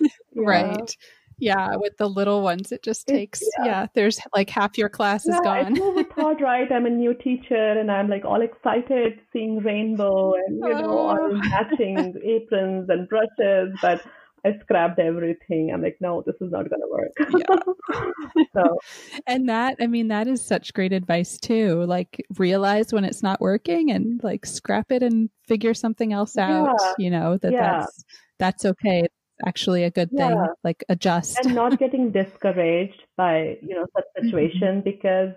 yeah. 0.00 0.08
right 0.36 0.96
yeah, 1.40 1.76
with 1.76 1.96
the 1.96 2.08
little 2.08 2.42
ones, 2.42 2.70
it 2.70 2.82
just 2.82 3.06
takes, 3.06 3.40
yeah, 3.58 3.64
yeah 3.64 3.86
there's 3.94 4.20
like 4.34 4.50
half 4.50 4.76
your 4.76 4.90
class 4.90 5.26
is 5.26 5.40
gone. 5.40 5.80
I 5.98 6.02
thought, 6.14 6.40
right? 6.40 6.70
I'm 6.70 6.84
a 6.84 6.90
new 6.90 7.14
teacher 7.14 7.78
and 7.78 7.90
I'm 7.90 8.08
like 8.08 8.26
all 8.26 8.42
excited 8.42 9.18
seeing 9.32 9.58
rainbow 9.60 10.34
and, 10.34 10.56
you 10.56 10.68
know, 10.68 10.98
all 10.98 11.18
oh. 11.18 11.32
matching 11.32 12.14
aprons 12.24 12.90
and 12.90 13.08
brushes, 13.08 13.74
but 13.80 14.02
I 14.44 14.58
scrapped 14.60 14.98
everything. 14.98 15.70
I'm 15.72 15.82
like, 15.82 15.98
no, 16.00 16.22
this 16.24 16.36
is 16.40 16.50
not 16.50 16.68
going 16.68 16.80
to 16.80 16.88
work. 16.90 17.12
Yeah. 17.38 18.44
so, 18.54 18.78
and 19.26 19.48
that, 19.48 19.76
I 19.80 19.86
mean, 19.86 20.08
that 20.08 20.26
is 20.26 20.44
such 20.44 20.72
great 20.72 20.92
advice 20.92 21.38
too. 21.38 21.84
Like, 21.84 22.24
realize 22.38 22.92
when 22.92 23.04
it's 23.04 23.22
not 23.22 23.40
working 23.40 23.90
and 23.90 24.22
like 24.22 24.46
scrap 24.46 24.90
it 24.92 25.02
and 25.02 25.30
figure 25.46 25.74
something 25.74 26.12
else 26.12 26.38
out. 26.38 26.76
Yeah. 26.80 26.92
You 26.98 27.10
know 27.10 27.38
that 27.38 27.52
yeah. 27.52 27.80
that's 27.80 28.04
that's 28.38 28.64
okay 28.64 29.00
It's 29.04 29.14
actually 29.46 29.84
a 29.84 29.90
good 29.90 30.10
thing, 30.10 30.30
yeah. 30.30 30.46
like 30.64 30.84
adjust. 30.88 31.38
And 31.44 31.54
not 31.54 31.78
getting 31.84 32.10
discouraged 32.10 33.02
by, 33.16 33.58
you 33.62 33.74
know, 33.74 33.86
such 33.94 34.04
mm-hmm. 34.04 34.26
situation 34.26 34.82
mm-hmm. 34.82 34.90
because 34.90 35.32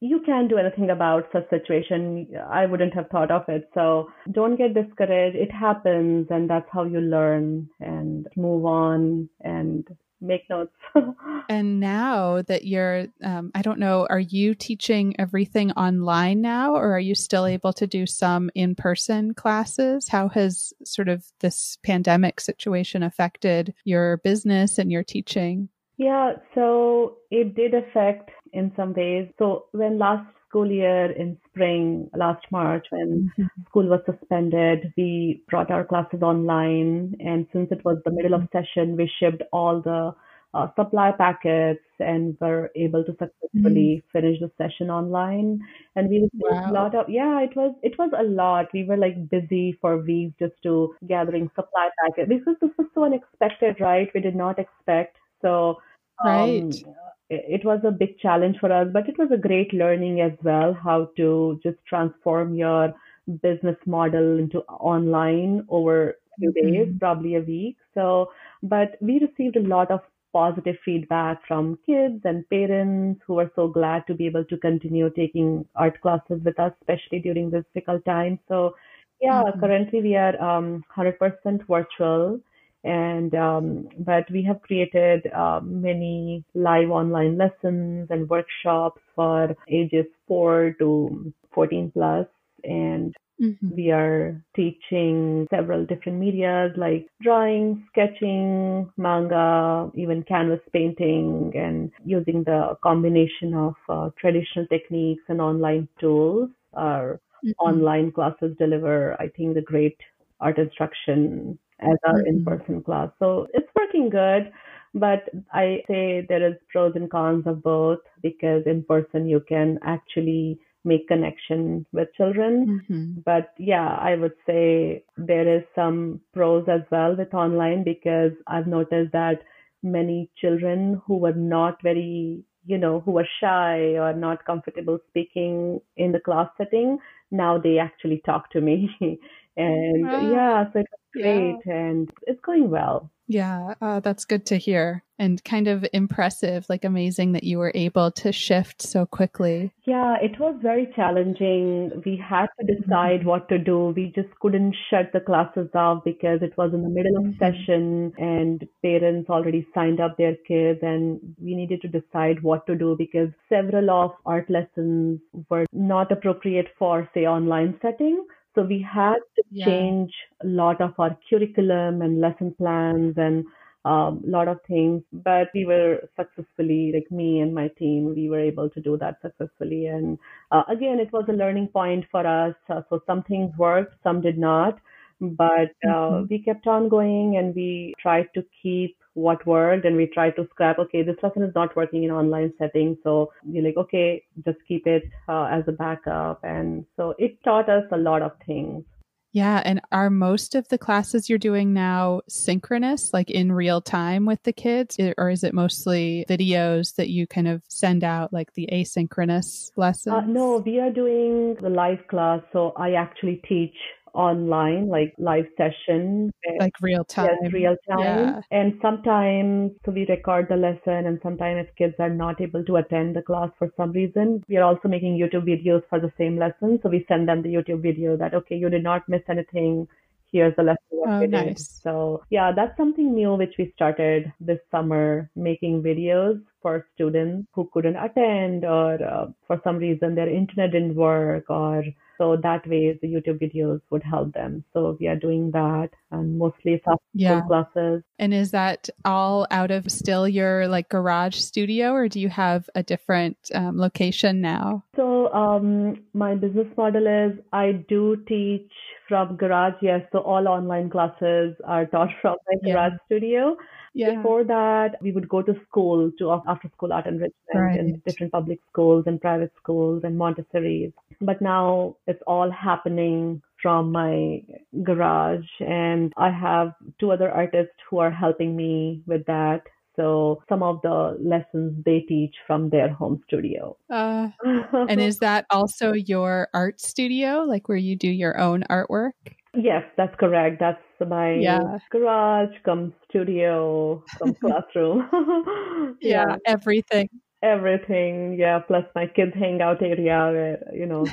you 0.00 0.20
can't 0.24 0.48
do 0.48 0.58
anything 0.58 0.90
about 0.90 1.28
such 1.32 1.48
situation. 1.48 2.28
I 2.50 2.66
wouldn't 2.66 2.94
have 2.94 3.08
thought 3.08 3.30
of 3.30 3.48
it. 3.48 3.70
So 3.74 4.08
don't 4.30 4.56
get 4.56 4.74
discouraged. 4.74 5.36
It 5.36 5.50
happens 5.50 6.26
and 6.30 6.50
that's 6.50 6.68
how 6.70 6.84
you 6.84 7.00
learn 7.00 7.68
and 7.80 8.26
move 8.36 8.66
on 8.66 9.28
and 9.40 9.86
make 10.20 10.48
notes. 10.50 10.72
and 11.48 11.80
now 11.80 12.42
that 12.42 12.64
you're, 12.66 13.06
um, 13.24 13.50
I 13.54 13.62
don't 13.62 13.78
know, 13.78 14.06
are 14.10 14.20
you 14.20 14.54
teaching 14.54 15.14
everything 15.18 15.72
online 15.72 16.40
now 16.40 16.74
or 16.74 16.94
are 16.94 17.00
you 17.00 17.14
still 17.14 17.46
able 17.46 17.72
to 17.74 17.86
do 17.86 18.06
some 18.06 18.50
in 18.54 18.74
person 18.74 19.34
classes? 19.34 20.08
How 20.08 20.28
has 20.30 20.72
sort 20.84 21.08
of 21.08 21.24
this 21.40 21.78
pandemic 21.82 22.40
situation 22.40 23.02
affected 23.02 23.74
your 23.84 24.18
business 24.18 24.78
and 24.78 24.92
your 24.92 25.04
teaching? 25.04 25.68
Yeah, 25.98 26.32
so 26.54 27.16
it 27.30 27.54
did 27.54 27.72
affect 27.72 28.30
in 28.52 28.72
some 28.76 28.92
ways. 28.94 29.28
So 29.38 29.66
when 29.72 29.98
last 29.98 30.26
school 30.48 30.70
year 30.70 31.10
in 31.12 31.36
spring 31.48 32.08
last 32.16 32.44
March 32.50 32.86
when 32.90 33.30
mm-hmm. 33.38 33.62
school 33.68 33.86
was 33.86 34.00
suspended. 34.06 34.92
We 34.96 35.42
brought 35.48 35.70
our 35.70 35.84
classes 35.84 36.22
online, 36.22 37.14
and 37.20 37.46
since 37.52 37.68
it 37.70 37.84
was 37.84 37.98
the 38.04 38.10
middle 38.10 38.34
of 38.34 38.48
session, 38.52 38.96
we 38.96 39.10
shipped 39.18 39.42
all 39.52 39.82
the 39.82 40.14
uh, 40.54 40.68
supply 40.74 41.12
packets 41.12 41.84
and 41.98 42.36
were 42.40 42.70
able 42.76 43.04
to 43.04 43.12
successfully 43.12 44.02
mm-hmm. 44.02 44.18
finish 44.18 44.40
the 44.40 44.50
session 44.56 44.90
online. 44.90 45.60
And 45.94 46.08
we 46.08 46.16
received 46.16 46.44
wow. 46.50 46.70
a 46.70 46.72
lot 46.72 46.94
of 46.94 47.06
yeah, 47.08 47.40
it 47.40 47.54
was 47.54 47.74
it 47.82 47.98
was 47.98 48.10
a 48.18 48.22
lot. 48.22 48.66
We 48.72 48.84
were 48.84 48.96
like 48.96 49.28
busy 49.28 49.76
for 49.80 49.98
weeks 49.98 50.34
just 50.38 50.54
to 50.62 50.94
gathering 51.06 51.50
supply 51.54 51.90
packets 52.02 52.28
because 52.28 52.56
this 52.62 52.70
was 52.78 52.86
so 52.94 53.04
unexpected, 53.04 53.76
right? 53.80 54.08
We 54.14 54.20
did 54.20 54.36
not 54.36 54.58
expect 54.58 55.16
so. 55.42 55.78
Um, 56.24 56.30
right 56.30 56.84
it 57.28 57.64
was 57.64 57.80
a 57.84 57.90
big 57.90 58.18
challenge 58.18 58.58
for 58.58 58.72
us, 58.72 58.88
but 58.92 59.08
it 59.08 59.18
was 59.18 59.30
a 59.32 59.36
great 59.36 59.72
learning 59.72 60.20
as 60.20 60.32
well 60.42 60.72
how 60.72 61.10
to 61.16 61.58
just 61.62 61.78
transform 61.88 62.54
your 62.54 62.94
business 63.42 63.76
model 63.86 64.38
into 64.38 64.60
online 64.64 65.66
over 65.68 66.10
a 66.10 66.14
few 66.38 66.52
days, 66.52 66.86
mm-hmm. 66.86 66.98
probably 66.98 67.34
a 67.34 67.40
week. 67.40 67.76
So, 67.94 68.30
but 68.62 68.96
we 69.00 69.18
received 69.18 69.56
a 69.56 69.68
lot 69.68 69.90
of 69.90 70.00
positive 70.32 70.76
feedback 70.84 71.40
from 71.48 71.78
kids 71.86 72.20
and 72.24 72.48
parents 72.48 73.22
who 73.26 73.38
are 73.40 73.50
so 73.56 73.66
glad 73.66 74.06
to 74.06 74.14
be 74.14 74.26
able 74.26 74.44
to 74.44 74.56
continue 74.58 75.10
taking 75.10 75.66
art 75.74 76.00
classes 76.02 76.40
with 76.44 76.60
us, 76.60 76.72
especially 76.82 77.20
during 77.20 77.50
this 77.50 77.64
difficult 77.74 78.04
time. 78.04 78.38
So, 78.46 78.76
yeah, 79.20 79.42
mm-hmm. 79.42 79.58
currently 79.58 80.02
we 80.02 80.14
are 80.14 80.40
um, 80.40 80.84
100% 80.96 81.66
virtual 81.66 82.38
and 82.86 83.34
um, 83.34 83.88
but 83.98 84.30
we 84.30 84.42
have 84.44 84.62
created 84.62 85.26
uh, 85.34 85.60
many 85.62 86.44
live 86.54 86.88
online 86.90 87.36
lessons 87.36 88.06
and 88.10 88.30
workshops 88.30 89.02
for 89.14 89.54
ages 89.68 90.06
4 90.28 90.76
to 90.78 91.32
14 91.52 91.90
plus 91.92 92.26
and 92.62 93.14
mm-hmm. 93.42 93.74
we 93.74 93.90
are 93.90 94.40
teaching 94.54 95.48
several 95.50 95.84
different 95.84 96.18
medias 96.20 96.70
like 96.76 97.08
drawing 97.20 97.84
sketching 97.90 98.88
manga 98.96 99.90
even 99.96 100.22
canvas 100.22 100.60
painting 100.72 101.52
and 101.56 101.90
using 102.04 102.44
the 102.44 102.76
combination 102.84 103.52
of 103.52 103.74
uh, 103.88 104.10
traditional 104.16 104.66
techniques 104.68 105.24
and 105.28 105.40
online 105.40 105.88
tools 105.98 106.50
our 106.74 107.20
mm-hmm. 107.44 107.50
online 107.58 108.12
classes 108.12 108.54
deliver 108.58 109.20
i 109.20 109.26
think 109.36 109.54
the 109.54 109.68
great 109.72 109.98
art 110.38 110.58
instruction 110.58 111.58
as 111.80 111.96
our 112.06 112.14
mm-hmm. 112.14 112.26
in-person 112.26 112.82
class. 112.82 113.10
So 113.18 113.46
it's 113.54 113.68
working 113.76 114.10
good, 114.10 114.52
but 114.94 115.28
I 115.52 115.82
say 115.88 116.26
there 116.28 116.46
is 116.46 116.54
pros 116.70 116.92
and 116.94 117.10
cons 117.10 117.46
of 117.46 117.62
both 117.62 118.00
because 118.22 118.62
in 118.66 118.84
person 118.84 119.28
you 119.28 119.40
can 119.46 119.78
actually 119.82 120.58
make 120.84 121.08
connection 121.08 121.84
with 121.92 122.08
children. 122.16 122.82
Mm-hmm. 122.88 123.20
But 123.24 123.52
yeah, 123.58 123.88
I 124.00 124.14
would 124.14 124.34
say 124.46 125.04
there 125.16 125.56
is 125.56 125.64
some 125.74 126.20
pros 126.32 126.66
as 126.68 126.82
well 126.90 127.16
with 127.16 127.34
online 127.34 127.84
because 127.84 128.32
I've 128.46 128.68
noticed 128.68 129.12
that 129.12 129.42
many 129.82 130.30
children 130.40 131.02
who 131.06 131.18
were 131.18 131.34
not 131.34 131.82
very 131.82 132.44
you 132.66 132.76
know 132.76 133.00
who 133.00 133.12
were 133.12 133.28
shy 133.40 133.96
or 133.96 134.12
not 134.12 134.44
comfortable 134.44 134.98
speaking 135.08 135.80
in 135.96 136.12
the 136.12 136.18
class 136.18 136.48
setting 136.58 136.98
now 137.30 137.56
they 137.58 137.78
actually 137.78 138.20
talk 138.26 138.50
to 138.50 138.60
me 138.60 138.90
and 139.56 140.06
wow. 140.06 140.30
yeah 140.32 140.64
so 140.72 140.80
it 140.80 140.86
great 141.22 141.56
yeah. 141.66 141.74
and 141.74 142.10
it's 142.26 142.40
going 142.40 142.70
well. 142.70 143.10
Yeah, 143.28 143.74
uh, 143.80 144.00
that's 144.00 144.24
good 144.24 144.46
to 144.46 144.56
hear 144.56 145.02
and 145.18 145.42
kind 145.44 145.66
of 145.66 145.86
impressive, 145.92 146.66
like 146.68 146.84
amazing 146.84 147.32
that 147.32 147.44
you 147.44 147.58
were 147.58 147.72
able 147.74 148.10
to 148.12 148.32
shift 148.32 148.82
so 148.82 149.06
quickly. 149.06 149.72
Yeah, 149.84 150.16
it 150.20 150.38
was 150.38 150.56
very 150.62 150.92
challenging. 150.94 152.02
We 152.04 152.16
had 152.16 152.46
to 152.60 152.66
decide 152.66 153.20
mm-hmm. 153.20 153.28
what 153.28 153.48
to 153.48 153.58
do. 153.58 153.94
We 153.96 154.12
just 154.14 154.28
couldn't 154.40 154.76
shut 154.90 155.12
the 155.12 155.20
classes 155.20 155.68
off 155.74 156.04
because 156.04 156.40
it 156.42 156.56
was 156.56 156.72
in 156.74 156.82
the 156.82 156.88
middle 156.88 157.16
of 157.16 157.24
mm-hmm. 157.24 157.38
session 157.38 158.12
and 158.18 158.68
parents 158.82 159.30
already 159.30 159.66
signed 159.74 160.00
up 160.00 160.16
their 160.16 160.36
kids 160.46 160.80
and 160.82 161.18
we 161.40 161.54
needed 161.54 161.80
to 161.82 161.88
decide 161.88 162.42
what 162.42 162.66
to 162.66 162.76
do 162.76 162.94
because 162.98 163.30
several 163.48 163.90
of 163.90 164.12
art 164.24 164.48
lessons 164.50 165.20
were 165.50 165.66
not 165.72 166.12
appropriate 166.12 166.68
for 166.78 167.08
say 167.14 167.26
online 167.26 167.78
setting. 167.82 168.24
So 168.56 168.62
we 168.62 168.80
had 168.80 169.18
to 169.36 169.42
yeah. 169.50 169.66
change 169.66 170.12
a 170.42 170.46
lot 170.46 170.80
of 170.80 170.94
our 170.98 171.16
curriculum 171.28 172.00
and 172.00 172.20
lesson 172.20 172.54
plans 172.56 173.14
and 173.18 173.44
a 173.84 173.88
um, 173.88 174.22
lot 174.26 174.48
of 174.48 174.58
things, 174.66 175.02
but 175.12 175.48
we 175.54 175.64
were 175.64 176.00
successfully, 176.18 176.90
like 176.92 177.08
me 177.12 177.40
and 177.40 177.54
my 177.54 177.68
team, 177.78 178.14
we 178.16 178.28
were 178.28 178.40
able 178.40 178.68
to 178.70 178.80
do 178.80 178.96
that 178.96 179.18
successfully. 179.22 179.86
And 179.86 180.18
uh, 180.50 180.62
again, 180.68 180.98
it 180.98 181.12
was 181.12 181.26
a 181.28 181.32
learning 181.32 181.68
point 181.68 182.04
for 182.10 182.26
us. 182.26 182.56
Uh, 182.68 182.80
so 182.90 183.00
some 183.06 183.22
things 183.22 183.52
worked, 183.56 183.94
some 184.02 184.20
did 184.20 184.38
not, 184.38 184.80
but 185.20 185.70
uh, 185.84 185.88
mm-hmm. 185.88 186.24
we 186.28 186.42
kept 186.42 186.66
on 186.66 186.88
going 186.88 187.36
and 187.36 187.54
we 187.54 187.94
tried 188.00 188.28
to 188.34 188.44
keep 188.62 188.96
what 189.16 189.44
worked 189.46 189.86
and 189.86 189.96
we 189.96 190.06
try 190.06 190.30
to 190.30 190.46
scrap 190.50 190.78
okay 190.78 191.02
this 191.02 191.16
lesson 191.22 191.42
is 191.42 191.54
not 191.54 191.74
working 191.74 192.04
in 192.04 192.10
online 192.10 192.52
setting. 192.58 192.96
So 193.02 193.32
you're 193.48 193.64
like 193.64 193.76
okay 193.76 194.22
just 194.44 194.58
keep 194.68 194.86
it 194.86 195.04
uh, 195.28 195.44
as 195.44 195.64
a 195.66 195.72
backup. 195.72 196.40
And 196.44 196.84
so 196.96 197.14
it 197.18 197.42
taught 197.42 197.68
us 197.68 197.84
a 197.92 197.96
lot 197.96 198.22
of 198.22 198.32
things. 198.46 198.84
Yeah 199.32 199.62
and 199.64 199.80
are 199.90 200.10
most 200.10 200.54
of 200.54 200.68
the 200.68 200.78
classes 200.78 201.28
you're 201.28 201.38
doing 201.38 201.72
now 201.72 202.20
synchronous 202.28 203.12
like 203.14 203.30
in 203.30 203.52
real 203.52 203.80
time 203.80 204.26
with 204.26 204.42
the 204.42 204.52
kids? 204.52 204.98
Or 205.16 205.30
is 205.30 205.42
it 205.44 205.54
mostly 205.54 206.26
videos 206.28 206.94
that 206.96 207.08
you 207.08 207.26
kind 207.26 207.48
of 207.48 207.62
send 207.68 208.04
out 208.04 208.32
like 208.34 208.52
the 208.52 208.68
asynchronous 208.70 209.70
lessons 209.76 210.14
uh, 210.14 210.20
no 210.26 210.58
we 210.58 210.78
are 210.78 210.90
doing 210.90 211.56
the 211.62 211.70
live 211.70 212.06
class 212.08 212.40
so 212.52 212.72
i 212.76 212.92
actually 212.92 213.40
teach 213.48 213.74
online, 214.16 214.88
like 214.88 215.14
live 215.18 215.46
session. 215.56 216.32
Eh, 216.44 216.56
like 216.58 216.72
real 216.80 217.04
time. 217.04 217.36
Yes, 217.42 217.52
real 217.52 217.76
time. 217.88 218.00
Yeah. 218.00 218.40
And 218.50 218.78
sometimes, 218.82 219.72
so 219.84 219.92
we 219.92 220.06
record 220.08 220.46
the 220.48 220.56
lesson, 220.56 221.06
and 221.06 221.20
sometimes 221.22 221.66
if 221.68 221.76
kids 221.76 221.94
are 221.98 222.10
not 222.10 222.40
able 222.40 222.64
to 222.64 222.76
attend 222.76 223.14
the 223.14 223.22
class 223.22 223.50
for 223.58 223.70
some 223.76 223.92
reason, 223.92 224.42
we 224.48 224.56
are 224.56 224.64
also 224.64 224.88
making 224.88 225.18
YouTube 225.18 225.46
videos 225.46 225.82
for 225.88 226.00
the 226.00 226.12
same 226.18 226.38
lesson. 226.38 226.80
So 226.82 226.88
we 226.88 227.04
send 227.06 227.28
them 227.28 227.42
the 227.42 227.52
YouTube 227.52 227.82
video 227.82 228.16
that, 228.16 228.34
okay, 228.34 228.56
you 228.56 228.70
did 228.70 228.82
not 228.82 229.08
miss 229.08 229.22
anything 229.28 229.86
here's 230.32 230.54
the 230.56 230.62
lesson 230.62 230.82
what 230.90 231.08
oh, 231.08 231.26
nice. 231.26 231.80
So 231.82 232.22
yeah, 232.30 232.52
that's 232.54 232.76
something 232.76 233.14
new 233.14 233.34
which 233.34 233.54
we 233.58 233.72
started 233.74 234.32
this 234.40 234.58
summer, 234.70 235.30
making 235.36 235.82
videos 235.82 236.42
for 236.62 236.86
students 236.94 237.48
who 237.54 237.68
couldn't 237.72 237.96
attend 237.96 238.64
or 238.64 239.02
uh, 239.02 239.26
for 239.46 239.60
some 239.62 239.76
reason 239.76 240.14
their 240.14 240.28
internet 240.28 240.72
didn't 240.72 240.96
work 240.96 241.44
or 241.48 241.84
so 242.18 242.36
that 242.42 242.66
way 242.66 242.98
the 243.00 243.08
YouTube 243.08 243.40
videos 243.40 243.80
would 243.90 244.02
help 244.02 244.32
them. 244.32 244.64
So 244.72 244.96
we 244.98 245.06
are 245.06 245.16
doing 245.16 245.50
that 245.50 245.90
and 246.10 246.38
mostly 246.38 246.80
soft 246.84 247.02
yeah. 247.12 247.42
classes. 247.46 248.02
And 248.18 248.32
is 248.32 248.52
that 248.52 248.88
all 249.04 249.46
out 249.50 249.70
of 249.70 249.90
still 249.90 250.26
your 250.26 250.66
like 250.66 250.88
garage 250.88 251.36
studio 251.36 251.92
or 251.92 252.08
do 252.08 252.18
you 252.18 252.28
have 252.30 252.68
a 252.74 252.82
different 252.82 253.36
um, 253.54 253.78
location 253.78 254.40
now? 254.40 254.82
So 254.96 255.32
um, 255.32 256.04
my 256.14 256.34
business 256.34 256.68
model 256.76 257.06
is 257.06 257.38
I 257.52 257.72
do 257.86 258.16
teach 258.26 258.72
from 259.08 259.36
garage, 259.36 259.74
yes. 259.80 260.02
So 260.12 260.18
all 260.18 260.48
online 260.48 260.90
classes 260.90 261.54
are 261.64 261.86
taught 261.86 262.10
from 262.22 262.36
my 262.46 262.58
yeah. 262.62 262.74
garage 262.74 262.98
studio. 263.06 263.56
Yeah. 263.94 264.16
Before 264.16 264.44
that, 264.44 264.96
we 265.00 265.12
would 265.12 265.28
go 265.28 265.40
to 265.42 265.54
school 265.68 266.10
to 266.18 266.42
after 266.46 266.68
school 266.76 266.92
art 266.92 267.06
enrichment 267.06 267.32
right. 267.54 267.78
in 267.80 268.02
different 268.06 268.32
public 268.32 268.60
schools 268.70 269.04
and 269.06 269.20
private 269.20 269.52
schools 269.56 270.02
and 270.04 270.18
Montessori. 270.18 270.92
But 271.20 271.40
now 271.40 271.96
it's 272.06 272.22
all 272.26 272.50
happening 272.50 273.40
from 273.62 273.90
my 273.90 274.42
garage, 274.82 275.48
and 275.60 276.12
I 276.18 276.30
have 276.30 276.74
two 277.00 277.10
other 277.10 277.30
artists 277.30 277.74
who 277.88 277.98
are 277.98 278.10
helping 278.10 278.54
me 278.54 279.02
with 279.06 279.24
that. 279.26 279.62
So 279.96 280.42
some 280.48 280.62
of 280.62 280.80
the 280.82 281.16
lessons 281.20 281.82
they 281.84 282.00
teach 282.00 282.34
from 282.46 282.70
their 282.70 282.92
home 282.92 283.20
studio. 283.26 283.76
Uh, 283.90 284.28
and 284.72 285.00
is 285.00 285.18
that 285.18 285.46
also 285.50 285.92
your 285.92 286.48
art 286.54 286.80
studio, 286.80 287.44
like 287.46 287.68
where 287.68 287.78
you 287.78 287.96
do 287.96 288.08
your 288.08 288.38
own 288.38 288.64
artwork? 288.70 289.12
Yes, 289.54 289.84
that's 289.96 290.14
correct. 290.16 290.60
That's 290.60 290.82
my 291.08 291.34
yeah. 291.34 291.78
garage, 291.90 292.54
come 292.64 292.92
studio, 293.08 294.04
come 294.18 294.34
classroom. 294.40 295.08
yeah. 296.00 296.24
yeah, 296.28 296.36
everything. 296.46 297.08
Everything, 297.42 298.36
yeah. 298.38 298.60
Plus 298.66 298.84
my 298.94 299.06
kids' 299.06 299.32
hangout 299.34 299.82
area, 299.82 300.58
you 300.72 300.86
know. 300.86 301.06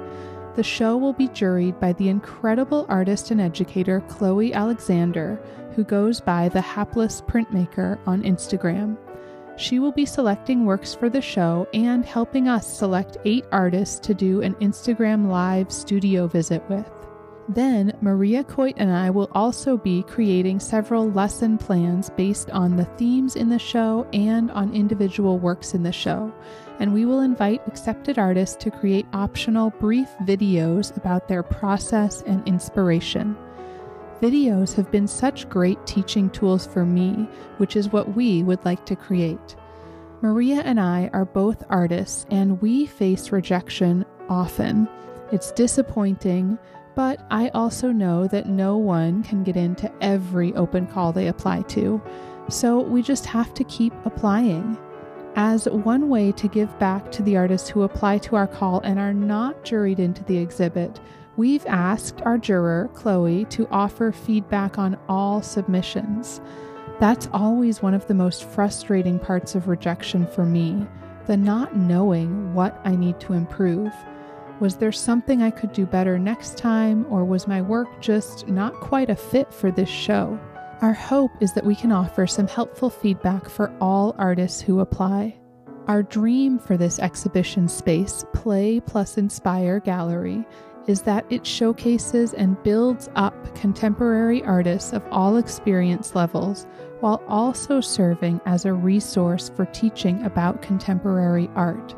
The 0.57 0.65
show 0.65 0.97
will 0.97 1.13
be 1.13 1.29
juried 1.29 1.79
by 1.79 1.93
the 1.93 2.09
incredible 2.09 2.85
artist 2.89 3.31
and 3.31 3.41
educator 3.41 4.01
Chloe 4.09 4.53
Alexander, 4.53 5.41
who 5.77 5.85
goes 5.85 6.21
by 6.21 6.49
the 6.49 6.61
Hapless 6.61 7.21
Printmaker 7.23 7.97
on 8.09 8.25
Instagram. 8.25 8.97
She 9.59 9.81
will 9.81 9.91
be 9.91 10.07
selecting 10.07 10.65
works 10.65 10.95
for 10.95 11.11
the 11.11 11.21
show 11.21 11.67
and 11.75 12.07
helping 12.07 12.47
us 12.47 12.79
select 12.79 13.17
eight 13.25 13.45
artists 13.51 13.99
to 14.07 14.15
do 14.15 14.41
an 14.41 14.55
Instagram 14.57 15.27
Live 15.27 15.73
studio 15.73 16.29
visit 16.29 16.63
with. 16.71 16.89
Then, 17.49 17.93
Maria 18.01 18.45
Coit 18.45 18.75
and 18.77 18.93
I 18.93 19.11
will 19.11 19.29
also 19.33 19.77
be 19.77 20.05
creating 20.05 20.61
several 20.61 21.11
lesson 21.11 21.59
plans 21.59 22.09
based 22.11 22.51
on 22.51 22.77
the 22.77 22.85
themes 22.85 23.35
in 23.35 23.49
the 23.49 23.59
show 23.59 24.07
and 24.13 24.49
on 24.53 24.73
individual 24.75 25.41
works 25.41 25.75
in 25.75 25.83
the 25.83 25.91
show. 25.91 26.33
And 26.79 26.95
we 26.95 27.05
will 27.05 27.21
invite 27.21 27.67
accepted 27.67 28.17
artists 28.17 28.55
to 28.63 28.71
create 28.71 29.07
optional 29.13 29.71
brief 29.81 30.09
videos 30.23 30.97
about 30.97 31.27
their 31.27 31.43
process 31.43 32.23
and 32.23 32.47
inspiration. 32.47 33.37
Videos 34.21 34.75
have 34.75 34.91
been 34.91 35.07
such 35.07 35.49
great 35.49 35.85
teaching 35.87 36.29
tools 36.31 36.67
for 36.67 36.85
me, 36.85 37.29
which 37.59 37.77
is 37.77 37.93
what 37.93 38.17
we 38.17 38.43
would 38.43 38.65
like 38.65 38.85
to 38.87 38.97
create. 38.97 39.55
Maria 40.23 40.61
and 40.63 40.81
I 40.81 41.09
are 41.13 41.25
both 41.25 41.63
artists, 41.69 42.27
and 42.29 42.61
we 42.61 42.85
face 42.87 43.31
rejection 43.31 44.05
often. 44.29 44.89
It's 45.31 45.53
disappointing, 45.53 46.59
but 46.97 47.25
I 47.31 47.51
also 47.51 47.93
know 47.93 48.27
that 48.27 48.49
no 48.49 48.77
one 48.77 49.23
can 49.23 49.45
get 49.45 49.57
into 49.57 49.93
every 50.01 50.53
open 50.55 50.89
call 50.89 51.13
they 51.13 51.29
apply 51.29 51.63
to, 51.63 52.03
so 52.49 52.81
we 52.81 53.03
just 53.03 53.25
have 53.27 53.55
to 53.55 53.63
keep 53.65 53.93
applying. 54.05 54.77
As 55.37 55.69
one 55.69 56.09
way 56.09 56.33
to 56.33 56.49
give 56.49 56.77
back 56.81 57.13
to 57.13 57.23
the 57.23 57.37
artists 57.37 57.69
who 57.69 57.83
apply 57.83 58.19
to 58.19 58.35
our 58.35 58.49
call 58.49 58.81
and 58.81 58.99
are 58.99 59.15
not 59.15 59.65
juried 59.65 60.01
into 60.01 60.25
the 60.25 60.39
exhibit, 60.39 60.99
We've 61.39 61.65
asked 61.67 62.21
our 62.23 62.37
juror, 62.37 62.91
Chloe, 62.95 63.45
to 63.51 63.69
offer 63.71 64.11
feedback 64.11 64.77
on 64.77 64.99
all 65.09 65.41
submissions. 65.41 66.41
That's 66.99 67.29
always 67.33 67.81
one 67.81 67.95
of 67.95 68.09
the 68.09 68.15
most 68.15 68.43
frustrating 68.43 69.21
parts 69.21 69.55
of 69.55 69.69
rejection 69.69 70.27
for 70.27 70.45
me 70.45 70.85
the 71.27 71.37
not 71.37 71.77
knowing 71.77 72.55
what 72.55 72.81
I 72.85 72.97
need 72.97 73.21
to 73.21 73.35
improve. 73.35 73.93
Was 74.59 74.77
there 74.77 74.91
something 74.91 75.41
I 75.41 75.51
could 75.51 75.73
do 75.73 75.87
better 75.87 76.19
next 76.19 76.57
time, 76.57 77.07
or 77.09 77.25
was 77.25 77.47
my 77.47 77.63
work 77.63 77.87
just 78.01 78.49
not 78.49 78.75
quite 78.81 79.11
a 79.11 79.15
fit 79.15 79.55
for 79.55 79.71
this 79.71 79.91
show? 79.91 80.41
Our 80.81 80.95
hope 80.95 81.31
is 81.41 81.53
that 81.53 81.67
we 81.67 81.77
can 81.77 81.93
offer 81.93 82.27
some 82.27 82.49
helpful 82.49 82.91
feedback 82.91 83.49
for 83.49 83.73
all 83.81 84.17
artists 84.19 84.61
who 84.61 84.81
apply. 84.81 85.37
Our 85.87 86.03
dream 86.03 86.59
for 86.59 86.77
this 86.77 86.99
exhibition 86.99 87.69
space, 87.69 88.25
Play 88.35 88.81
Plus 88.81 89.17
Inspire 89.17 89.81
Gallery, 89.81 90.45
is 90.89 91.03
that 91.03 91.25
it 91.31 91.47
showcases 91.47 92.35
and 92.35 92.61
builds 92.65 93.09
up 93.15 93.55
contemporary 93.55 94.43
artists 94.43 94.93
of 94.93 95.07
all 95.11 95.37
experience 95.37 96.17
levels 96.17 96.67
while 97.01 97.23
also 97.29 97.81
serving 97.81 98.41
as 98.47 98.65
a 98.65 98.73
resource 98.73 99.53
for 99.55 99.67
teaching 99.67 100.25
about 100.25 100.63
contemporary 100.63 101.49
art. 101.55 101.95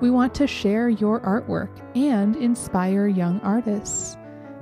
We 0.00 0.08
want 0.10 0.34
to 0.36 0.46
share 0.46 0.88
your 0.88 1.20
artwork 1.20 1.68
and 1.94 2.34
inspire 2.36 3.08
young 3.08 3.40
artists. 3.40 4.16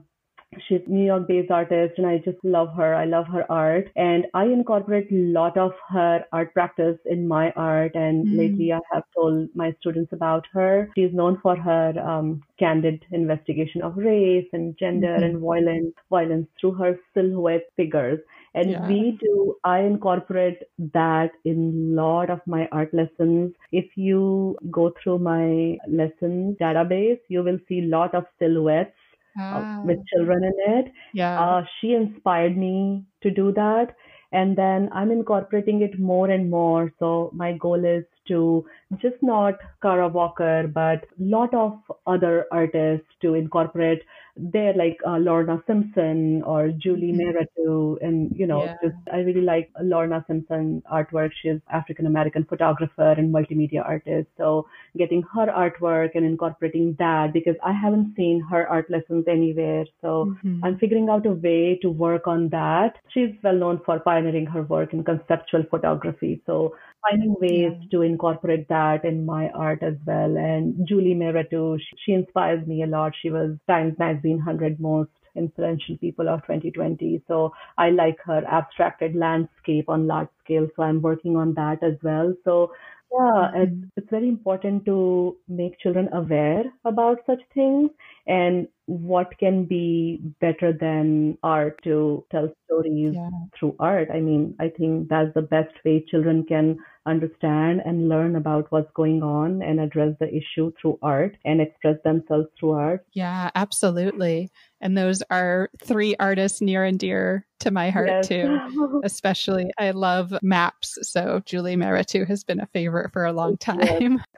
She's 0.68 0.80
New 0.86 1.05
York 1.05 1.28
based 1.28 1.50
artist 1.50 1.94
and 1.98 2.07
I 2.07 2.18
just 2.18 2.38
love 2.42 2.74
her. 2.76 2.94
I 2.94 3.05
love 3.05 3.26
her 3.28 3.50
art 3.50 3.90
and 3.96 4.26
I 4.34 4.44
incorporate 4.44 5.11
a 5.11 5.14
lot 5.14 5.57
of 5.57 5.72
her 5.88 6.24
art 6.32 6.52
practice 6.55 6.98
in 7.07 7.26
my 7.28 7.50
art 7.52 7.94
and 7.94 8.26
mm. 8.26 8.36
lately 8.36 8.72
I 8.72 8.80
have 8.92 9.05
told 9.14 9.48
my 9.55 9.74
students 9.80 10.12
about 10.12 10.46
her. 10.52 10.90
She's 10.94 11.12
known 11.12 11.38
for 11.42 11.57
her 11.57 11.98
um, 11.98 12.42
candid 12.59 13.05
investigation 13.11 13.82
of 13.82 13.96
race 13.96 14.48
and 14.52 14.76
gender 14.78 15.09
mm-hmm. 15.09 15.24
and 15.24 15.38
violence, 15.40 15.94
violence 16.11 16.48
through 16.61 16.74
her 16.74 16.98
silhouette 17.14 17.66
figures. 17.76 18.20
And 18.55 18.70
yeah. 18.70 18.86
we 18.86 19.18
do, 19.20 19.57
I 19.64 19.80
incorporate 19.80 20.59
that 20.92 21.32
in 21.44 21.59
a 21.96 22.00
lot 22.00 22.30
of 22.30 22.40
my 22.46 22.68
art 22.70 22.94
lessons. 22.94 23.52
If 23.72 23.96
you 23.96 24.57
go 24.70 24.92
through 25.02 25.18
my 25.18 25.76
lesson 25.88 26.57
database, 26.61 27.18
you 27.28 27.42
will 27.42 27.59
see 27.68 27.80
a 27.80 27.86
lot 27.86 28.14
of 28.14 28.24
silhouettes 28.38 28.94
ah. 29.39 29.82
with 29.82 29.99
children 30.07 30.45
in 30.45 30.53
it. 30.78 30.93
Yeah. 31.12 31.41
Uh, 31.41 31.64
she 31.80 31.93
inspired 31.95 32.57
me 32.57 33.05
to 33.22 33.30
do 33.30 33.53
that. 33.53 33.95
And 34.32 34.57
then 34.57 34.89
I'm 34.93 35.11
incorporating 35.12 35.82
it 35.82 35.99
more 35.99 36.28
and 36.28 36.51
more. 36.51 36.93
So 36.99 37.30
my 37.35 37.53
goal 37.57 37.85
is 37.85 38.05
to 38.28 38.64
just 39.01 39.16
not 39.22 39.55
Kara 39.82 40.09
Walker, 40.09 40.66
but 40.72 41.05
a 41.05 41.22
lot 41.37 41.55
of 41.55 41.78
other 42.07 42.47
artists 42.51 43.07
to 43.22 43.35
incorporate 43.35 44.03
they're 44.37 44.74
like 44.74 44.99
uh, 45.07 45.18
Lorna 45.18 45.62
Simpson 45.66 46.43
or 46.45 46.68
Julie 46.68 47.12
mm-hmm. 47.12 48.05
and 48.05 48.32
you 48.35 48.47
know, 48.47 48.64
yeah. 48.64 48.74
just 48.82 48.97
I 49.12 49.18
really 49.18 49.43
like 49.43 49.70
Lorna 49.80 50.24
Simpson 50.26 50.82
artwork. 50.93 51.30
She's 51.41 51.61
African 51.72 52.07
American 52.07 52.45
photographer 52.45 53.12
and 53.12 53.32
multimedia 53.32 53.85
artist. 53.85 54.28
So 54.37 54.66
getting 54.99 55.22
her 55.35 55.47
artwork 55.47 56.11
and 56.14 56.24
incorporating 56.24 56.97
that 56.99 57.32
because 57.32 57.55
I 57.64 57.72
haven't 57.72 58.14
seen 58.16 58.41
her 58.51 58.68
art 58.68 58.91
lessons 58.91 59.26
anywhere. 59.28 59.85
So 60.01 60.35
mm-hmm. 60.45 60.64
I'm 60.64 60.78
figuring 60.78 61.09
out 61.09 61.26
a 61.26 61.32
way 61.32 61.78
to 61.82 61.91
work 61.91 62.26
on 62.26 62.49
that. 62.49 62.97
She's 63.09 63.30
well 63.43 63.55
known 63.55 63.80
for 63.87 64.01
pioneering 64.01 64.47
her 64.47 64.62
work 64.62 64.93
in 64.93 65.05
conceptual 65.05 65.64
photography. 65.70 66.43
So 66.45 66.74
finding 67.09 67.35
ways 67.41 67.72
yeah. 67.80 67.89
to 67.91 68.03
incorporate 68.03 68.68
that 68.68 69.05
in 69.05 69.24
my 69.26 69.49
art 69.51 69.82
as 69.82 69.95
well. 70.07 70.37
And 70.37 70.87
Julie 70.89 71.14
Mehretu, 71.14 71.78
she, 71.78 71.97
she 72.05 72.12
inspires 72.12 72.66
me 72.66 72.82
a 72.82 72.87
lot. 72.87 73.12
She 73.20 73.30
was 73.30 73.57
Times 73.68 73.95
Magazine 73.99 74.23
100 74.30 74.80
most 74.80 75.10
influential 75.36 75.96
people 75.98 76.28
of 76.28 76.40
2020. 76.42 77.22
So 77.26 77.52
I 77.76 77.90
like 77.90 78.18
her 78.24 78.44
abstracted 78.46 79.14
landscape 79.14 79.88
on 79.88 80.06
large 80.06 80.28
scale. 80.44 80.68
So 80.76 80.82
I'm 80.82 81.02
working 81.02 81.36
on 81.36 81.54
that 81.54 81.82
as 81.82 81.94
well. 82.02 82.34
So 82.44 82.72
yeah, 83.12 83.50
it's, 83.54 83.72
mm-hmm. 83.72 83.84
it's 83.96 84.10
very 84.10 84.28
important 84.28 84.84
to 84.86 85.36
make 85.48 85.78
children 85.78 86.08
aware 86.12 86.64
about 86.84 87.18
such 87.26 87.40
things 87.54 87.90
and 88.26 88.68
what 88.87 89.39
can 89.39 89.64
be 89.64 90.20
better 90.41 90.72
than 90.72 91.39
art 91.43 91.80
to 91.85 92.24
tell 92.30 92.53
stories 92.66 93.14
yeah. 93.14 93.30
through 93.59 93.74
art. 93.78 94.09
I 94.12 94.20
mean, 94.20 94.55
I 94.61 94.68
think 94.68 95.09
that's 95.09 95.32
the 95.35 95.43
best 95.43 95.72
way 95.85 96.05
children 96.07 96.45
can 96.45 96.78
understand 97.07 97.82
and 97.85 98.09
learn 98.09 98.37
about 98.37 98.70
what's 98.70 98.91
going 98.95 99.22
on 99.22 99.62
and 99.62 99.80
address 99.80 100.14
the 100.20 100.28
issue 100.28 100.72
through 100.80 100.99
art 101.03 101.37
and 101.45 101.61
express 101.61 101.97
themselves 102.05 102.49
through 102.59 102.72
art. 102.72 103.07
Yeah, 103.12 103.51
absolutely. 103.55 104.51
And 104.80 104.97
those 104.97 105.22
are 105.30 105.70
three 105.82 106.14
artists 106.18 106.61
near 106.61 106.85
and 106.85 106.99
dear 106.99 107.47
to 107.61 107.70
my 107.70 107.91
heart 107.91 108.09
yes. 108.09 108.28
too. 108.28 109.01
Especially 109.05 109.70
I 109.78 109.93
love 109.93 110.35
maps. 110.43 110.99
So 111.03 111.43
Julie 111.47 111.76
Mehretu 111.76 112.26
has 112.26 112.45
been 112.45 112.61
a 112.61 112.66
favorite 112.66 113.12
for 113.12 113.24
a 113.24 113.32
long 113.32 113.57
time. 113.57 113.78
Yes, 113.80 114.03
I 114.03 114.09
love 114.09 114.20
it. 114.20 114.34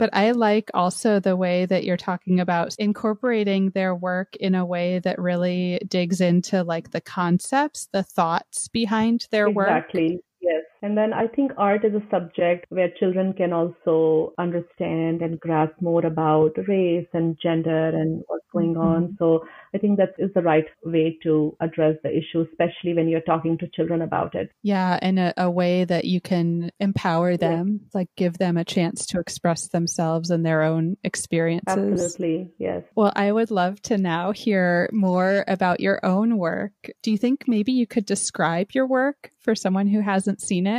But 0.00 0.10
I 0.14 0.30
like 0.30 0.70
also 0.72 1.20
the 1.20 1.36
way 1.36 1.66
that 1.66 1.84
you're 1.84 1.98
talking 1.98 2.40
about 2.40 2.74
incorporating 2.78 3.68
their 3.68 3.94
work 3.94 4.34
in 4.36 4.54
a 4.54 4.64
way 4.64 4.98
that 5.00 5.18
really 5.18 5.78
digs 5.86 6.22
into 6.22 6.64
like 6.64 6.90
the 6.92 7.02
concepts, 7.02 7.86
the 7.92 8.02
thoughts 8.02 8.68
behind 8.68 9.28
their 9.30 9.48
exactly. 9.48 9.54
work. 9.54 9.68
Exactly. 9.68 10.20
Yes. 10.40 10.64
And 10.82 10.96
then 10.96 11.12
I 11.12 11.26
think 11.26 11.52
art 11.58 11.84
is 11.84 11.94
a 11.94 12.02
subject 12.10 12.66
where 12.70 12.88
children 12.98 13.32
can 13.34 13.52
also 13.52 14.32
understand 14.38 15.22
and 15.22 15.38
grasp 15.38 15.74
more 15.80 16.04
about 16.04 16.52
race 16.66 17.06
and 17.12 17.36
gender 17.42 17.88
and 17.88 18.22
what's 18.28 18.46
going 18.52 18.74
mm-hmm. 18.74 18.80
on. 18.80 19.16
So 19.18 19.44
I 19.74 19.78
think 19.78 19.98
that 19.98 20.14
is 20.18 20.30
the 20.34 20.42
right 20.42 20.66
way 20.84 21.18
to 21.22 21.56
address 21.60 21.96
the 22.02 22.10
issue, 22.10 22.46
especially 22.50 22.94
when 22.94 23.08
you're 23.08 23.20
talking 23.20 23.58
to 23.58 23.68
children 23.68 24.02
about 24.02 24.34
it. 24.34 24.50
Yeah, 24.62 24.98
in 25.02 25.18
a, 25.18 25.34
a 25.36 25.50
way 25.50 25.84
that 25.84 26.06
you 26.06 26.20
can 26.20 26.70
empower 26.80 27.36
them, 27.36 27.80
like 27.94 28.08
give 28.16 28.38
them 28.38 28.56
a 28.56 28.64
chance 28.64 29.06
to 29.06 29.20
express 29.20 29.68
themselves 29.68 30.30
and 30.30 30.44
their 30.44 30.62
own 30.62 30.96
experiences. 31.04 32.02
Absolutely, 32.02 32.50
yes. 32.58 32.82
Well, 32.94 33.12
I 33.14 33.30
would 33.30 33.50
love 33.50 33.80
to 33.82 33.98
now 33.98 34.32
hear 34.32 34.88
more 34.92 35.44
about 35.46 35.80
your 35.80 36.04
own 36.04 36.38
work. 36.38 36.72
Do 37.02 37.10
you 37.10 37.18
think 37.18 37.44
maybe 37.46 37.72
you 37.72 37.86
could 37.86 38.06
describe 38.06 38.72
your 38.72 38.86
work 38.86 39.30
for 39.40 39.54
someone 39.54 39.86
who 39.86 40.00
hasn't 40.00 40.40
seen 40.40 40.66
it? 40.66 40.69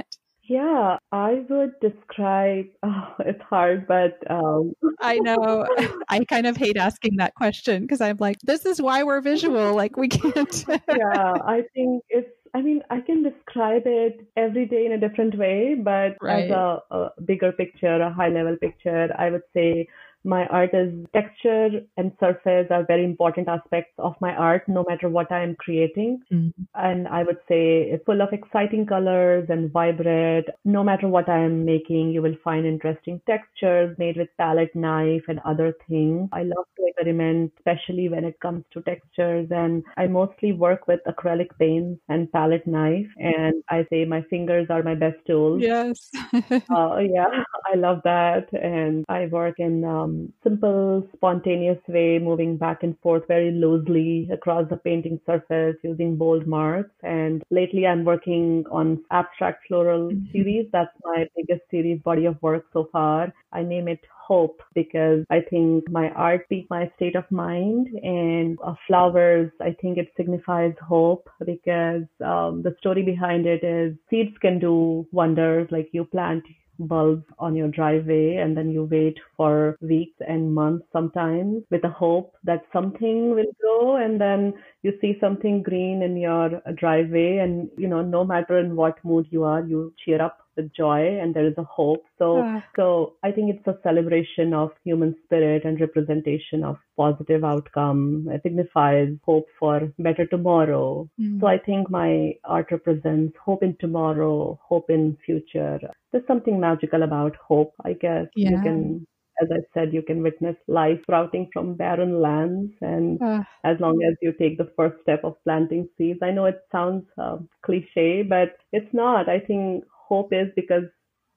Yeah, 0.52 0.98
I 1.12 1.46
would 1.50 1.80
describe. 1.80 2.66
Oh, 2.84 3.14
it's 3.20 3.42
hard, 3.44 3.88
but 3.88 4.18
um... 4.30 4.74
I 5.00 5.20
know. 5.20 5.66
I 6.10 6.26
kind 6.26 6.46
of 6.46 6.58
hate 6.58 6.78
asking 6.78 7.18
that 7.18 7.36
question 7.36 7.84
because 7.84 8.02
I'm 8.02 8.18
like, 8.20 8.38
this 8.44 8.66
is 8.66 8.82
why 8.82 9.04
we're 9.04 9.22
visual. 9.22 9.76
Like 9.76 9.96
we 9.96 10.10
can't. 10.10 10.66
yeah, 10.70 11.34
I 11.46 11.64
think 11.74 12.04
it's. 12.10 12.30
I 12.54 12.62
mean, 12.62 12.82
I 12.90 13.00
can 13.00 13.24
describe 13.24 13.84
it 13.86 14.28
every 14.36 14.66
day 14.66 14.86
in 14.86 14.92
a 14.92 14.98
different 14.98 15.38
way, 15.38 15.76
but 15.76 16.18
right. 16.22 16.46
as 16.46 16.52
a, 16.52 16.80
a 16.92 17.10
bigger 17.24 17.54
picture, 17.54 18.02
a 18.02 18.12
high 18.12 18.28
level 18.28 18.58
picture, 18.60 19.10
I 19.18 19.30
would 19.30 19.44
say 19.54 19.88
my 20.24 20.46
art 20.48 20.72
is 20.74 20.94
texture 21.14 21.82
and 21.98 22.12
surface 22.20 22.68
are 22.70 22.86
very 22.86 23.04
important 23.04 23.48
aspects 23.48 23.94
of 23.98 24.16
my 24.22 24.34
art, 24.36 24.68
no 24.68 24.86
matter 24.88 25.10
what 25.10 25.32
I 25.32 25.44
am 25.44 25.56
creating. 25.56 26.20
Mm-hmm. 26.32 26.64
And 26.76 27.08
I 27.08 27.24
would 27.24 27.40
say 27.48 28.00
full 28.06 28.22
of 28.22 28.34
exciting 28.34 28.86
colors 28.86 29.48
and 29.50 29.72
vibrant. 29.72 30.48
No 30.66 30.84
matter 30.84 31.08
what 31.08 31.30
I 31.30 31.40
am 31.40 31.66
making, 31.66 32.12
you 32.12 32.22
will 32.22 32.36
find 32.44 32.66
interesting 32.66 33.22
textures 33.28 33.98
made 33.98 34.18
with 34.18 34.30
palette 34.38 34.76
knife 34.76 35.24
and 35.28 35.40
other 35.46 35.74
things. 35.88 36.30
I 36.32 36.44
love 36.44 36.66
to 36.78 36.86
experiment, 36.88 37.54
especially 37.58 38.10
when 38.10 38.24
it 38.24 38.40
comes 38.40 38.64
to 38.74 38.82
textures. 38.82 39.48
And 39.52 39.84
I 39.98 40.08
mostly 40.08 40.52
work 40.52 40.88
with 40.88 41.00
acrylic 41.08 41.50
paints 41.60 42.02
and 42.10 42.32
palette 42.32 42.68
knife. 42.68 43.08
And 43.18 43.64
I 43.70 43.86
say 43.90 44.06
my 44.06 44.22
fingers 44.30 44.68
are 44.70 44.84
my 44.84 44.96
best 44.96 45.18
tools. 45.26 45.62
Yes. 45.62 46.10
uh, 46.34 46.98
yeah, 46.98 47.44
I 47.74 47.76
love 47.76 48.02
that. 48.04 48.52
And 48.54 49.06
I 49.10 49.26
work 49.28 49.56
in 49.60 49.84
um, 49.84 50.11
um, 50.12 50.34
simple, 50.44 51.08
spontaneous 51.16 51.80
way, 51.88 52.20
moving 52.20 52.58
back 52.58 52.84
and 52.84 52.98
forth 53.00 53.24
very 53.28 53.52
loosely 53.52 54.30
across 54.32 54.70
the 54.70 54.78
painting 54.78 55.20
surface 55.26 55.76
using 55.84 56.16
bold 56.16 56.48
marks. 56.48 56.92
And 57.04 57.44
lately 57.50 57.86
I'm 57.88 58.04
working 58.04 58.66
on 58.72 59.04
abstract 59.12 59.68
floral 59.68 60.10
mm-hmm. 60.10 60.32
series. 60.32 60.68
That's 60.72 60.92
my 61.04 61.28
biggest 61.36 61.62
series 61.70 62.02
body 62.02 62.26
of 62.26 62.42
work 62.42 62.66
so 62.74 62.90
far. 62.92 63.34
I 63.54 63.64
name 63.64 63.88
it 63.88 64.00
hope 64.32 64.62
because 64.74 65.26
I 65.30 65.42
think 65.50 65.90
my 65.92 66.10
art 66.12 66.44
speaks 66.46 66.70
my 66.70 66.90
state 66.96 67.16
of 67.16 67.30
mind 67.32 67.88
and 68.02 68.58
uh, 68.64 68.76
flowers, 68.88 69.52
I 69.60 69.76
think 69.82 69.98
it 69.98 70.10
signifies 70.16 70.74
hope 70.82 71.30
because 71.46 72.04
um, 72.24 72.62
the 72.64 72.74
story 72.80 73.04
behind 73.04 73.46
it 73.46 73.64
is 73.64 73.96
seeds 74.10 74.38
can 74.42 74.60
do 74.60 75.06
wonders 75.12 75.68
like 75.70 75.90
you 75.92 76.06
plant 76.06 76.46
bulbs 76.88 77.26
on 77.40 77.56
your 77.56 77.68
driveway 77.70 78.36
and 78.38 78.56
then 78.58 78.70
you 78.72 78.84
wait 78.92 79.18
for 79.38 79.78
weeks 79.82 80.18
and 80.28 80.54
months 80.54 80.86
sometimes 80.92 81.64
with 81.70 81.82
the 81.82 81.90
hope 81.90 82.36
that 82.44 82.64
something 82.74 83.32
will 83.36 83.52
grow 83.62 83.98
and 83.98 84.20
then 84.20 84.54
you 84.84 84.94
see 85.02 85.18
something 85.20 85.62
green 85.64 86.02
in 86.02 86.18
your 86.18 86.62
driveway 86.76 87.38
and 87.38 87.70
you 87.78 87.88
know 87.88 88.02
no 88.02 88.24
matter 88.24 88.58
in 88.60 88.76
what 88.76 88.98
mood 89.04 89.28
you 89.32 89.44
are 89.44 89.64
you 89.66 89.94
cheer 90.04 90.22
up 90.22 90.41
a 90.58 90.64
joy 90.64 91.20
and 91.20 91.34
there 91.34 91.48
is 91.48 91.58
a 91.58 91.64
hope. 91.64 92.04
So, 92.18 92.40
uh. 92.40 92.62
so 92.76 93.14
I 93.24 93.32
think 93.32 93.56
it's 93.56 93.68
a 93.68 93.80
celebration 93.84 94.54
of 94.54 94.72
human 94.84 95.16
spirit 95.26 95.66
and 95.66 95.80
representation 95.80 96.64
of 96.64 96.78
positive 96.98 97.44
outcome. 97.44 98.28
It 98.30 98.42
signifies 98.44 99.10
hope 99.24 99.48
for 99.60 99.92
better 100.00 100.26
tomorrow. 100.26 101.10
Mm. 101.20 101.40
So 101.40 101.48
I 101.48 101.58
think 101.58 101.90
my 101.90 102.34
art 102.44 102.68
represents 102.72 103.36
hope 103.44 103.64
in 103.64 103.76
tomorrow, 103.80 104.60
hope 104.64 104.90
in 104.90 105.18
future. 105.26 105.80
There's 106.12 106.28
something 106.28 106.60
magical 106.60 107.04
about 107.04 107.36
hope, 107.36 107.74
I 107.84 107.94
guess. 107.94 108.28
Yeah. 108.36 108.52
You 108.52 108.62
can 108.62 109.08
as 109.42 109.50
I 109.52 109.60
said, 109.74 109.94
you 109.94 110.02
can 110.02 110.22
witness 110.22 110.56
life 110.68 111.00
sprouting 111.04 111.50
from 111.52 111.76
barren 111.76 112.22
lands. 112.22 112.74
And 112.82 113.22
uh, 113.22 113.42
as 113.64 113.78
long 113.80 114.02
as 114.04 114.16
you 114.22 114.34
take 114.34 114.58
the 114.58 114.72
first 114.76 115.02
step 115.02 115.24
of 115.24 115.42
planting 115.44 115.90
seeds, 115.98 116.20
I 116.22 116.32
know 116.32 116.46
it 116.46 116.62
sounds 116.72 117.06
uh, 117.18 117.38
cliche, 117.64 118.24
but 118.24 118.58
it's 118.72 118.94
not. 118.94 119.30
I 119.30 119.40
think 119.40 119.84
hope 120.12 120.34
is 120.34 120.48
because 120.56 120.84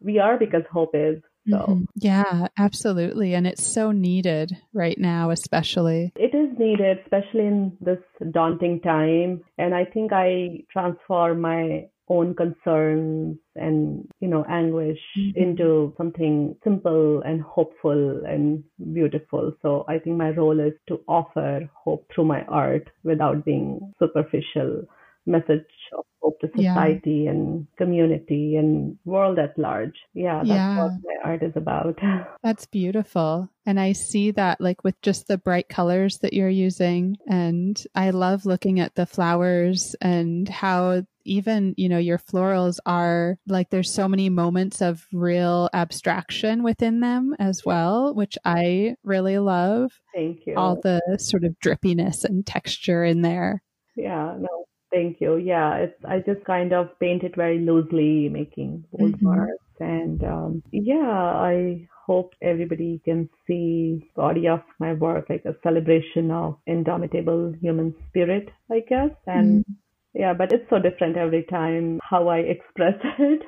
we 0.01 0.19
are 0.19 0.37
because 0.37 0.65
hope 0.71 0.91
is. 0.95 1.23
So. 1.49 1.57
Mm-hmm. 1.57 1.83
Yeah, 1.97 2.49
absolutely. 2.59 3.35
And 3.35 3.47
it's 3.47 3.65
so 3.65 3.93
needed 3.93 4.57
right 4.73 4.99
now, 4.99 5.31
especially. 5.31 6.13
It 6.17 6.35
is 6.35 6.59
needed, 6.59 6.99
especially 7.05 7.47
in 7.47 7.77
this 7.81 7.99
daunting 8.33 8.81
time. 8.81 9.43
And 9.59 9.75
I 9.75 9.85
think 9.85 10.13
I 10.13 10.65
transform 10.73 11.43
my 11.43 11.89
own 12.09 12.35
concerns 12.35 13.39
and 13.57 14.07
you 14.21 14.29
know 14.29 14.45
anguish 14.49 14.99
mm-hmm. 15.19 15.43
into 15.43 15.95
something 15.97 16.55
simple 16.63 17.23
and 17.25 17.41
hopeful 17.41 18.23
and 18.27 18.63
beautiful 18.93 19.55
so 19.63 19.87
i 19.89 19.99
think 19.99 20.15
my 20.15 20.29
role 20.31 20.61
is 20.61 20.75
to 20.87 21.01
offer 21.09 21.67
hope 21.73 22.07
through 22.15 22.27
my 22.27 22.43
art 22.43 22.91
without 23.05 23.43
being 23.43 23.95
superficial 23.99 24.83
message 25.27 25.67
of 25.97 26.05
hope 26.25 26.41
to 26.41 26.49
society 26.57 27.23
yeah. 27.25 27.31
and 27.31 27.67
community 27.77 28.57
and 28.57 28.97
world 29.05 29.39
at 29.39 29.59
large. 29.59 29.95
Yeah, 30.15 30.39
that's 30.39 30.49
yeah. 30.49 30.83
what 30.83 30.93
my 31.05 31.31
art 31.31 31.43
is 31.43 31.53
about. 31.55 31.99
That's 32.43 32.67
beautiful. 32.67 33.49
And 33.67 33.81
I 33.81 33.93
see 33.93 34.31
that 34.33 34.61
like 34.61 34.85
with 34.85 35.01
just 35.01 35.27
the 35.27 35.39
bright 35.39 35.69
colors 35.69 36.19
that 36.19 36.33
you're 36.33 36.49
using. 36.49 37.17
And 37.27 37.83
I 37.95 38.11
love 38.11 38.45
looking 38.45 38.81
at 38.81 38.95
the 38.95 39.07
flowers 39.07 39.97
and 40.01 40.49
how 40.49 41.03
even, 41.25 41.75
you 41.79 41.89
know, 41.89 41.99
your 41.99 42.19
florals 42.19 42.79
are 42.85 43.39
like 43.47 43.71
there's 43.71 43.93
so 43.93 44.09
many 44.09 44.29
moments 44.29 44.83
of 44.83 45.07
real 45.13 45.71
abstraction 45.73 46.63
within 46.63 47.01
them 47.01 47.35
as 47.39 47.63
well, 47.65 48.15
which 48.15 48.37
I 48.45 48.97
really 49.03 49.39
love. 49.39 49.93
Thank 50.15 50.47
you. 50.47 50.57
All 50.57 50.79
the 50.81 51.01
sort 51.19 51.45
of 51.45 51.55
drippiness 51.65 52.25
and 52.25 52.47
texture 52.47 53.05
in 53.05 53.23
there. 53.23 53.63
Yeah, 53.97 54.35
no, 54.39 54.67
Thank 54.95 55.21
you. 55.21 55.37
Yeah, 55.37 55.75
it's 55.75 56.05
I 56.05 56.19
just 56.21 56.45
kind 56.47 56.73
of 56.73 56.97
paint 57.01 57.25
it 57.25 57.35
very 57.35 57.59
loosely, 57.59 58.29
making 58.29 58.85
bold 58.93 59.15
mm-hmm. 59.15 59.27
marks, 59.27 59.81
and 59.81 60.23
um, 60.23 60.63
yeah, 60.71 61.35
I 61.53 61.89
hope 62.07 62.33
everybody 62.41 63.01
can 63.05 63.29
see 63.45 64.09
body 64.15 64.47
of 64.47 64.61
my 64.79 64.93
work 64.93 65.27
like 65.29 65.45
a 65.47 65.57
celebration 65.65 66.31
of 66.31 66.59
indomitable 66.69 67.55
human 67.61 67.95
spirit, 68.09 68.51
I 68.71 68.81
guess, 68.89 69.11
and. 69.27 69.61
Mm-hmm. 69.61 69.73
Yeah, 70.17 70.33
but 70.33 70.53
it's 70.53 70.71
so 70.71 70.79
different 70.79 71.17
every 71.17 71.43
time 71.43 71.99
how 72.09 72.29
I 72.29 72.37
express 72.37 72.95
it. 73.19 73.43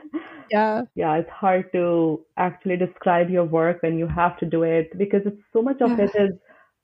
Yeah. 0.51 0.83
Yeah, 0.97 1.15
it's 1.15 1.31
hard 1.31 1.71
to 1.71 2.25
actually 2.37 2.77
describe 2.77 3.31
your 3.31 3.45
work 3.45 3.85
when 3.85 3.97
you 3.99 4.09
have 4.09 4.37
to 4.39 4.47
do 4.47 4.65
it 4.65 4.91
because 4.99 5.21
it's 5.27 5.41
so 5.53 5.63
much 5.63 5.81
of 5.81 5.91
yeah. 5.91 6.07
it 6.07 6.11
is 6.17 6.33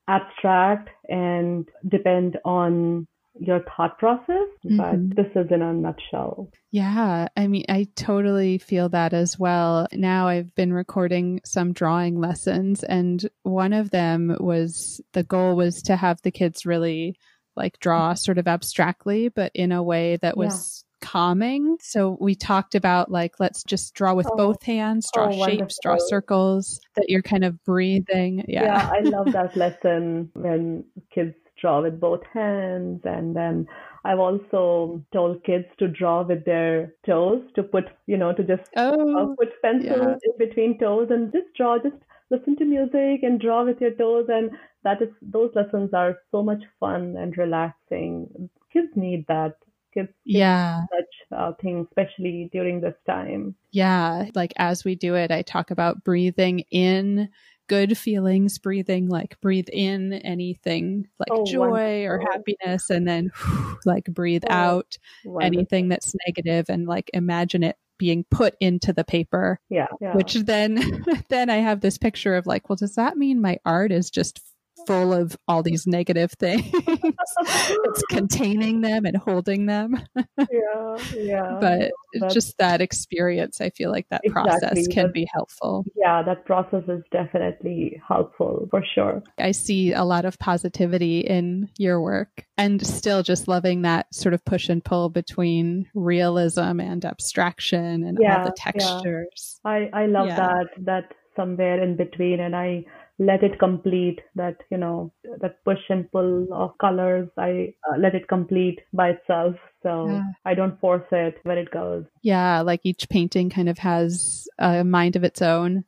abstract 0.07 0.89
and 1.09 1.69
depend 1.89 2.39
on 2.45 3.09
your 3.39 3.61
thought 3.61 3.99
process, 3.99 4.49
mm-hmm. 4.65 4.77
but 4.77 5.17
this 5.17 5.31
is 5.35 5.51
in 5.51 5.63
a 5.63 5.73
nutshell. 5.73 6.51
Yeah, 6.71 7.29
I 7.37 7.47
mean, 7.47 7.65
I 7.69 7.89
totally 7.97 8.59
feel 8.59 8.89
that 8.91 9.13
as 9.13 9.39
well. 9.39 9.87
Now 9.93 10.29
I've 10.29 10.55
been 10.55 10.73
recording 10.73 11.41
some 11.45 11.73
drawing 11.73 12.21
lessons, 12.21 12.83
and 12.83 13.29
one 13.43 13.73
of 13.73 13.91
them 13.91 14.37
was 14.39 15.01
the 15.13 15.23
goal 15.23 15.57
was 15.57 15.83
to 15.83 15.97
have 15.97 16.21
the 16.23 16.31
kids 16.31 16.67
really 16.67 17.17
like 17.57 17.79
draw 17.81 18.15
sort 18.15 18.39
of 18.39 18.49
abstractly, 18.49 19.29
but 19.29 19.53
in 19.55 19.73
a 19.73 19.83
way 19.83 20.17
that 20.17 20.37
was. 20.37 20.85
Yeah. 20.85 20.89
calming 21.03 21.77
so 21.81 22.17
we 22.21 22.33
talked 22.33 22.77
about 22.77 23.11
like 23.11 23.33
let's 23.41 23.65
just 23.65 23.93
draw 23.93 24.15
with 24.15 24.29
oh. 24.31 24.37
both 24.37 24.63
hands 24.63 25.11
draw 25.13 25.31
oh, 25.33 25.45
shapes 25.47 25.77
draw 25.83 25.97
circles 25.99 26.79
that 26.95 27.11
you're 27.11 27.21
kind 27.21 27.43
of 27.43 27.61
breathing 27.65 28.45
yeah 28.47 28.63
yeah 28.63 28.91
i 28.93 29.01
love 29.01 29.33
that 29.33 29.57
lesson 29.57 30.31
when 30.35 30.85
kids 31.13 31.35
draw 31.63 31.81
with 31.81 31.99
both 31.99 32.21
hands. 32.35 33.01
And 33.05 33.35
then 33.35 33.67
I've 34.05 34.19
also 34.19 35.03
told 35.13 35.45
kids 35.45 35.65
to 35.79 35.89
draw 35.89 36.23
with 36.23 36.45
their 36.45 36.93
toes, 37.07 37.43
to 37.55 37.63
put, 37.63 37.85
you 38.07 38.19
know, 38.19 38.35
to 38.35 38.43
just 38.43 38.69
oh, 38.77 39.33
uh, 39.33 39.35
put 39.39 39.63
pencils 39.63 40.21
yeah. 40.23 40.31
in 40.31 40.47
between 40.47 40.79
toes 40.79 41.09
and 41.11 41.33
just 41.33 41.55
draw, 41.57 41.79
just 41.79 41.97
listen 42.31 42.57
to 42.57 42.65
music 42.65 43.23
and 43.23 43.41
draw 43.41 43.65
with 43.65 43.81
your 43.81 43.93
toes. 43.93 44.27
And 44.29 44.51
that 44.83 45.01
is, 45.01 45.09
those 45.23 45.53
lessons 45.55 45.95
are 45.95 46.19
so 46.33 46.43
much 46.43 46.63
fun 46.81 47.17
and 47.17 47.39
relaxing. 47.39 48.51
Kids 48.73 48.89
need 48.97 49.25
that 49.29 49.57
kids 49.95 50.09
yeah 50.25 50.81
such 50.91 51.39
uh, 51.39 51.53
things 51.61 51.87
especially 51.91 52.49
during 52.53 52.81
this 52.81 52.95
time 53.07 53.55
yeah 53.73 54.25
like 54.35 54.53
as 54.57 54.85
we 54.85 54.95
do 54.95 55.15
it 55.15 55.31
i 55.31 55.43
talk 55.43 55.71
about 55.71 56.03
breathing 56.03 56.61
in 56.71 57.29
good 57.73 57.97
feelings, 57.97 58.59
breathing, 58.59 59.09
like 59.09 59.41
breathe 59.41 59.71
in 59.73 60.13
anything 60.13 61.09
like 61.19 61.31
oh, 61.31 61.47
joy 61.47 61.71
wonderful. 61.71 62.05
or 62.05 62.21
happiness, 62.21 62.91
and 62.91 63.09
then 63.09 63.31
like 63.87 64.05
breathe 64.05 64.45
oh, 64.51 64.53
out 64.53 64.99
wonderful. 65.25 65.59
anything 65.59 65.89
that's 65.89 66.15
negative 66.27 66.67
and 66.69 66.87
like 66.87 67.11
imagine 67.15 67.63
it 67.63 67.79
being 67.97 68.27
put 68.31 68.57
into 68.61 68.93
the 68.93 69.05
paper. 69.05 69.59
Yeah, 69.71 69.87
yeah. 70.03 70.15
Which 70.15 70.35
then, 70.35 71.03
then 71.31 71.49
I 71.49 71.57
have 71.57 71.81
this 71.81 71.97
picture 71.97 72.37
of 72.37 72.47
like, 72.47 72.69
well, 72.69 72.77
does 72.77 72.97
that 72.97 73.17
mean 73.17 73.41
my 73.41 73.59
art 73.65 73.91
is 73.91 74.11
just 74.11 74.43
full 74.87 75.13
of 75.13 75.37
all 75.49 75.63
these 75.63 75.87
negative 75.87 76.33
things. 76.39 76.71
it's 76.73 78.03
containing 78.11 78.81
them 78.81 79.05
and 79.05 79.17
holding 79.17 79.67
them. 79.67 79.97
yeah, 80.39 80.97
yeah. 81.15 81.59
But 81.61 81.93
That's, 82.15 82.35
just 82.35 82.59
that 82.59 82.81
experience, 82.81 83.61
I 83.61 83.71
feel 83.71 83.91
like 83.91 84.07
that 84.11 84.23
exactly. 84.25 84.61
process 84.61 84.89
can 84.89 85.13
be 85.13 85.27
helpful. 85.33 85.85
Yeah, 85.97 86.23
that 86.23 86.45
process 86.45 86.85
is 86.89 87.03
definitely 87.11 88.01
helpful 88.07 88.69
for 88.71 88.85
sure. 88.95 89.23
I 89.39 89.53
see 89.53 89.93
a 89.93 90.05
lot 90.05 90.25
of 90.25 90.39
positivity 90.39 91.21
in 91.21 91.69
your 91.79 92.01
work 92.01 92.47
and 92.57 92.85
still 92.87 93.23
just 93.23 93.49
loving 93.49 93.83
that 93.83 94.13
sort 94.15 94.35
of 94.35 94.45
push 94.45 94.69
and 94.69 94.85
pull 94.85 95.09
between 95.09 95.89
realism 95.95 96.81
and 96.81 97.05
abstraction 97.05 98.05
and 98.05 98.19
yeah, 98.21 98.39
all 98.39 98.45
the 98.45 98.53
textures. 98.57 99.61
Yeah. 99.65 99.71
I, 99.71 99.91
I 99.93 100.07
love 100.07 100.29
yeah. 100.29 100.37
that, 100.37 100.67
that 100.79 101.15
somewhere 101.37 101.83
in 101.83 101.97
between. 101.97 102.41
And 102.41 102.55
I, 102.55 102.85
let 103.27 103.43
it 103.43 103.59
complete 103.59 104.21
that 104.35 104.57
you 104.71 104.77
know 104.77 105.13
that 105.41 105.63
push 105.65 105.79
and 105.89 106.11
pull 106.11 106.47
of 106.53 106.77
colors 106.79 107.29
i 107.39 107.73
uh, 107.89 107.97
let 107.99 108.15
it 108.15 108.29
complete 108.29 108.81
by 108.93 109.11
itself. 109.11 109.55
So 109.83 110.09
yeah. 110.09 110.23
i 110.45 110.55
don't 110.55 110.79
force 110.81 111.07
it 111.13 111.39
where 111.43 111.59
it 111.59 111.71
goes. 111.71 112.05
Yeah 112.23 112.61
like 112.63 112.81
each 112.85 113.09
painting 113.09 113.51
kind 113.51 113.69
of 113.69 113.79
has 113.79 114.47
a 114.59 114.85
mind 114.85 115.17
of 115.17 115.25
its 115.25 115.43
own. 115.43 115.85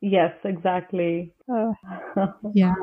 Yes 0.00 0.34
exactly. 0.44 1.34
Uh, 1.52 1.72
yeah 2.54 2.74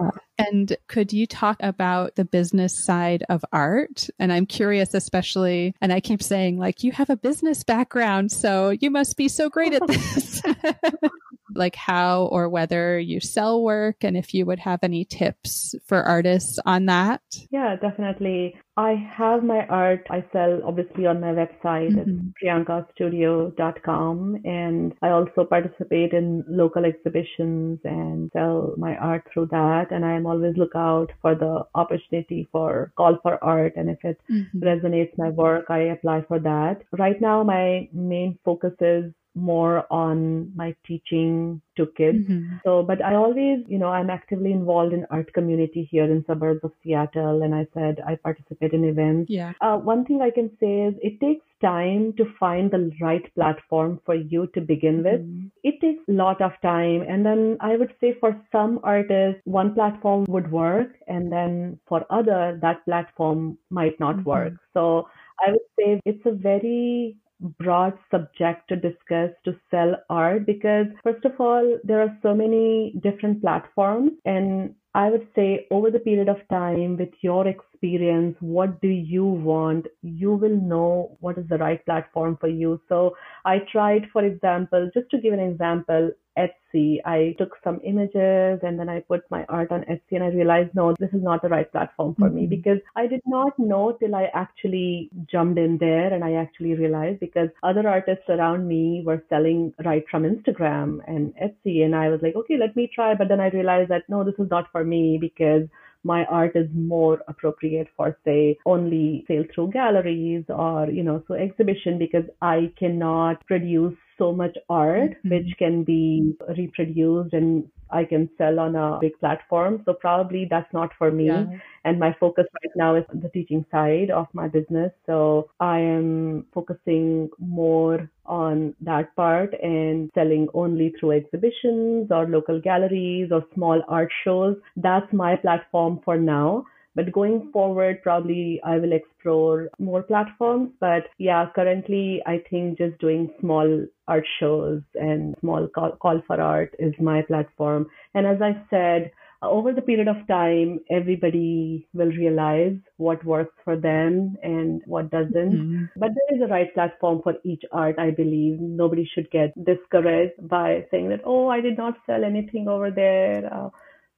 and 0.47 0.75
could 0.87 1.13
you 1.13 1.25
talk 1.25 1.57
about 1.61 2.15
the 2.15 2.25
business 2.25 2.83
side 2.83 3.23
of 3.29 3.43
art 3.51 4.09
and 4.19 4.31
i'm 4.31 4.45
curious 4.45 4.93
especially 4.93 5.73
and 5.81 5.93
i 5.93 5.99
keep 5.99 6.21
saying 6.21 6.57
like 6.57 6.83
you 6.83 6.91
have 6.91 7.09
a 7.09 7.17
business 7.17 7.63
background 7.63 8.31
so 8.31 8.69
you 8.69 8.89
must 8.89 9.17
be 9.17 9.27
so 9.27 9.49
great 9.49 9.73
at 9.73 9.85
this 9.87 10.41
like 11.55 11.75
how 11.75 12.25
or 12.25 12.49
whether 12.49 12.99
you 12.99 13.19
sell 13.19 13.61
work 13.61 14.03
and 14.03 14.17
if 14.17 14.33
you 14.33 14.45
would 14.45 14.59
have 14.59 14.79
any 14.83 15.05
tips 15.05 15.75
for 15.85 16.03
artists 16.03 16.59
on 16.65 16.85
that. 16.85 17.21
Yeah, 17.51 17.75
definitely. 17.75 18.55
I 18.77 18.95
have 19.17 19.43
my 19.43 19.65
art. 19.67 20.07
I 20.09 20.23
sell 20.31 20.61
obviously 20.65 21.05
on 21.05 21.19
my 21.19 21.33
website 21.33 21.91
mm-hmm. 21.91 22.29
priyankastudio.com 22.41 24.41
and 24.45 24.93
I 25.01 25.09
also 25.09 25.43
participate 25.43 26.13
in 26.13 26.45
local 26.47 26.85
exhibitions 26.85 27.79
and 27.83 28.31
sell 28.33 28.73
my 28.77 28.95
art 28.95 29.27
through 29.33 29.47
that 29.51 29.91
and 29.91 30.05
I 30.05 30.15
am 30.15 30.25
always 30.31 30.57
look 30.57 30.75
out 30.75 31.11
for 31.21 31.33
the 31.43 31.53
opportunity 31.75 32.47
for 32.51 32.91
call 32.97 33.17
for 33.23 33.37
art 33.43 33.73
and 33.75 33.89
if 33.95 34.03
it 34.11 34.19
mm-hmm. 34.29 34.59
resonates 34.69 35.17
my 35.17 35.29
work 35.29 35.65
I 35.69 35.79
apply 35.95 36.21
for 36.27 36.39
that. 36.39 36.83
Right 37.05 37.19
now 37.29 37.43
my 37.43 37.89
main 37.93 38.37
focus 38.45 38.73
is 38.79 39.11
more 39.35 39.85
on 39.91 40.51
my 40.55 40.75
teaching 40.85 41.61
to 41.77 41.85
kids. 41.97 42.27
Mm-hmm. 42.29 42.57
So, 42.63 42.83
but 42.83 43.03
I 43.03 43.15
always, 43.15 43.59
you 43.67 43.77
know, 43.77 43.87
I'm 43.87 44.09
actively 44.09 44.51
involved 44.51 44.93
in 44.93 45.05
art 45.09 45.33
community 45.33 45.87
here 45.89 46.03
in 46.03 46.25
suburbs 46.27 46.61
of 46.63 46.71
Seattle, 46.83 47.41
and 47.41 47.55
I 47.55 47.65
said 47.73 48.01
I 48.05 48.15
participate 48.15 48.73
in 48.73 48.83
events. 48.83 49.31
Yeah. 49.31 49.53
Uh, 49.61 49.77
one 49.77 50.05
thing 50.05 50.21
I 50.21 50.31
can 50.31 50.49
say 50.59 50.81
is 50.81 50.95
it 51.01 51.19
takes 51.19 51.45
time 51.61 52.13
to 52.17 52.25
find 52.39 52.71
the 52.71 52.91
right 52.99 53.33
platform 53.35 54.01
for 54.05 54.15
you 54.15 54.47
to 54.53 54.61
begin 54.61 54.97
with. 55.03 55.21
Mm-hmm. 55.21 55.47
It 55.63 55.79
takes 55.79 56.03
a 56.09 56.13
lot 56.13 56.41
of 56.41 56.51
time, 56.61 57.03
and 57.07 57.25
then 57.25 57.57
I 57.61 57.77
would 57.77 57.93
say 58.01 58.15
for 58.19 58.39
some 58.51 58.79
artists, 58.83 59.41
one 59.45 59.73
platform 59.73 60.25
would 60.27 60.51
work, 60.51 60.89
and 61.07 61.31
then 61.31 61.79
for 61.87 62.05
other, 62.09 62.59
that 62.61 62.83
platform 62.85 63.57
might 63.69 63.99
not 63.99 64.17
mm-hmm. 64.17 64.29
work. 64.29 64.53
So 64.73 65.07
I 65.45 65.51
would 65.51 65.67
say 65.79 66.01
it's 66.05 66.25
a 66.25 66.31
very 66.31 67.15
broad 67.59 67.97
subject 68.09 68.67
to 68.69 68.75
discuss 68.75 69.31
to 69.45 69.55
sell 69.69 69.95
art 70.09 70.45
because 70.45 70.85
first 71.03 71.25
of 71.25 71.33
all, 71.39 71.79
there 71.83 72.01
are 72.01 72.17
so 72.21 72.33
many 72.35 72.93
different 73.01 73.41
platforms 73.41 74.11
and 74.25 74.75
I 74.93 75.09
would 75.09 75.27
say 75.35 75.67
over 75.71 75.89
the 75.89 75.99
period 75.99 76.27
of 76.27 76.37
time 76.49 76.97
with 76.97 77.13
your 77.21 77.47
experience, 77.47 78.35
what 78.41 78.81
do 78.81 78.89
you 78.89 79.23
want? 79.23 79.87
You 80.01 80.33
will 80.33 80.55
know 80.55 81.17
what 81.21 81.37
is 81.37 81.47
the 81.47 81.57
right 81.57 81.83
platform 81.85 82.37
for 82.39 82.49
you. 82.49 82.81
So 82.89 83.15
I 83.45 83.59
tried, 83.71 84.09
for 84.11 84.23
example, 84.23 84.91
just 84.93 85.09
to 85.11 85.17
give 85.19 85.33
an 85.33 85.39
example, 85.39 86.11
Etsy. 86.37 86.99
I 87.05 87.35
took 87.37 87.55
some 87.63 87.81
images 87.83 88.59
and 88.63 88.79
then 88.79 88.87
I 88.87 89.01
put 89.01 89.29
my 89.29 89.43
art 89.49 89.71
on 89.71 89.81
Etsy 89.81 90.11
and 90.11 90.23
I 90.23 90.27
realized, 90.27 90.73
no, 90.73 90.95
this 90.99 91.09
is 91.13 91.21
not 91.21 91.41
the 91.41 91.49
right 91.49 91.69
platform 91.71 92.15
for 92.15 92.27
mm-hmm. 92.27 92.35
me 92.35 92.47
because 92.47 92.79
I 92.95 93.07
did 93.07 93.21
not 93.25 93.57
know 93.59 93.97
till 93.99 94.15
I 94.15 94.29
actually 94.33 95.09
jumped 95.29 95.59
in 95.59 95.77
there 95.77 96.13
and 96.13 96.23
I 96.23 96.33
actually 96.33 96.75
realized 96.75 97.19
because 97.19 97.49
other 97.63 97.87
artists 97.87 98.29
around 98.29 98.67
me 98.67 99.03
were 99.05 99.23
selling 99.29 99.73
right 99.83 100.05
from 100.09 100.23
Instagram 100.23 100.99
and 101.07 101.33
Etsy. 101.35 101.83
And 101.83 101.95
I 101.95 102.09
was 102.09 102.21
like, 102.21 102.35
okay, 102.35 102.57
let 102.57 102.75
me 102.75 102.89
try. 102.93 103.13
But 103.13 103.27
then 103.27 103.41
I 103.41 103.49
realized 103.49 103.91
that 103.91 104.07
no, 104.07 104.23
this 104.23 104.35
is 104.39 104.49
not 104.49 104.71
for 104.71 104.80
me 104.83 105.17
because 105.19 105.63
my 106.03 106.25
art 106.25 106.55
is 106.55 106.67
more 106.73 107.21
appropriate 107.27 107.87
for 107.95 108.17
say 108.25 108.57
only 108.65 109.23
sale 109.27 109.43
through 109.53 109.69
galleries 109.71 110.43
or 110.49 110.89
you 110.89 111.03
know 111.03 111.23
so 111.27 111.35
exhibition 111.35 111.97
because 111.99 112.23
i 112.41 112.71
cannot 112.77 113.45
produce 113.45 113.95
so 114.21 114.31
much 114.31 114.55
art 114.69 115.11
mm-hmm. 115.11 115.29
which 115.29 115.57
can 115.57 115.83
be 115.83 116.33
reproduced 116.57 117.33
and 117.33 117.67
I 117.89 118.05
can 118.05 118.29
sell 118.37 118.59
on 118.59 118.75
a 118.75 118.99
big 119.01 119.19
platform. 119.19 119.81
So 119.85 119.93
probably 119.93 120.47
that's 120.49 120.71
not 120.73 120.91
for 120.97 121.11
me. 121.11 121.27
Yeah. 121.27 121.45
And 121.83 121.99
my 121.99 122.15
focus 122.19 122.45
right 122.63 122.71
now 122.75 122.95
is 122.95 123.03
the 123.13 123.29
teaching 123.29 123.65
side 123.71 124.11
of 124.11 124.27
my 124.33 124.47
business. 124.47 124.91
So 125.05 125.49
I 125.59 125.79
am 125.79 126.45
focusing 126.53 127.29
more 127.39 128.09
on 128.25 128.75
that 128.81 129.13
part 129.15 129.53
and 129.61 130.09
selling 130.13 130.47
only 130.53 130.93
through 130.99 131.11
exhibitions 131.11 132.11
or 132.11 132.27
local 132.27 132.61
galleries 132.61 133.29
or 133.31 133.43
small 133.55 133.81
art 133.87 134.11
shows. 134.23 134.55
That's 134.77 135.11
my 135.11 135.35
platform 135.35 135.99
for 136.05 136.17
now. 136.17 136.65
But 136.95 137.11
going 137.11 137.51
forward, 137.53 138.01
probably 138.03 138.59
I 138.63 138.77
will 138.77 138.91
explore 138.93 139.69
more 139.79 140.03
platforms. 140.03 140.71
But 140.79 141.07
yeah, 141.17 141.47
currently 141.55 142.21
I 142.25 142.43
think 142.49 142.77
just 142.77 142.99
doing 142.99 143.31
small 143.39 143.85
art 144.07 144.25
shows 144.39 144.81
and 144.95 145.35
small 145.39 145.67
call, 145.67 145.91
call 145.91 146.21
for 146.27 146.41
art 146.41 146.75
is 146.79 146.93
my 146.99 147.21
platform. 147.21 147.87
And 148.13 148.27
as 148.27 148.41
I 148.41 148.61
said, 148.69 149.11
over 149.43 149.73
the 149.73 149.81
period 149.81 150.07
of 150.07 150.27
time, 150.27 150.81
everybody 150.91 151.87
will 151.93 152.11
realize 152.11 152.77
what 152.97 153.23
works 153.25 153.55
for 153.63 153.75
them 153.75 154.37
and 154.43 154.83
what 154.85 155.09
doesn't. 155.09 155.33
Mm-hmm. 155.33 155.83
But 155.95 156.11
there 156.13 156.37
is 156.37 156.43
a 156.43 156.51
right 156.51 156.71
platform 156.73 157.21
for 157.23 157.33
each 157.43 157.63
art, 157.71 157.97
I 157.97 158.11
believe. 158.11 158.59
Nobody 158.59 159.09
should 159.11 159.31
get 159.31 159.51
discouraged 159.65 160.47
by 160.47 160.85
saying 160.91 161.09
that, 161.09 161.21
oh, 161.25 161.47
I 161.47 161.59
did 161.59 161.75
not 161.75 161.95
sell 162.05 162.23
anything 162.23 162.67
over 162.67 162.91
there. 162.91 163.49
Uh, 163.51 163.69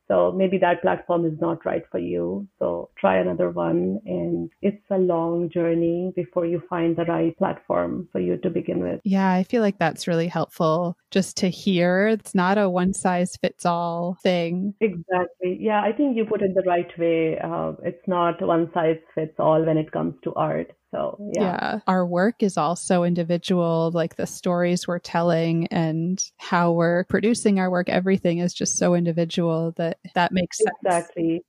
so 0.08 0.32
maybe 0.32 0.58
that 0.60 0.82
platform 0.82 1.26
is 1.26 1.40
not 1.40 1.66
right 1.66 1.84
for 1.90 2.00
you. 2.00 2.48
So 2.60 2.90
try 2.98 3.18
another 3.18 3.50
one. 3.50 4.00
And 4.06 4.50
it's 4.62 4.84
a 4.92 4.98
long 4.98 5.50
journey 5.50 6.12
before 6.16 6.46
you 6.46 6.62
find 6.70 6.96
the 6.96 7.06
right 7.06 7.38
platform 7.38 8.10
for 8.12 8.20
you 8.20 8.38
to 8.38 8.50
begin 8.50 8.82
with. 8.82 9.00
Yeah, 9.04 9.32
I 9.32 9.44
feel 9.44 9.62
like 9.62 9.80
that's 9.80 10.08
really 10.08 10.28
helpful 10.28 10.98
just 11.12 11.38
to 11.38 11.50
hear. 11.50 12.08
It's 12.08 12.36
not 12.36 12.58
a 12.58 12.70
one 12.70 12.94
size 12.94 13.38
fits 13.38 13.66
all 13.66 14.18
thing. 14.24 14.74
Exactly. 14.82 15.58
Yeah, 15.60 15.82
I 15.82 15.94
think 15.94 16.18
you 16.18 16.26
put 16.26 16.42
it 16.42 16.54
the 16.54 16.64
right 16.64 16.92
way. 16.98 17.40
Uh, 17.40 17.74
it's 17.84 18.08
not 18.08 18.42
one 18.42 18.70
size 18.74 19.00
fits 19.16 19.36
all 19.40 19.64
when 19.64 19.78
it 19.78 19.92
comes 19.92 20.16
to 20.24 20.34
art. 20.36 20.72
So, 20.94 21.18
yeah. 21.34 21.42
yeah. 21.42 21.80
Our 21.88 22.06
work 22.06 22.44
is 22.44 22.56
also 22.56 23.04
individual, 23.04 23.92
like 23.94 24.16
the 24.16 24.28
stories 24.28 24.88
we're 24.88 25.00
telling 25.00 25.68
and 25.68 26.24
how 26.38 26.72
we're 26.72 27.06
producing 27.06 27.60
our 27.60 27.72
work, 27.72 27.90
everything 27.90 28.38
is 28.38 28.54
just 28.54 28.78
so 28.78 28.94
individual 28.94 29.74
that 29.78 29.98
that 30.14 30.32
makes 30.32 30.60
sense. 30.60 30.70
Exactly. 30.84 31.42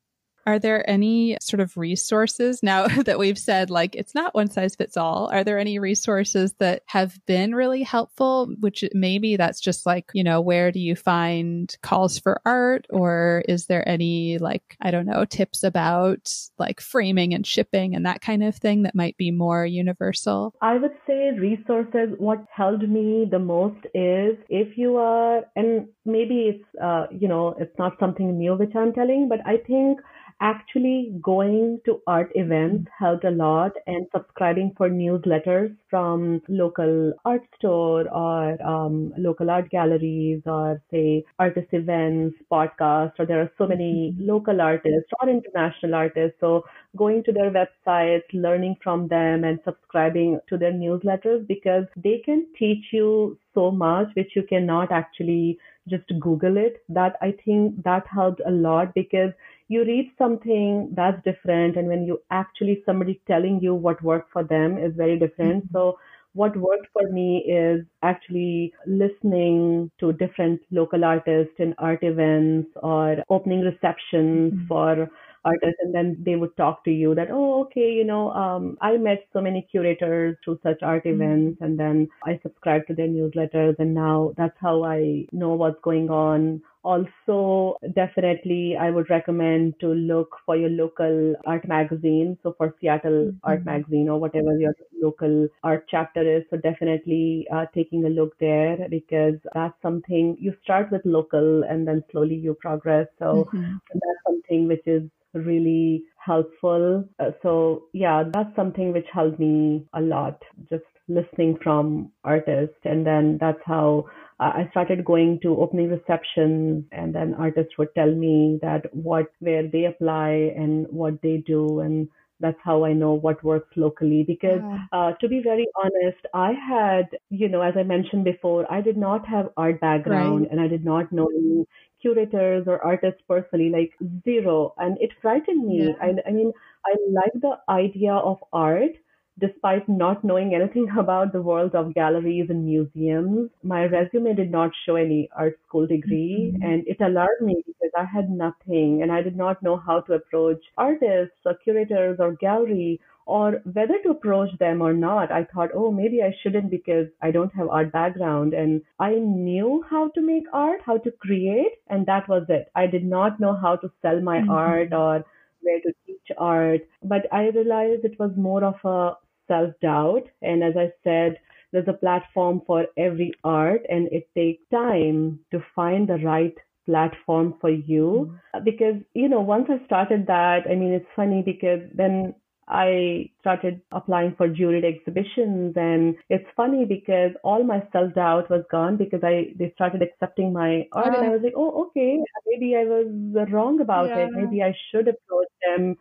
Are 0.46 0.58
there 0.58 0.88
any 0.88 1.36
sort 1.40 1.60
of 1.60 1.76
resources 1.76 2.62
now 2.62 2.86
that 3.04 3.18
we've 3.18 3.38
said, 3.38 3.70
like, 3.70 3.94
it's 3.94 4.14
not 4.14 4.34
one 4.34 4.50
size 4.50 4.76
fits 4.76 4.96
all? 4.96 5.30
Are 5.32 5.44
there 5.44 5.58
any 5.58 5.78
resources 5.78 6.54
that 6.58 6.82
have 6.86 7.18
been 7.26 7.54
really 7.54 7.82
helpful? 7.82 8.48
Which 8.60 8.84
maybe 8.92 9.36
that's 9.36 9.60
just 9.60 9.86
like, 9.86 10.10
you 10.12 10.24
know, 10.24 10.40
where 10.40 10.70
do 10.72 10.80
you 10.80 10.96
find 10.96 11.74
calls 11.82 12.18
for 12.18 12.40
art? 12.44 12.86
Or 12.90 13.42
is 13.48 13.66
there 13.66 13.86
any, 13.88 14.38
like, 14.38 14.76
I 14.80 14.90
don't 14.90 15.06
know, 15.06 15.24
tips 15.24 15.62
about 15.64 16.32
like 16.58 16.80
framing 16.80 17.34
and 17.34 17.46
shipping 17.46 17.94
and 17.94 18.06
that 18.06 18.20
kind 18.20 18.42
of 18.42 18.56
thing 18.56 18.82
that 18.82 18.94
might 18.94 19.16
be 19.16 19.30
more 19.30 19.64
universal? 19.64 20.54
I 20.60 20.76
would 20.76 20.94
say 21.06 21.30
resources, 21.38 22.14
what 22.18 22.44
helped 22.50 22.82
me 22.82 23.26
the 23.30 23.38
most 23.38 23.84
is 23.94 24.36
if 24.48 24.76
you 24.76 24.96
are, 24.96 25.42
and 25.56 25.88
maybe 26.04 26.54
it's, 26.54 26.82
uh, 26.82 27.06
you 27.10 27.28
know, 27.28 27.54
it's 27.58 27.76
not 27.78 27.98
something 27.98 28.38
new 28.38 28.54
which 28.54 28.74
I'm 28.74 28.92
telling, 28.92 29.28
but 29.28 29.40
I 29.46 29.56
think 29.56 30.00
actually 30.40 31.12
going 31.22 31.80
to 31.84 32.00
art 32.06 32.30
events 32.34 32.90
helped 32.98 33.24
a 33.24 33.30
lot 33.30 33.72
and 33.86 34.06
subscribing 34.14 34.72
for 34.76 34.88
newsletters 34.88 35.74
from 35.88 36.42
local 36.48 37.12
art 37.24 37.42
store 37.58 38.08
or 38.12 38.60
um, 38.62 39.12
local 39.16 39.50
art 39.50 39.70
galleries 39.70 40.42
or 40.46 40.82
say 40.90 41.24
artist 41.38 41.68
events, 41.72 42.36
podcasts, 42.50 43.12
or 43.18 43.26
there 43.26 43.40
are 43.40 43.52
so 43.58 43.66
many 43.66 44.12
mm-hmm. 44.12 44.26
local 44.28 44.60
artists 44.60 45.10
or 45.20 45.28
international 45.28 45.94
artists. 45.94 46.36
So 46.40 46.64
going 46.96 47.22
to 47.24 47.32
their 47.32 47.50
websites, 47.50 48.22
learning 48.32 48.76
from 48.82 49.08
them 49.08 49.44
and 49.44 49.58
subscribing 49.64 50.40
to 50.48 50.58
their 50.58 50.72
newsletters 50.72 51.46
because 51.46 51.84
they 51.96 52.22
can 52.24 52.46
teach 52.58 52.84
you 52.92 53.38
so 53.54 53.70
much 53.70 54.08
which 54.14 54.32
you 54.34 54.42
cannot 54.42 54.90
actually 54.90 55.58
just 55.88 56.04
Google 56.20 56.56
it. 56.56 56.82
That 56.88 57.16
I 57.20 57.34
think 57.44 57.82
that 57.84 58.06
helped 58.06 58.40
a 58.46 58.50
lot 58.50 58.94
because 58.94 59.32
you 59.68 59.84
read 59.84 60.10
something 60.18 60.92
that's 60.94 61.22
different 61.24 61.76
and 61.76 61.88
when 61.88 62.04
you 62.04 62.20
actually 62.30 62.82
somebody 62.84 63.20
telling 63.26 63.60
you 63.60 63.74
what 63.74 64.02
worked 64.02 64.32
for 64.32 64.44
them 64.44 64.78
is 64.78 64.92
very 64.94 65.18
different. 65.18 65.64
Mm-hmm. 65.64 65.76
So 65.76 65.98
what 66.34 66.56
worked 66.56 66.88
for 66.92 67.08
me 67.10 67.38
is 67.38 67.84
actually 68.02 68.72
listening 68.86 69.90
to 70.00 70.12
different 70.12 70.60
local 70.70 71.04
artists 71.04 71.54
in 71.58 71.74
art 71.78 72.00
events 72.02 72.68
or 72.82 73.16
opening 73.30 73.60
receptions 73.60 74.52
mm-hmm. 74.52 74.66
for 74.66 75.08
artists 75.44 75.78
and 75.80 75.94
then 75.94 76.16
they 76.24 76.36
would 76.36 76.56
talk 76.56 76.82
to 76.84 76.90
you 76.90 77.14
that 77.14 77.28
oh 77.30 77.62
okay 77.62 77.92
you 77.92 78.04
know 78.04 78.30
um, 78.32 78.78
i 78.80 78.96
met 78.96 79.26
so 79.32 79.40
many 79.40 79.66
curators 79.70 80.36
through 80.44 80.58
such 80.62 80.82
art 80.82 81.04
mm-hmm. 81.04 81.22
events 81.22 81.58
and 81.60 81.78
then 81.78 82.08
i 82.24 82.38
subscribed 82.42 82.86
to 82.88 82.94
their 82.94 83.08
newsletters 83.08 83.74
and 83.78 83.94
now 83.94 84.32
that's 84.36 84.56
how 84.60 84.82
i 84.82 85.24
know 85.32 85.50
what's 85.50 85.80
going 85.82 86.08
on 86.08 86.60
also, 86.84 87.78
definitely, 87.94 88.76
I 88.78 88.90
would 88.90 89.08
recommend 89.08 89.80
to 89.80 89.88
look 89.88 90.36
for 90.44 90.56
your 90.56 90.68
local 90.68 91.34
art 91.46 91.66
magazine. 91.66 92.38
So, 92.42 92.54
for 92.58 92.74
Seattle 92.80 93.32
mm-hmm. 93.32 93.36
Art 93.42 93.64
Magazine 93.64 94.08
or 94.08 94.20
whatever 94.20 94.56
your 94.58 94.74
local 95.02 95.48
art 95.62 95.86
chapter 95.90 96.22
is. 96.36 96.44
So, 96.50 96.58
definitely 96.58 97.46
uh, 97.52 97.66
taking 97.74 98.04
a 98.04 98.10
look 98.10 98.38
there 98.38 98.76
because 98.90 99.34
that's 99.54 99.80
something 99.82 100.36
you 100.38 100.54
start 100.62 100.92
with 100.92 101.00
local 101.04 101.64
and 101.64 101.88
then 101.88 102.04
slowly 102.12 102.34
you 102.34 102.54
progress. 102.60 103.06
So, 103.18 103.48
mm-hmm. 103.52 103.76
that's 103.92 104.22
something 104.26 104.68
which 104.68 104.86
is 104.86 105.02
really 105.32 106.04
helpful. 106.18 107.08
Uh, 107.18 107.30
so, 107.42 107.84
yeah, 107.92 108.24
that's 108.32 108.54
something 108.54 108.92
which 108.92 109.06
helped 109.12 109.40
me 109.40 109.86
a 109.94 110.00
lot. 110.00 110.42
Just 110.70 110.84
listening 111.08 111.58
from 111.62 112.10
artists, 112.24 112.76
and 112.84 113.06
then 113.06 113.38
that's 113.40 113.60
how 113.64 114.06
I 114.40 114.68
started 114.72 115.04
going 115.04 115.40
to 115.42 115.60
opening 115.60 115.90
receptions 115.90 116.84
and 116.90 117.14
then 117.14 117.34
artists 117.34 117.78
would 117.78 117.94
tell 117.94 118.10
me 118.10 118.58
that 118.62 118.92
what, 118.94 119.30
where 119.38 119.66
they 119.68 119.84
apply 119.84 120.52
and 120.56 120.86
what 120.88 121.22
they 121.22 121.36
do. 121.46 121.80
And 121.80 122.08
that's 122.40 122.58
how 122.64 122.84
I 122.84 122.92
know 122.92 123.12
what 123.12 123.44
works 123.44 123.70
locally. 123.76 124.24
Because 124.26 124.60
uh, 124.92 125.12
to 125.20 125.28
be 125.28 125.40
very 125.42 125.66
honest, 125.76 126.18
I 126.34 126.52
had, 126.52 127.06
you 127.30 127.48
know, 127.48 127.62
as 127.62 127.74
I 127.76 127.84
mentioned 127.84 128.24
before, 128.24 128.70
I 128.70 128.80
did 128.80 128.96
not 128.96 129.26
have 129.28 129.50
art 129.56 129.80
background 129.80 130.42
right. 130.42 130.50
and 130.50 130.60
I 130.60 130.66
did 130.66 130.84
not 130.84 131.12
know 131.12 131.28
any 131.28 131.64
curators 132.02 132.64
or 132.66 132.82
artists 132.84 133.22
personally, 133.28 133.70
like 133.70 133.92
zero. 134.24 134.74
And 134.78 134.98
it 135.00 135.10
frightened 135.22 135.64
me. 135.64 135.86
Yeah. 135.86 135.92
I, 136.00 136.28
I 136.28 136.32
mean, 136.32 136.52
I 136.84 136.96
like 137.08 137.32
the 137.40 137.58
idea 137.68 138.12
of 138.12 138.38
art, 138.52 138.96
Despite 139.40 139.88
not 139.88 140.22
knowing 140.22 140.54
anything 140.54 140.88
about 140.98 141.32
the 141.32 141.42
world 141.42 141.74
of 141.74 141.94
galleries 141.94 142.50
and 142.50 142.64
museums, 142.64 143.50
my 143.62 143.84
resume 143.84 144.34
did 144.34 144.50
not 144.50 144.70
show 144.86 144.96
any 144.96 145.28
art 145.36 145.58
school 145.66 145.86
degree 145.86 146.52
mm-hmm. 146.54 146.62
and 146.62 146.84
it 146.86 147.00
alarmed 147.00 147.40
me 147.40 147.62
because 147.66 147.90
I 147.96 148.04
had 148.04 148.30
nothing 148.30 149.02
and 149.02 149.10
I 149.10 149.22
did 149.22 149.36
not 149.36 149.62
know 149.62 149.76
how 149.76 150.00
to 150.02 150.14
approach 150.14 150.62
artists 150.76 151.36
or 151.44 151.54
curators 151.64 152.18
or 152.20 152.36
gallery 152.36 153.00
or 153.26 153.62
whether 153.72 153.98
to 154.02 154.10
approach 154.10 154.50
them 154.58 154.82
or 154.82 154.92
not. 154.92 155.32
I 155.32 155.44
thought, 155.44 155.70
oh, 155.74 155.90
maybe 155.90 156.22
I 156.22 156.34
shouldn't 156.42 156.70
because 156.70 157.08
I 157.22 157.30
don't 157.30 157.54
have 157.54 157.68
art 157.68 157.90
background. 157.92 158.52
And 158.52 158.82
I 158.98 159.14
knew 159.14 159.84
how 159.88 160.08
to 160.10 160.20
make 160.20 160.44
art, 160.52 160.80
how 160.84 160.98
to 160.98 161.10
create, 161.10 161.72
and 161.88 162.06
that 162.06 162.28
was 162.28 162.44
it. 162.48 162.70
I 162.74 162.86
did 162.86 163.04
not 163.04 163.40
know 163.40 163.56
how 163.56 163.76
to 163.76 163.90
sell 164.02 164.20
my 164.20 164.38
mm-hmm. 164.38 164.50
art 164.50 164.92
or 164.92 165.24
where 165.62 165.80
to 165.80 165.92
teach 166.06 166.36
art. 166.36 166.82
But 167.02 167.26
I 167.32 167.48
realized 167.48 168.04
it 168.04 168.18
was 168.18 168.32
more 168.36 168.62
of 168.62 168.76
a 168.84 169.16
self 169.48 169.74
doubt. 169.80 170.24
And 170.42 170.62
as 170.62 170.74
I 170.76 170.92
said, 171.02 171.38
there's 171.72 171.88
a 171.88 171.92
platform 171.92 172.62
for 172.66 172.86
every 172.96 173.32
art 173.42 173.82
and 173.88 174.08
it 174.12 174.28
takes 174.34 174.62
time 174.70 175.40
to 175.50 175.58
find 175.74 176.08
the 176.08 176.18
right 176.18 176.54
platform 176.86 177.54
for 177.60 177.70
you 177.70 178.30
mm-hmm. 178.54 178.64
because 178.64 178.94
you 179.14 179.28
know 179.28 179.40
once 179.40 179.66
i 179.70 179.84
started 179.86 180.26
that 180.26 180.60
i 180.70 180.74
mean 180.74 180.92
it's 180.92 181.16
funny 181.16 181.42
because 181.42 181.80
then 181.94 182.34
I 182.66 183.30
started 183.40 183.82
applying 183.92 184.34
for 184.36 184.48
juried 184.48 184.84
exhibitions 184.84 185.74
and 185.76 186.16
it's 186.30 186.48
funny 186.56 186.86
because 186.86 187.32
all 187.42 187.62
my 187.62 187.82
self 187.92 188.14
doubt 188.14 188.48
was 188.48 188.64
gone 188.70 188.96
because 188.96 189.20
I 189.22 189.52
they 189.58 189.70
started 189.74 190.00
accepting 190.02 190.52
my 190.52 190.88
art 190.92 191.14
uh, 191.14 191.18
and 191.18 191.26
I 191.26 191.28
was 191.28 191.42
like, 191.42 191.52
oh 191.56 191.88
okay, 191.88 192.18
maybe 192.46 192.74
I 192.74 192.84
was 192.84 193.48
wrong 193.50 193.80
about 193.80 194.08
yeah. 194.08 194.26
it. 194.26 194.30
Maybe 194.32 194.62
I 194.62 194.74
should 194.90 195.08
approach 195.08 195.48
them. 195.66 195.96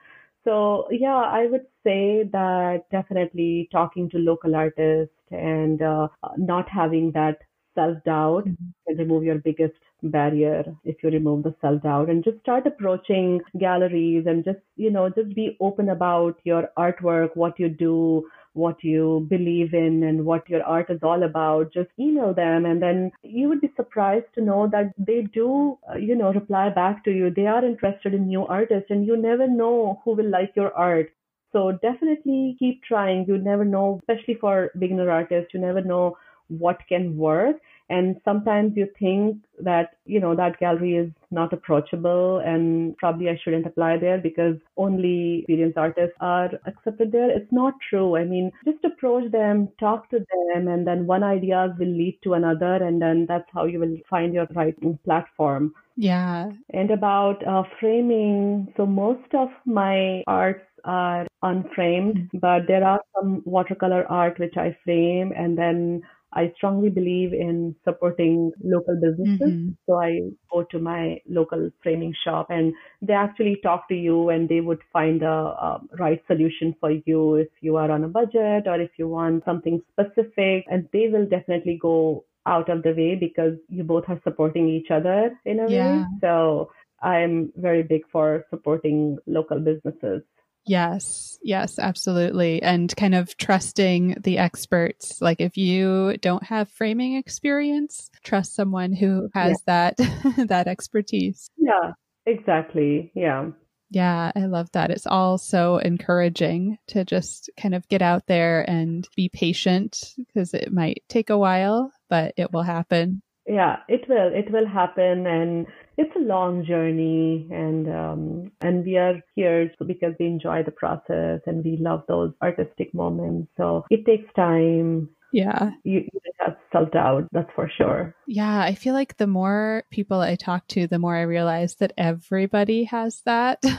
So 0.46 0.88
yeah, 0.92 1.16
I 1.16 1.48
would 1.48 1.66
say 1.84 2.24
that 2.32 2.84
definitely 2.92 3.70
talking 3.72 4.10
to 4.10 4.18
local 4.18 4.56
artists 4.56 5.16
and 5.32 5.82
uh, 5.82 6.08
not 6.38 6.70
having 6.70 7.12
that 7.14 7.40
self 7.76 7.98
doubt 8.04 8.46
mm-hmm. 8.46 8.70
can 8.88 8.98
remove 8.98 9.24
your 9.24 9.40
biggest 9.40 9.74
barrier 10.04 10.64
if 10.84 11.02
you 11.02 11.10
remove 11.10 11.44
the 11.44 11.56
self 11.62 11.82
doubt 11.82 12.10
and 12.10 12.24
just 12.24 12.40
start 12.40 12.68
approaching 12.68 13.40
galleries 13.60 14.26
and 14.28 14.44
just 14.44 14.60
you 14.76 14.92
know 14.92 15.10
just 15.10 15.34
be 15.34 15.58
open 15.62 15.90
about 15.90 16.38
your 16.44 16.70
artwork 16.78 17.30
what 17.36 17.58
you 17.60 17.70
do 17.70 18.28
what 18.54 18.84
you 18.84 19.26
believe 19.30 19.74
in 19.74 20.04
and 20.04 20.26
what 20.26 20.48
your 20.50 20.64
art 20.64 20.90
is 20.90 21.00
all 21.04 21.24
about 21.24 21.74
just 21.74 21.90
email 22.00 22.34
them 22.34 22.66
and 22.66 22.82
then 22.82 23.12
you 23.24 23.50
would 23.50 23.62
be 23.62 23.72
surprised 23.76 24.26
to 24.36 24.42
know 24.42 24.68
that 24.72 24.94
they 24.98 25.22
do 25.34 25.78
uh, 25.92 25.98
you 25.98 26.16
know 26.16 26.32
reply 26.32 26.70
back 26.70 27.04
to 27.04 27.12
you. 27.12 27.32
They 27.32 27.48
are 27.48 27.66
interested 27.66 28.14
in 28.14 28.28
new 28.28 28.46
artists 28.46 28.92
and 28.92 29.06
you 29.06 29.18
never 29.18 29.48
know 29.48 30.02
who 30.04 30.16
will 30.16 30.30
like 30.30 30.54
your 30.56 30.74
art. 30.74 31.12
So 31.52 31.72
definitely 31.82 32.56
keep 32.60 32.84
trying. 32.84 33.26
You 33.28 33.38
never 33.38 33.66
know 33.66 34.00
especially 34.02 34.36
for 34.36 34.72
beginner 34.80 35.10
artists 35.10 35.54
you 35.54 35.60
never 35.60 35.82
know 35.82 36.18
what 36.48 36.80
can 36.88 37.18
work 37.18 37.58
and 37.94 38.20
sometimes 38.26 38.74
you 38.76 38.88
think 38.98 39.38
that, 39.60 39.98
you 40.06 40.20
know, 40.20 40.36
that 40.36 40.60
gallery 40.60 40.96
is 40.96 41.12
not 41.30 41.54
approachable 41.54 42.40
and 42.40 42.98
probably 42.98 43.30
I 43.30 43.40
shouldn't 43.44 43.68
apply 43.68 43.98
there 43.98 44.18
because 44.18 44.56
only 44.78 45.40
experienced 45.40 45.78
artists 45.78 46.18
are 46.20 46.50
accepted 46.66 47.12
there. 47.12 47.30
It's 47.30 47.52
not 47.52 47.76
true. 47.88 48.18
I 48.18 48.24
mean, 48.26 48.52
just 48.66 48.84
approach 48.84 49.32
them, 49.32 49.70
talk 49.80 50.10
to 50.10 50.18
them, 50.18 50.68
and 50.68 50.88
then 50.88 51.06
one 51.06 51.24
idea 51.24 51.76
will 51.78 51.96
lead 52.02 52.18
to 52.24 52.34
another. 52.34 52.76
And 52.76 53.00
then 53.00 53.28
that's 53.28 53.50
how 53.54 53.66
you 53.66 53.80
will 53.80 53.98
find 54.10 54.34
your 54.34 54.48
right 54.56 54.76
platform. 55.04 55.76
Yeah. 55.96 56.50
And 56.72 56.90
about 56.90 57.46
uh, 57.46 57.64
framing, 57.80 58.74
so 58.76 58.88
most 58.88 59.36
of 59.36 59.50
my 59.66 60.24
arts 60.26 60.66
are 60.84 61.28
unframed, 61.44 62.30
but 62.34 62.68
there 62.68 62.84
are 62.84 63.02
some 63.16 63.42
watercolor 63.46 64.06
art 64.10 64.40
which 64.40 64.58
I 64.58 64.76
frame 64.84 65.32
and 65.36 65.58
then 65.58 66.02
I 66.36 66.52
strongly 66.56 66.90
believe 66.90 67.34
in 67.34 67.76
supporting 67.84 68.52
local 68.64 68.96
businesses. 68.96 69.48
Mm-hmm. 69.48 69.70
So 69.86 70.00
I 70.00 70.22
go 70.52 70.64
to 70.72 70.80
my 70.80 71.20
local 71.30 71.70
framing 71.82 72.14
shop 72.24 72.48
and 72.50 72.74
they 73.02 73.14
actually 73.14 73.60
talk 73.64 73.88
to 73.90 73.96
you 73.96 74.30
and 74.30 74.50
they 74.50 74.62
would 74.62 74.82
find 74.92 75.22
a, 75.24 75.28
a, 75.28 75.82
right 76.00 76.22
solution 76.28 76.76
for 76.80 76.92
you 77.06 77.36
if 77.36 77.50
you 77.62 77.78
are 77.78 77.92
on 77.92 78.04
a 78.04 78.08
budget 78.08 78.68
or 78.68 78.82
if 78.82 78.92
you 78.98 79.08
want 79.08 79.46
something 79.46 79.82
specific. 79.92 80.66
And 80.70 80.88
they 80.92 81.08
will 81.08 81.28
definitely 81.28 81.78
go 81.82 82.26
out 82.46 82.70
of 82.70 82.84
the 82.84 82.92
way 82.92 83.16
because 83.16 83.54
you 83.70 83.84
both 83.84 84.06
are 84.08 84.20
supporting 84.24 84.68
each 84.70 84.92
other 84.92 85.32
in 85.46 85.60
a 85.60 85.70
yeah. 85.70 85.98
way. 85.98 86.06
So 86.22 86.72
I'm 87.02 87.52
very 87.56 87.84
big 87.84 88.02
for 88.12 88.46
supporting 88.50 89.18
local 89.28 89.60
businesses. 89.60 90.24
Yes, 90.66 91.38
yes, 91.44 91.78
absolutely. 91.78 92.62
And 92.62 92.94
kind 92.96 93.16
of 93.16 93.36
trusting 93.38 94.18
the 94.24 94.38
experts. 94.38 95.22
Like 95.22 95.42
if 95.42 95.58
you 95.58 96.18
don't 96.18 96.44
have 96.44 96.70
framing 96.70 97.16
experience, 97.16 98.10
trust 98.24 98.56
someone 98.56 98.94
who 98.94 99.30
has 99.34 99.62
yeah. 99.68 99.92
that 99.98 100.48
that 100.48 100.68
expertise. 100.68 101.50
Yeah, 101.58 101.92
exactly. 102.26 103.12
Yeah. 103.16 103.50
Yeah, 103.90 104.32
I 104.36 104.46
love 104.46 104.72
that. 104.72 104.90
It's 104.90 105.06
all 105.06 105.38
so 105.38 105.78
encouraging 105.78 106.80
to 106.88 107.06
just 107.06 107.52
kind 107.58 107.76
of 107.76 107.88
get 107.90 108.02
out 108.02 108.26
there 108.26 108.68
and 108.68 109.08
be 109.16 109.30
patient 109.30 110.16
because 110.18 110.56
it 110.56 110.74
might 110.74 111.04
take 111.10 111.30
a 111.30 111.38
while, 111.38 111.92
but 112.10 112.34
it 112.36 112.52
will 112.52 112.64
happen. 112.64 113.22
Yeah, 113.46 113.78
it 113.88 114.10
will. 114.10 114.34
It 114.34 114.52
will 114.52 114.66
happen 114.66 115.28
and 115.28 115.68
it's 115.98 116.16
a 116.16 116.20
long 116.20 116.66
journey 116.66 117.48
and 117.52 117.88
um, 117.88 118.52
and 118.62 118.86
we 118.86 118.98
are 118.98 119.16
here 119.36 119.72
because 119.86 120.14
we 120.20 120.26
enjoy 120.26 120.64
the 120.64 120.72
process 120.72 121.42
and 121.46 121.64
we 121.64 121.78
love 121.78 122.04
those 122.08 122.34
artistic 122.42 122.94
moments. 122.94 123.52
So 123.58 123.86
it 123.90 124.06
takes 124.06 124.32
time. 124.34 125.10
Yeah. 125.32 125.72
You, 125.84 126.02
you 126.02 126.20
have 126.40 126.58
self-doubt 126.72 127.28
that's 127.32 127.50
for 127.56 127.70
sure. 127.76 128.16
Yeah 128.28 128.60
i 128.62 128.76
feel 128.76 128.94
like 128.94 129.18
the 129.18 129.26
more 129.28 129.84
people 129.90 130.20
i 130.20 130.36
talk 130.36 130.68
to 130.68 130.86
the 130.86 131.00
more 131.00 131.16
i 131.16 131.22
realize 131.22 131.76
that 131.76 131.94
everybody 131.98 132.84
has 132.86 133.22
that. 133.26 133.64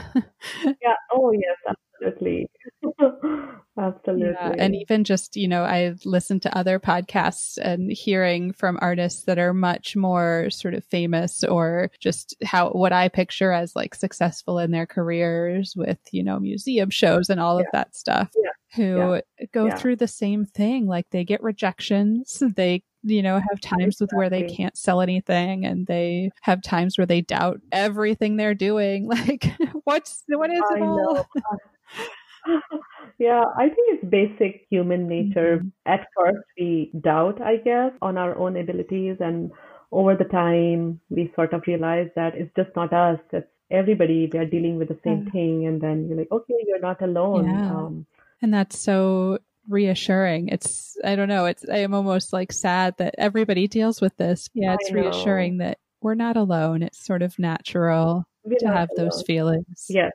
Yeah. 0.63 0.95
Oh 1.11 1.31
yes 1.31 1.75
absolutely 2.01 2.49
Absolutely. 3.77 4.29
Yeah, 4.29 4.53
and 4.57 4.73
even 4.73 5.03
just, 5.03 5.35
you 5.35 5.49
know, 5.49 5.63
I 5.63 5.95
listen 6.05 6.39
to 6.41 6.57
other 6.57 6.79
podcasts 6.79 7.57
and 7.57 7.91
hearing 7.91 8.53
from 8.53 8.79
artists 8.81 9.23
that 9.23 9.37
are 9.37 9.53
much 9.53 9.97
more 9.97 10.49
sort 10.49 10.73
of 10.75 10.85
famous 10.85 11.43
or 11.43 11.91
just 11.99 12.35
how 12.43 12.69
what 12.69 12.93
I 12.93 13.09
picture 13.09 13.51
as 13.51 13.75
like 13.75 13.93
successful 13.93 14.59
in 14.59 14.71
their 14.71 14.85
careers 14.85 15.73
with, 15.75 15.99
you 16.11 16.23
know, 16.23 16.39
museum 16.39 16.89
shows 16.89 17.29
and 17.29 17.41
all 17.41 17.59
yeah. 17.59 17.65
of 17.65 17.67
that 17.73 17.95
stuff. 17.95 18.29
Yeah. 18.35 18.49
Who 18.75 19.21
go 19.53 19.75
through 19.75 19.97
the 19.97 20.07
same 20.07 20.45
thing. 20.45 20.85
Like 20.87 21.09
they 21.09 21.23
get 21.23 21.43
rejections. 21.43 22.41
They 22.55 22.83
you 23.05 23.21
know, 23.21 23.35
have 23.35 23.61
times 23.61 23.95
exactly. 23.95 24.05
with 24.05 24.11
where 24.13 24.29
they 24.29 24.43
can't 24.43 24.75
sell 24.75 24.99
anything 24.99 25.63
and 25.63 25.85
they 25.85 26.31
have 26.41 26.61
times 26.63 26.97
where 26.97 27.05
they 27.05 27.21
doubt 27.21 27.61
everything 27.71 28.35
they're 28.35 28.55
doing. 28.55 29.09
Like, 29.15 29.45
what's, 29.85 30.23
what 30.27 30.51
is 30.51 30.61
I 30.71 30.77
it 30.77 30.81
all? 30.81 31.27
yeah, 33.19 33.43
I 33.57 33.69
think 33.69 33.87
it's 33.93 34.09
basic 34.09 34.65
human 34.69 35.07
nature. 35.07 35.57
Mm-hmm. 35.57 35.67
At 35.85 36.07
first, 36.17 36.45
we 36.57 36.91
doubt, 37.01 37.41
I 37.41 37.57
guess, 37.57 37.91
on 38.01 38.17
our 38.17 38.37
own 38.37 38.57
abilities. 38.57 39.17
And 39.19 39.51
over 39.91 40.15
the 40.15 40.25
time, 40.25 40.99
we 41.09 41.31
sort 41.35 41.53
of 41.53 41.63
realize 41.67 42.09
that 42.15 42.35
it's 42.35 42.53
just 42.55 42.75
not 42.75 42.93
us. 42.93 43.19
It's 43.31 43.47
everybody. 43.71 44.27
They're 44.27 44.45
dealing 44.45 44.77
with 44.77 44.89
the 44.89 44.99
same 45.03 45.23
yeah. 45.25 45.31
thing. 45.31 45.67
And 45.67 45.81
then 45.81 46.07
you're 46.07 46.17
like, 46.17 46.31
okay, 46.31 46.55
you're 46.67 46.79
not 46.79 47.01
alone. 47.01 47.45
Yeah. 47.45 47.71
Um, 47.71 48.05
and 48.41 48.53
that's 48.53 48.77
so 48.77 49.39
reassuring. 49.67 50.49
It's, 50.49 50.97
I 51.03 51.15
don't 51.15 51.29
know, 51.29 51.45
it's, 51.45 51.67
I 51.67 51.77
am 51.77 51.93
almost 51.93 52.33
like 52.33 52.51
sad 52.51 52.95
that 52.97 53.15
everybody 53.17 53.67
deals 53.67 54.01
with 54.01 54.15
this. 54.17 54.49
Yeah, 54.53 54.75
it's 54.79 54.91
reassuring 54.91 55.57
that 55.57 55.79
we're 56.01 56.15
not 56.15 56.37
alone. 56.37 56.83
It's 56.83 57.03
sort 57.03 57.23
of 57.23 57.39
natural 57.39 58.25
we're 58.43 58.57
to 58.59 58.67
have 58.67 58.89
alone. 58.95 59.09
those 59.09 59.23
feelings. 59.23 59.87
Yes. 59.89 60.11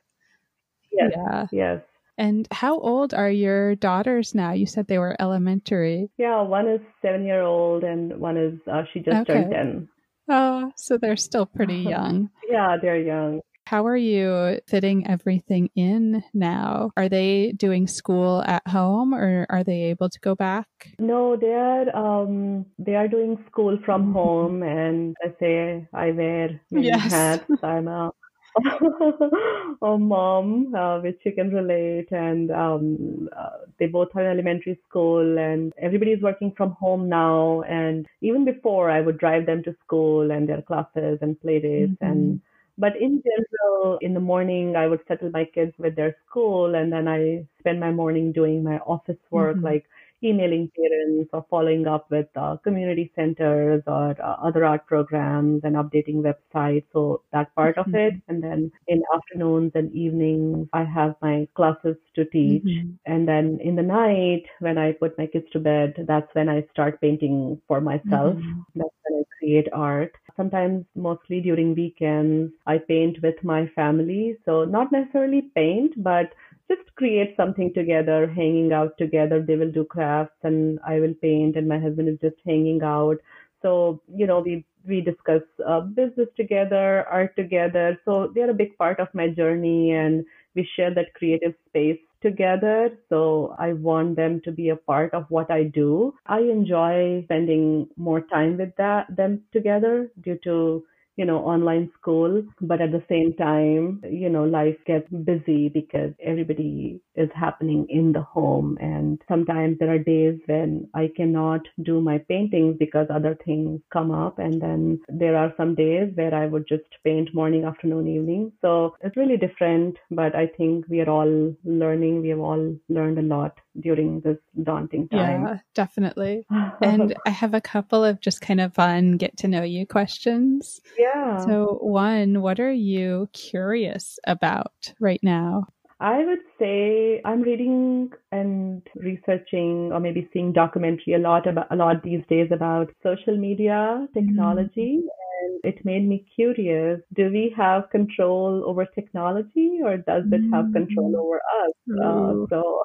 Yes. 0.91 1.11
Yeah. 1.15 1.47
Yes. 1.51 1.81
And 2.21 2.47
how 2.51 2.77
old 2.79 3.15
are 3.15 3.31
your 3.31 3.73
daughters 3.73 4.35
now? 4.35 4.51
You 4.51 4.67
said 4.67 4.85
they 4.85 4.99
were 4.99 5.15
elementary. 5.19 6.11
Yeah, 6.19 6.43
one 6.43 6.67
is 6.67 6.79
seven 7.01 7.25
year 7.25 7.41
old 7.41 7.83
and 7.83 8.19
one 8.19 8.37
is, 8.37 8.59
uh, 8.71 8.83
she 8.93 8.99
just 8.99 9.21
okay. 9.21 9.41
turned 9.41 9.51
10. 9.51 9.89
Oh, 10.29 10.71
so 10.77 10.99
they're 10.99 11.17
still 11.17 11.47
pretty 11.47 11.77
young. 11.77 12.29
yeah, 12.47 12.77
they're 12.79 13.01
young. 13.01 13.41
How 13.65 13.87
are 13.87 13.97
you 13.97 14.59
fitting 14.67 15.07
everything 15.07 15.71
in 15.75 16.23
now? 16.31 16.91
Are 16.95 17.09
they 17.09 17.53
doing 17.53 17.87
school 17.87 18.43
at 18.45 18.67
home 18.67 19.15
or 19.15 19.47
are 19.49 19.63
they 19.63 19.85
able 19.85 20.09
to 20.09 20.19
go 20.19 20.35
back? 20.35 20.67
No, 20.99 21.35
they 21.35 21.53
are 21.53 21.95
um 21.95 22.67
they 22.77 22.95
are 22.95 23.07
doing 23.07 23.43
school 23.49 23.79
from 23.83 24.03
mm-hmm. 24.03 24.13
home 24.13 24.63
and 24.63 25.15
I 25.23 25.33
say 25.39 25.87
I 25.91 26.11
wear 26.11 26.61
many 26.69 26.87
yes. 26.87 27.11
hats. 27.11 27.63
I'm 27.63 27.87
a 27.87 28.11
a 29.81 29.97
mom, 29.97 30.75
uh, 30.75 30.99
which 30.99 31.19
you 31.23 31.31
can 31.31 31.53
relate, 31.53 32.11
and 32.11 32.51
um, 32.51 33.29
uh, 33.37 33.65
they 33.79 33.87
both 33.87 34.09
are 34.15 34.21
in 34.21 34.31
elementary 34.31 34.79
school, 34.87 35.37
and 35.37 35.73
everybody's 35.77 36.21
working 36.21 36.51
from 36.55 36.71
home 36.71 37.07
now. 37.07 37.61
And 37.61 38.07
even 38.21 38.45
before, 38.45 38.89
I 38.89 39.01
would 39.01 39.17
drive 39.17 39.45
them 39.45 39.63
to 39.63 39.75
school 39.83 40.31
and 40.31 40.47
their 40.47 40.61
classes 40.61 41.19
and 41.21 41.39
play 41.41 41.59
dates, 41.59 41.93
mm-hmm. 41.93 42.11
and 42.11 42.41
but 42.77 42.95
in 42.99 43.21
general, 43.23 43.97
in 44.01 44.13
the 44.13 44.19
morning, 44.19 44.75
I 44.75 44.87
would 44.87 45.01
settle 45.07 45.29
my 45.29 45.45
kids 45.45 45.73
with 45.77 45.95
their 45.95 46.15
school, 46.27 46.75
and 46.75 46.91
then 46.91 47.07
I 47.07 47.45
spend 47.59 47.79
my 47.79 47.91
morning 47.91 48.31
doing 48.31 48.63
my 48.63 48.79
office 48.79 49.21
work, 49.29 49.57
mm-hmm. 49.57 49.65
like 49.65 49.85
emailing 50.23 50.71
parents 50.77 51.29
or 51.33 51.45
following 51.49 51.87
up 51.87 52.09
with 52.11 52.27
uh, 52.35 52.57
community 52.57 53.11
centers 53.15 53.81
or 53.87 54.15
uh, 54.21 54.35
other 54.41 54.65
art 54.65 54.85
programs 54.85 55.61
and 55.63 55.75
updating 55.75 56.21
websites. 56.21 56.85
So 56.93 57.23
that 57.31 57.53
part 57.55 57.77
mm-hmm. 57.77 57.89
of 57.89 57.95
it. 57.95 58.13
And 58.27 58.43
then 58.43 58.71
in 58.87 59.03
afternoons 59.13 59.71
and 59.75 59.91
evenings, 59.93 60.67
I 60.73 60.83
have 60.83 61.15
my 61.21 61.47
classes 61.55 61.95
to 62.15 62.25
teach. 62.25 62.63
Mm-hmm. 62.63 62.91
And 63.05 63.27
then 63.27 63.59
in 63.61 63.75
the 63.75 63.83
night, 63.83 64.43
when 64.59 64.77
I 64.77 64.93
put 64.93 65.17
my 65.17 65.27
kids 65.27 65.45
to 65.53 65.59
bed, 65.59 66.05
that's 66.07 66.33
when 66.33 66.49
I 66.49 66.65
start 66.71 67.01
painting 67.01 67.61
for 67.67 67.81
myself. 67.81 68.35
Mm-hmm. 68.35 68.61
That's 68.75 68.95
when 69.07 69.21
I 69.21 69.23
create 69.39 69.67
art. 69.73 70.13
Sometimes, 70.37 70.85
mostly 70.95 71.41
during 71.41 71.75
weekends, 71.75 72.53
I 72.65 72.77
paint 72.77 73.17
with 73.21 73.43
my 73.43 73.67
family. 73.75 74.37
So 74.45 74.63
not 74.65 74.91
necessarily 74.91 75.51
paint, 75.55 76.01
but 76.01 76.31
just 76.71 76.95
create 76.95 77.35
something 77.35 77.73
together, 77.73 78.27
hanging 78.27 78.71
out 78.71 78.97
together. 78.97 79.41
They 79.41 79.55
will 79.55 79.71
do 79.71 79.83
crafts 79.83 80.37
and 80.43 80.79
I 80.85 80.99
will 80.99 81.13
paint 81.21 81.55
and 81.55 81.67
my 81.67 81.79
husband 81.79 82.09
is 82.09 82.19
just 82.21 82.37
hanging 82.45 82.81
out. 82.83 83.17
So, 83.61 84.01
you 84.13 84.27
know, 84.27 84.39
we 84.39 84.65
we 84.85 85.01
discuss 85.01 85.43
uh, 85.67 85.81
business 85.81 86.27
together, 86.35 87.05
art 87.07 87.35
together. 87.35 87.99
So 88.05 88.31
they're 88.33 88.49
a 88.49 88.61
big 88.61 88.77
part 88.77 88.99
of 88.99 89.13
my 89.13 89.27
journey 89.27 89.91
and 89.91 90.25
we 90.55 90.67
share 90.75 90.93
that 90.95 91.13
creative 91.13 91.53
space 91.67 91.99
together. 92.21 92.89
So 93.09 93.55
I 93.59 93.73
want 93.73 94.15
them 94.15 94.41
to 94.45 94.51
be 94.51 94.69
a 94.69 94.75
part 94.75 95.13
of 95.13 95.25
what 95.29 95.51
I 95.51 95.63
do. 95.63 96.15
I 96.25 96.39
enjoy 96.39 97.21
spending 97.25 97.89
more 97.95 98.21
time 98.21 98.57
with 98.57 98.75
that, 98.77 99.15
them 99.15 99.43
together 99.53 100.09
due 100.21 100.39
to 100.45 100.83
you 101.17 101.25
know, 101.25 101.39
online 101.39 101.89
school. 101.99 102.43
But 102.61 102.81
at 102.81 102.91
the 102.91 103.03
same 103.09 103.33
time, 103.35 104.01
you 104.09 104.29
know, 104.29 104.43
life 104.43 104.77
gets 104.85 105.09
busy 105.09 105.69
because 105.69 106.13
everybody 106.23 107.01
is 107.15 107.29
happening 107.35 107.85
in 107.89 108.11
the 108.11 108.21
home. 108.21 108.77
And 108.81 109.21
sometimes 109.27 109.77
there 109.79 109.93
are 109.93 109.99
days 109.99 110.39
when 110.45 110.87
I 110.93 111.11
cannot 111.15 111.61
do 111.83 112.01
my 112.01 112.17
paintings 112.29 112.77
because 112.79 113.07
other 113.09 113.37
things 113.45 113.81
come 113.91 114.11
up. 114.11 114.39
And 114.39 114.61
then 114.61 114.99
there 115.09 115.35
are 115.37 115.53
some 115.57 115.75
days 115.75 116.11
where 116.15 116.33
I 116.33 116.47
would 116.47 116.67
just 116.67 116.83
paint 117.03 117.33
morning, 117.33 117.65
afternoon, 117.65 118.07
evening. 118.07 118.51
So 118.61 118.95
it's 119.01 119.17
really 119.17 119.37
different. 119.37 119.97
But 120.09 120.35
I 120.35 120.47
think 120.47 120.85
we 120.89 121.01
are 121.01 121.09
all 121.09 121.53
learning. 121.63 122.21
We 122.21 122.29
have 122.29 122.39
all 122.39 122.75
learned 122.89 123.19
a 123.19 123.21
lot 123.23 123.57
during 123.79 124.21
this 124.21 124.37
daunting 124.63 125.07
time. 125.09 125.45
Yeah, 125.45 125.57
definitely. 125.73 126.45
and 126.81 127.15
I 127.25 127.29
have 127.29 127.53
a 127.53 127.61
couple 127.61 128.03
of 128.03 128.19
just 128.19 128.41
kind 128.41 128.59
of 128.61 128.73
fun 128.73 129.17
get 129.17 129.37
to 129.37 129.47
know 129.47 129.63
you 129.63 129.85
questions. 129.85 130.81
Yeah. 130.97 131.45
So, 131.45 131.77
one, 131.81 132.41
what 132.41 132.59
are 132.59 132.71
you 132.71 133.29
curious 133.33 134.19
about 134.25 134.93
right 134.99 135.21
now? 135.23 135.67
I 136.01 136.25
would 136.25 136.39
say 136.57 137.21
I'm 137.23 137.43
reading 137.43 138.09
and 138.31 138.81
researching 138.95 139.91
or 139.93 139.99
maybe 139.99 140.27
seeing 140.33 140.51
documentary 140.51 141.13
a 141.13 141.19
lot 141.19 141.45
about 141.45 141.67
a 141.69 141.75
lot 141.75 142.01
these 142.01 142.23
days 142.27 142.49
about 142.51 142.89
social 143.03 143.37
media 143.37 144.07
technology 144.13 145.03
mm 145.03 145.21
and 145.41 145.59
it 145.63 145.83
made 145.85 146.07
me 146.07 146.25
curious. 146.35 146.99
Do 147.13 147.29
we 147.31 147.53
have 147.57 147.89
control 147.89 148.63
over 148.65 148.85
technology 148.85 149.79
or 149.83 149.97
does 149.97 150.23
it 150.31 150.41
have 150.53 150.71
control 150.73 151.11
mm. 151.11 151.19
over 151.19 151.37
us? 151.37 151.73
Uh, 151.89 152.45
so, 152.49 152.83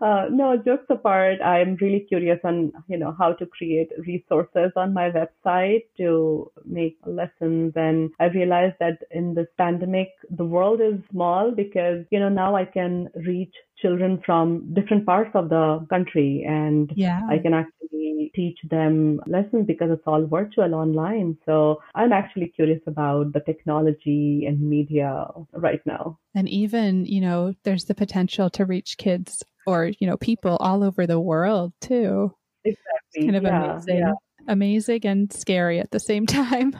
uh, 0.02 0.26
no, 0.30 0.56
jokes 0.56 0.86
apart, 0.88 1.40
I'm 1.42 1.76
really 1.80 2.06
curious 2.08 2.38
on, 2.44 2.72
you 2.88 2.98
know, 2.98 3.14
how 3.18 3.32
to 3.34 3.46
create 3.46 3.90
resources 4.06 4.72
on 4.76 4.94
my 4.94 5.10
website 5.10 5.84
to 5.98 6.50
make 6.64 6.96
lessons. 7.06 7.72
And 7.76 8.10
I 8.18 8.26
realized 8.26 8.76
that 8.80 8.98
in 9.10 9.34
this 9.34 9.48
pandemic, 9.58 10.08
the 10.30 10.44
world 10.44 10.80
is 10.80 11.00
small 11.10 11.52
because, 11.52 12.04
you 12.10 12.18
know, 12.18 12.28
now 12.28 12.56
I 12.56 12.64
can 12.64 13.08
reach 13.14 13.54
children 13.78 14.20
from 14.26 14.74
different 14.74 15.06
parts 15.06 15.30
of 15.34 15.48
the 15.48 15.86
country 15.88 16.44
and 16.46 16.92
yeah. 16.96 17.22
I 17.28 17.38
can 17.38 17.54
actually 17.54 18.32
teach 18.34 18.58
them 18.68 19.20
lessons 19.26 19.66
because 19.66 19.90
it's 19.90 20.02
all 20.06 20.26
virtual 20.26 20.74
online. 20.74 21.38
So 21.46 21.80
I'm 21.94 22.12
actually 22.12 22.48
curious 22.48 22.80
about 22.86 23.32
the 23.32 23.40
technology 23.40 24.44
and 24.46 24.60
media 24.60 25.26
right 25.52 25.80
now. 25.86 26.18
And 26.34 26.48
even, 26.48 27.06
you 27.06 27.20
know, 27.20 27.54
there's 27.64 27.84
the 27.84 27.94
potential 27.94 28.50
to 28.50 28.64
reach 28.64 28.98
kids 28.98 29.42
or, 29.66 29.92
you 29.98 30.06
know, 30.06 30.16
people 30.16 30.56
all 30.60 30.82
over 30.82 31.06
the 31.06 31.20
world 31.20 31.72
too. 31.80 32.34
Exactly. 32.64 32.86
It's 33.14 33.24
kind 33.24 33.36
of 33.36 33.42
yeah, 33.44 33.72
amazing. 33.72 33.98
Yeah. 33.98 34.12
Amazing 34.48 35.06
and 35.06 35.32
scary 35.32 35.78
at 35.78 35.90
the 35.90 36.00
same 36.00 36.26
time. 36.42 36.76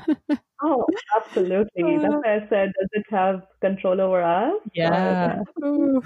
Oh, 0.63 0.85
absolutely. 1.17 1.97
That's 1.99 2.15
why 2.15 2.37
I 2.37 2.49
said, 2.49 2.73
does 2.79 2.89
it 2.93 3.07
have 3.11 3.43
control 3.61 4.01
over 4.01 4.23
us? 4.23 4.55
Yeah. 4.75 5.43
Uh, 5.63 6.01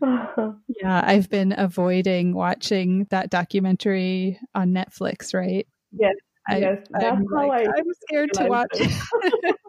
yeah, 0.80 1.02
I've 1.04 1.28
been 1.28 1.54
avoiding 1.56 2.34
watching 2.34 3.06
that 3.10 3.30
documentary 3.30 4.38
on 4.54 4.70
Netflix, 4.70 5.34
right? 5.34 5.66
Yes. 5.92 6.14
I, 6.50 6.58
yes, 6.58 6.78
that's 6.90 7.04
I'm 7.04 7.26
how 7.26 7.46
like, 7.46 7.68
I, 7.68 7.72
I'm 7.76 7.84
scared 8.06 8.32
to 8.34 8.46
watch. 8.46 8.68
It. 8.74 9.54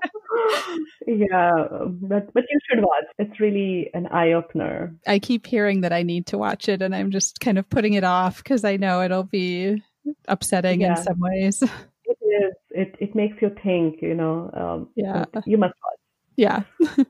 Yeah, 1.05 1.67
but 2.01 2.31
but 2.33 2.43
you 2.49 2.59
should 2.69 2.83
watch. 2.83 3.05
It's 3.17 3.39
really 3.39 3.89
an 3.93 4.07
eye 4.07 4.33
opener. 4.33 4.95
I 5.07 5.19
keep 5.19 5.47
hearing 5.47 5.81
that 5.81 5.91
I 5.91 6.03
need 6.03 6.27
to 6.27 6.37
watch 6.37 6.69
it, 6.69 6.81
and 6.81 6.95
I'm 6.95 7.11
just 7.11 7.39
kind 7.39 7.57
of 7.57 7.69
putting 7.69 7.93
it 7.93 8.03
off 8.03 8.37
because 8.37 8.63
I 8.63 8.77
know 8.77 9.01
it'll 9.01 9.23
be 9.23 9.83
upsetting 10.27 10.81
yeah. 10.81 10.91
in 10.91 11.03
some 11.03 11.19
ways. 11.19 11.63
It 12.09 12.17
is. 12.25 12.53
It 12.71 12.95
it 12.99 13.15
makes 13.15 13.41
you 13.41 13.55
think. 13.63 14.01
You 14.01 14.15
know. 14.15 14.49
Um, 14.53 14.89
yeah. 14.95 15.25
You 15.45 15.57
must 15.57 15.75
watch. 15.83 15.99
Yeah. 16.35 16.63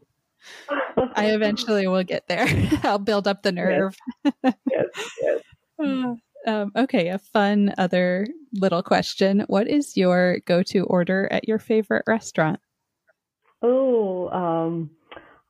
I 1.15 1.31
eventually 1.31 1.87
will 1.87 2.03
get 2.03 2.27
there. 2.27 2.47
I'll 2.83 2.99
build 2.99 3.27
up 3.27 3.43
the 3.43 3.51
nerve. 3.51 3.95
Yes, 4.43 4.53
yes. 4.71 5.41
yes. 5.79 6.17
um, 6.47 6.71
okay, 6.75 7.09
a 7.09 7.19
fun 7.19 7.73
other 7.77 8.27
little 8.53 8.83
question. 8.83 9.45
What 9.47 9.67
is 9.67 9.95
your 9.95 10.39
go 10.45 10.63
to 10.63 10.85
order 10.85 11.27
at 11.31 11.47
your 11.47 11.59
favorite 11.59 12.03
restaurant? 12.07 12.59
Oh, 13.61 14.29
um, 14.29 14.89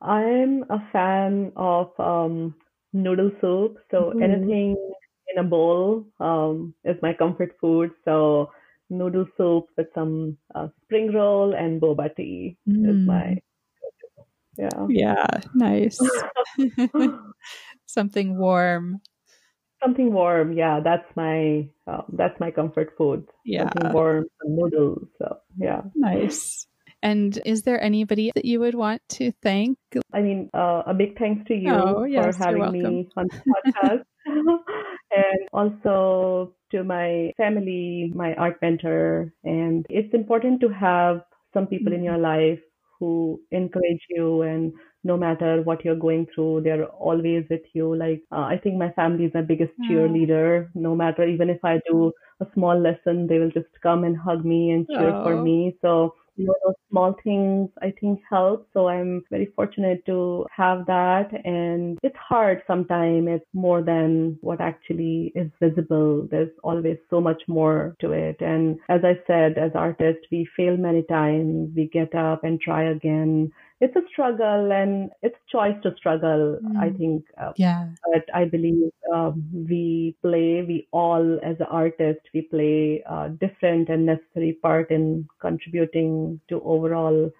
I'm 0.02 0.64
a 0.70 0.82
fan 0.92 1.52
of 1.56 1.98
um, 1.98 2.54
noodle 2.92 3.30
soup. 3.40 3.78
So 3.90 4.10
mm-hmm. 4.10 4.22
anything 4.22 4.76
in 5.32 5.38
a 5.38 5.44
bowl 5.44 6.06
um, 6.18 6.74
is 6.84 6.96
my 7.02 7.12
comfort 7.12 7.56
food. 7.60 7.92
So 8.04 8.50
noodle 8.90 9.26
soup 9.36 9.66
with 9.76 9.86
some 9.94 10.36
uh, 10.54 10.68
spring 10.84 11.12
roll 11.12 11.54
and 11.54 11.80
boba 11.80 12.14
tea 12.14 12.56
mm. 12.68 12.88
is 12.90 13.06
my 13.06 13.38
yeah. 14.60 14.86
Yeah. 14.88 15.26
Nice. 15.54 15.98
Something 17.86 18.38
warm. 18.38 19.00
Something 19.82 20.12
warm. 20.12 20.52
Yeah. 20.52 20.80
That's 20.80 21.08
my, 21.16 21.68
uh, 21.86 22.02
that's 22.12 22.38
my 22.40 22.50
comfort 22.50 22.92
food. 22.98 23.26
Yeah. 23.44 23.70
Something 23.72 23.92
warm, 23.92 24.26
noodles. 24.44 25.08
So 25.18 25.38
yeah. 25.56 25.82
Nice. 25.94 26.66
And 27.02 27.38
is 27.46 27.62
there 27.62 27.82
anybody 27.82 28.30
that 28.34 28.44
you 28.44 28.60
would 28.60 28.74
want 28.74 29.00
to 29.16 29.32
thank? 29.42 29.78
I 30.12 30.20
mean, 30.20 30.50
uh, 30.52 30.82
a 30.86 30.92
big 30.92 31.18
thanks 31.18 31.48
to 31.48 31.54
you 31.54 31.72
oh, 31.72 32.04
yes, 32.04 32.36
for 32.36 32.44
having 32.44 32.72
me 32.72 33.08
on 33.16 33.26
the 33.28 33.42
podcast. 33.72 34.04
and 34.26 35.48
also 35.52 36.52
to 36.70 36.84
my 36.84 37.32
family, 37.36 38.12
my 38.14 38.34
art 38.34 38.58
mentor. 38.62 39.32
And 39.44 39.86
it's 39.88 40.14
important 40.14 40.60
to 40.60 40.68
have 40.68 41.22
some 41.52 41.66
people 41.66 41.92
in 41.92 42.00
mm-hmm. 42.00 42.06
your 42.06 42.18
life 42.18 42.60
who 42.98 43.40
encourage 43.50 44.02
you 44.10 44.42
and 44.42 44.72
no 45.02 45.16
matter 45.16 45.62
what 45.62 45.84
you're 45.84 45.96
going 45.96 46.26
through, 46.34 46.60
they're 46.62 46.84
always 46.84 47.44
with 47.48 47.62
you. 47.72 47.96
Like, 47.96 48.22
uh, 48.30 48.42
I 48.42 48.58
think 48.62 48.76
my 48.76 48.90
family 48.92 49.24
is 49.24 49.32
my 49.34 49.40
biggest 49.40 49.72
mm. 49.80 49.90
cheerleader. 49.90 50.68
No 50.74 50.94
matter, 50.94 51.26
even 51.26 51.48
if 51.48 51.64
I 51.64 51.80
do 51.88 52.12
a 52.40 52.46
small 52.52 52.78
lesson, 52.78 53.26
they 53.26 53.38
will 53.38 53.50
just 53.50 53.68
come 53.82 54.04
and 54.04 54.16
hug 54.16 54.44
me 54.44 54.72
and 54.72 54.86
cheer 54.86 55.14
oh. 55.14 55.24
for 55.24 55.42
me. 55.42 55.76
So 55.80 56.14
you 56.36 56.46
know, 56.46 56.54
those 56.64 56.74
small 56.90 57.14
things 57.22 57.68
I 57.82 57.92
think 58.00 58.20
help. 58.28 58.68
So 58.72 58.88
I'm 58.88 59.22
very 59.30 59.52
fortunate 59.56 60.04
to 60.06 60.46
have 60.54 60.86
that. 60.86 61.28
And 61.44 61.98
it's 62.02 62.16
hard 62.16 62.62
sometimes. 62.66 63.28
It's 63.28 63.44
more 63.52 63.82
than 63.82 64.38
what 64.40 64.60
actually 64.60 65.32
is 65.34 65.50
visible. 65.60 66.26
There's 66.30 66.50
always 66.62 66.98
so 67.10 67.20
much 67.20 67.42
more 67.48 67.94
to 68.00 68.12
it. 68.12 68.36
And 68.40 68.78
as 68.88 69.00
I 69.04 69.18
said, 69.26 69.58
as 69.58 69.72
artists, 69.74 70.26
we 70.30 70.48
fail 70.56 70.76
many 70.76 71.02
times. 71.02 71.70
We 71.76 71.88
get 71.88 72.14
up 72.14 72.44
and 72.44 72.60
try 72.60 72.84
again 72.90 73.52
it's 73.80 73.96
a 73.96 74.02
struggle 74.12 74.72
and 74.72 75.10
it's 75.22 75.36
choice 75.50 75.76
to 75.82 75.94
struggle 75.96 76.58
mm. 76.62 76.76
i 76.78 76.90
think 76.90 77.24
uh, 77.40 77.52
yeah. 77.56 77.88
but 78.12 78.24
i 78.34 78.44
believe 78.44 78.90
um, 79.14 79.42
we 79.68 80.14
play 80.22 80.62
we 80.66 80.86
all 80.92 81.38
as 81.42 81.56
an 81.60 81.66
artist 81.70 82.20
we 82.34 82.42
play 82.42 83.02
a 83.08 83.28
different 83.28 83.88
and 83.88 84.04
necessary 84.06 84.58
part 84.62 84.90
in 84.90 85.26
contributing 85.40 86.40
to 86.48 86.60
overall 86.62 87.30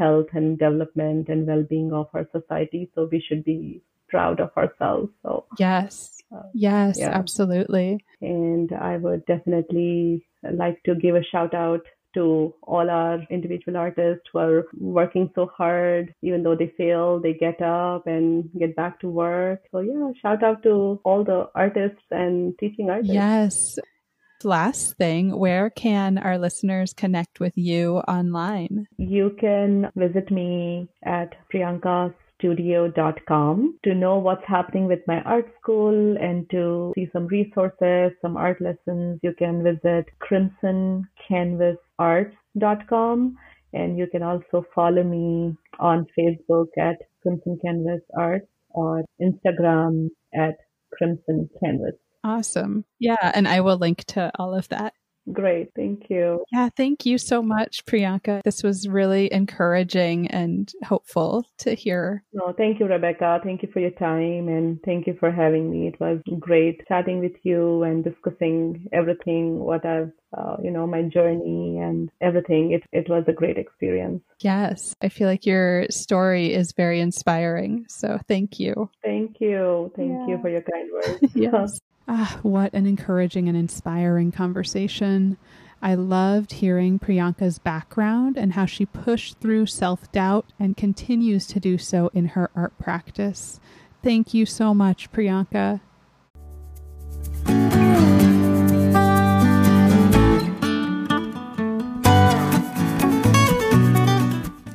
health 0.00 0.26
and 0.32 0.58
development 0.58 1.28
and 1.28 1.46
well-being 1.46 1.92
of 1.92 2.08
our 2.14 2.26
society. 2.32 2.90
So 2.94 3.08
we 3.12 3.22
should 3.26 3.44
be 3.44 3.82
proud 4.08 4.40
of 4.40 4.50
ourselves. 4.56 5.10
So 5.22 5.44
yes. 5.58 6.22
uh, 6.34 6.42
yes 6.54 6.98
yeah. 6.98 7.10
absolutely. 7.10 8.04
And 8.20 8.72
i 8.72 8.96
would 8.96 9.24
definitely 9.26 10.26
like 10.62 10.82
to 10.84 10.94
give 10.94 11.14
a 11.14 11.24
shout 11.32 11.54
out 11.54 11.82
to 12.14 12.54
all 12.62 12.90
our 12.90 13.20
individual 13.30 13.76
artists 13.76 14.24
who 14.32 14.38
are 14.38 14.66
working 14.78 15.30
so 15.34 15.46
hard. 15.46 16.14
Even 16.22 16.42
though 16.42 16.56
they 16.56 16.72
fail, 16.76 17.20
they 17.20 17.34
get 17.34 17.60
up 17.60 18.06
and 18.06 18.50
get 18.58 18.76
back 18.76 19.00
to 19.00 19.08
work. 19.08 19.62
So, 19.72 19.80
yeah, 19.80 20.10
shout 20.20 20.42
out 20.42 20.62
to 20.64 21.00
all 21.04 21.24
the 21.24 21.48
artists 21.54 22.02
and 22.10 22.58
teaching 22.58 22.90
artists. 22.90 23.12
Yes. 23.12 23.78
Last 24.42 24.96
thing, 24.96 25.36
where 25.38 25.68
can 25.68 26.16
our 26.16 26.38
listeners 26.38 26.94
connect 26.94 27.40
with 27.40 27.52
you 27.56 27.98
online? 28.08 28.86
You 28.96 29.36
can 29.38 29.90
visit 29.94 30.30
me 30.30 30.88
at 31.04 31.34
Priyanka 31.52 32.14
studio.com 32.40 33.78
to 33.84 33.94
know 33.94 34.16
what's 34.16 34.44
happening 34.46 34.86
with 34.86 35.00
my 35.06 35.20
art 35.22 35.52
school 35.60 36.16
and 36.16 36.48
to 36.50 36.92
see 36.94 37.08
some 37.12 37.26
resources, 37.26 38.12
some 38.22 38.36
art 38.36 38.60
lessons. 38.60 39.20
You 39.22 39.34
can 39.38 39.62
visit 39.62 40.06
crimsoncanvasarts.com 42.00 43.36
and 43.72 43.98
you 43.98 44.06
can 44.10 44.22
also 44.22 44.64
follow 44.74 45.04
me 45.04 45.54
on 45.78 46.06
Facebook 46.18 46.66
at 46.78 46.96
Crimson 47.22 47.58
Canvas 47.64 48.02
Arts. 48.16 48.46
or 48.70 49.04
Instagram 49.20 50.08
at 50.34 50.54
Crimson 50.92 51.48
Canvas. 51.62 51.94
Awesome. 52.22 52.84
Yeah. 52.98 53.32
And 53.34 53.48
I 53.48 53.60
will 53.60 53.78
link 53.78 54.04
to 54.06 54.30
all 54.38 54.54
of 54.54 54.68
that. 54.68 54.92
Great. 55.32 55.68
Thank 55.76 56.08
you. 56.08 56.44
Yeah. 56.52 56.68
Thank 56.76 57.04
you 57.06 57.18
so 57.18 57.42
much, 57.42 57.84
Priyanka. 57.84 58.42
This 58.44 58.62
was 58.62 58.88
really 58.88 59.32
encouraging 59.32 60.28
and 60.28 60.72
hopeful 60.84 61.46
to 61.58 61.74
hear. 61.74 62.24
No, 62.32 62.52
thank 62.56 62.80
you, 62.80 62.86
Rebecca. 62.86 63.38
Thank 63.44 63.62
you 63.62 63.68
for 63.72 63.80
your 63.80 63.90
time 63.92 64.48
and 64.48 64.78
thank 64.84 65.06
you 65.06 65.16
for 65.20 65.30
having 65.30 65.70
me. 65.70 65.88
It 65.88 66.00
was 66.00 66.20
great 66.38 66.80
chatting 66.88 67.20
with 67.20 67.36
you 67.42 67.82
and 67.82 68.02
discussing 68.02 68.86
everything, 68.92 69.58
what 69.60 69.84
I've, 69.84 70.12
uh, 70.36 70.56
you 70.62 70.70
know, 70.70 70.86
my 70.86 71.02
journey 71.02 71.78
and 71.78 72.10
everything. 72.20 72.72
It, 72.72 72.82
it 72.92 73.08
was 73.08 73.24
a 73.26 73.32
great 73.32 73.58
experience. 73.58 74.22
Yes. 74.40 74.94
I 75.02 75.08
feel 75.08 75.28
like 75.28 75.46
your 75.46 75.86
story 75.90 76.52
is 76.52 76.72
very 76.72 77.00
inspiring. 77.00 77.86
So 77.88 78.18
thank 78.28 78.60
you. 78.60 78.90
Thank 79.02 79.40
you. 79.40 79.92
Thank 79.96 80.12
yeah. 80.12 80.26
you 80.28 80.38
for 80.40 80.48
your 80.48 80.62
kind 80.62 80.90
words. 80.92 81.22
yes. 81.34 81.80
Ah, 82.12 82.40
what 82.42 82.72
an 82.72 82.86
encouraging 82.86 83.46
and 83.46 83.56
inspiring 83.56 84.32
conversation. 84.32 85.36
I 85.80 85.94
loved 85.94 86.54
hearing 86.54 86.98
Priyanka's 86.98 87.60
background 87.60 88.36
and 88.36 88.54
how 88.54 88.66
she 88.66 88.84
pushed 88.84 89.38
through 89.38 89.66
self 89.66 90.10
doubt 90.10 90.46
and 90.58 90.76
continues 90.76 91.46
to 91.48 91.60
do 91.60 91.78
so 91.78 92.10
in 92.12 92.26
her 92.28 92.50
art 92.56 92.76
practice. 92.78 93.60
Thank 94.02 94.34
you 94.34 94.44
so 94.44 94.74
much, 94.74 95.12
Priyanka. 95.12 95.80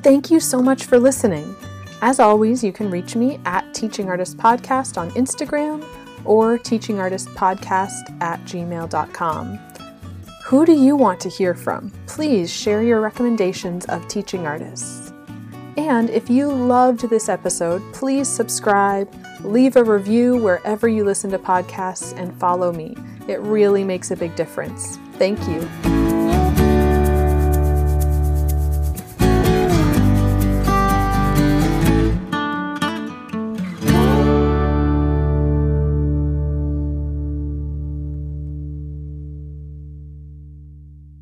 Thank 0.06 0.30
you 0.30 0.40
so 0.40 0.62
much 0.62 0.84
for 0.84 1.00
listening. 1.00 1.56
As 2.04 2.20
always, 2.20 2.64
you 2.64 2.72
can 2.72 2.92
reach 2.92 3.16
me 3.16 3.40
at 3.44 3.74
Teaching 3.74 4.08
Artist 4.08 4.38
Podcast 4.38 5.00
on 5.00 5.10
Instagram 5.14 5.84
or 6.24 6.60
teachingartistpodcast 6.60 8.22
at 8.22 8.40
gmail.com. 8.42 9.60
Who 10.44 10.64
do 10.64 10.74
you 10.74 10.96
want 10.96 11.20
to 11.22 11.30
hear 11.30 11.56
from? 11.56 11.92
Please 12.06 12.54
share 12.54 12.84
your 12.84 13.02
recommendations 13.02 13.86
of 13.86 14.08
teaching 14.08 14.46
artists. 14.46 15.12
And 15.76 16.12
if 16.12 16.30
you 16.30 16.52
loved 16.52 17.10
this 17.10 17.28
episode, 17.28 17.82
please 17.92 18.28
subscribe, 18.28 19.12
leave 19.44 19.76
a 19.76 19.84
review 19.84 20.38
wherever 20.38 20.88
you 20.88 21.04
listen 21.04 21.32
to 21.32 21.40
podcasts, 21.40 22.16
and 22.16 22.32
follow 22.40 22.72
me. 22.72 22.96
It 23.28 23.40
really 23.40 23.84
makes 23.84 24.12
a 24.12 24.16
big 24.16 24.36
difference. 24.36 25.00
Thank 25.14 25.40
you. 25.48 26.05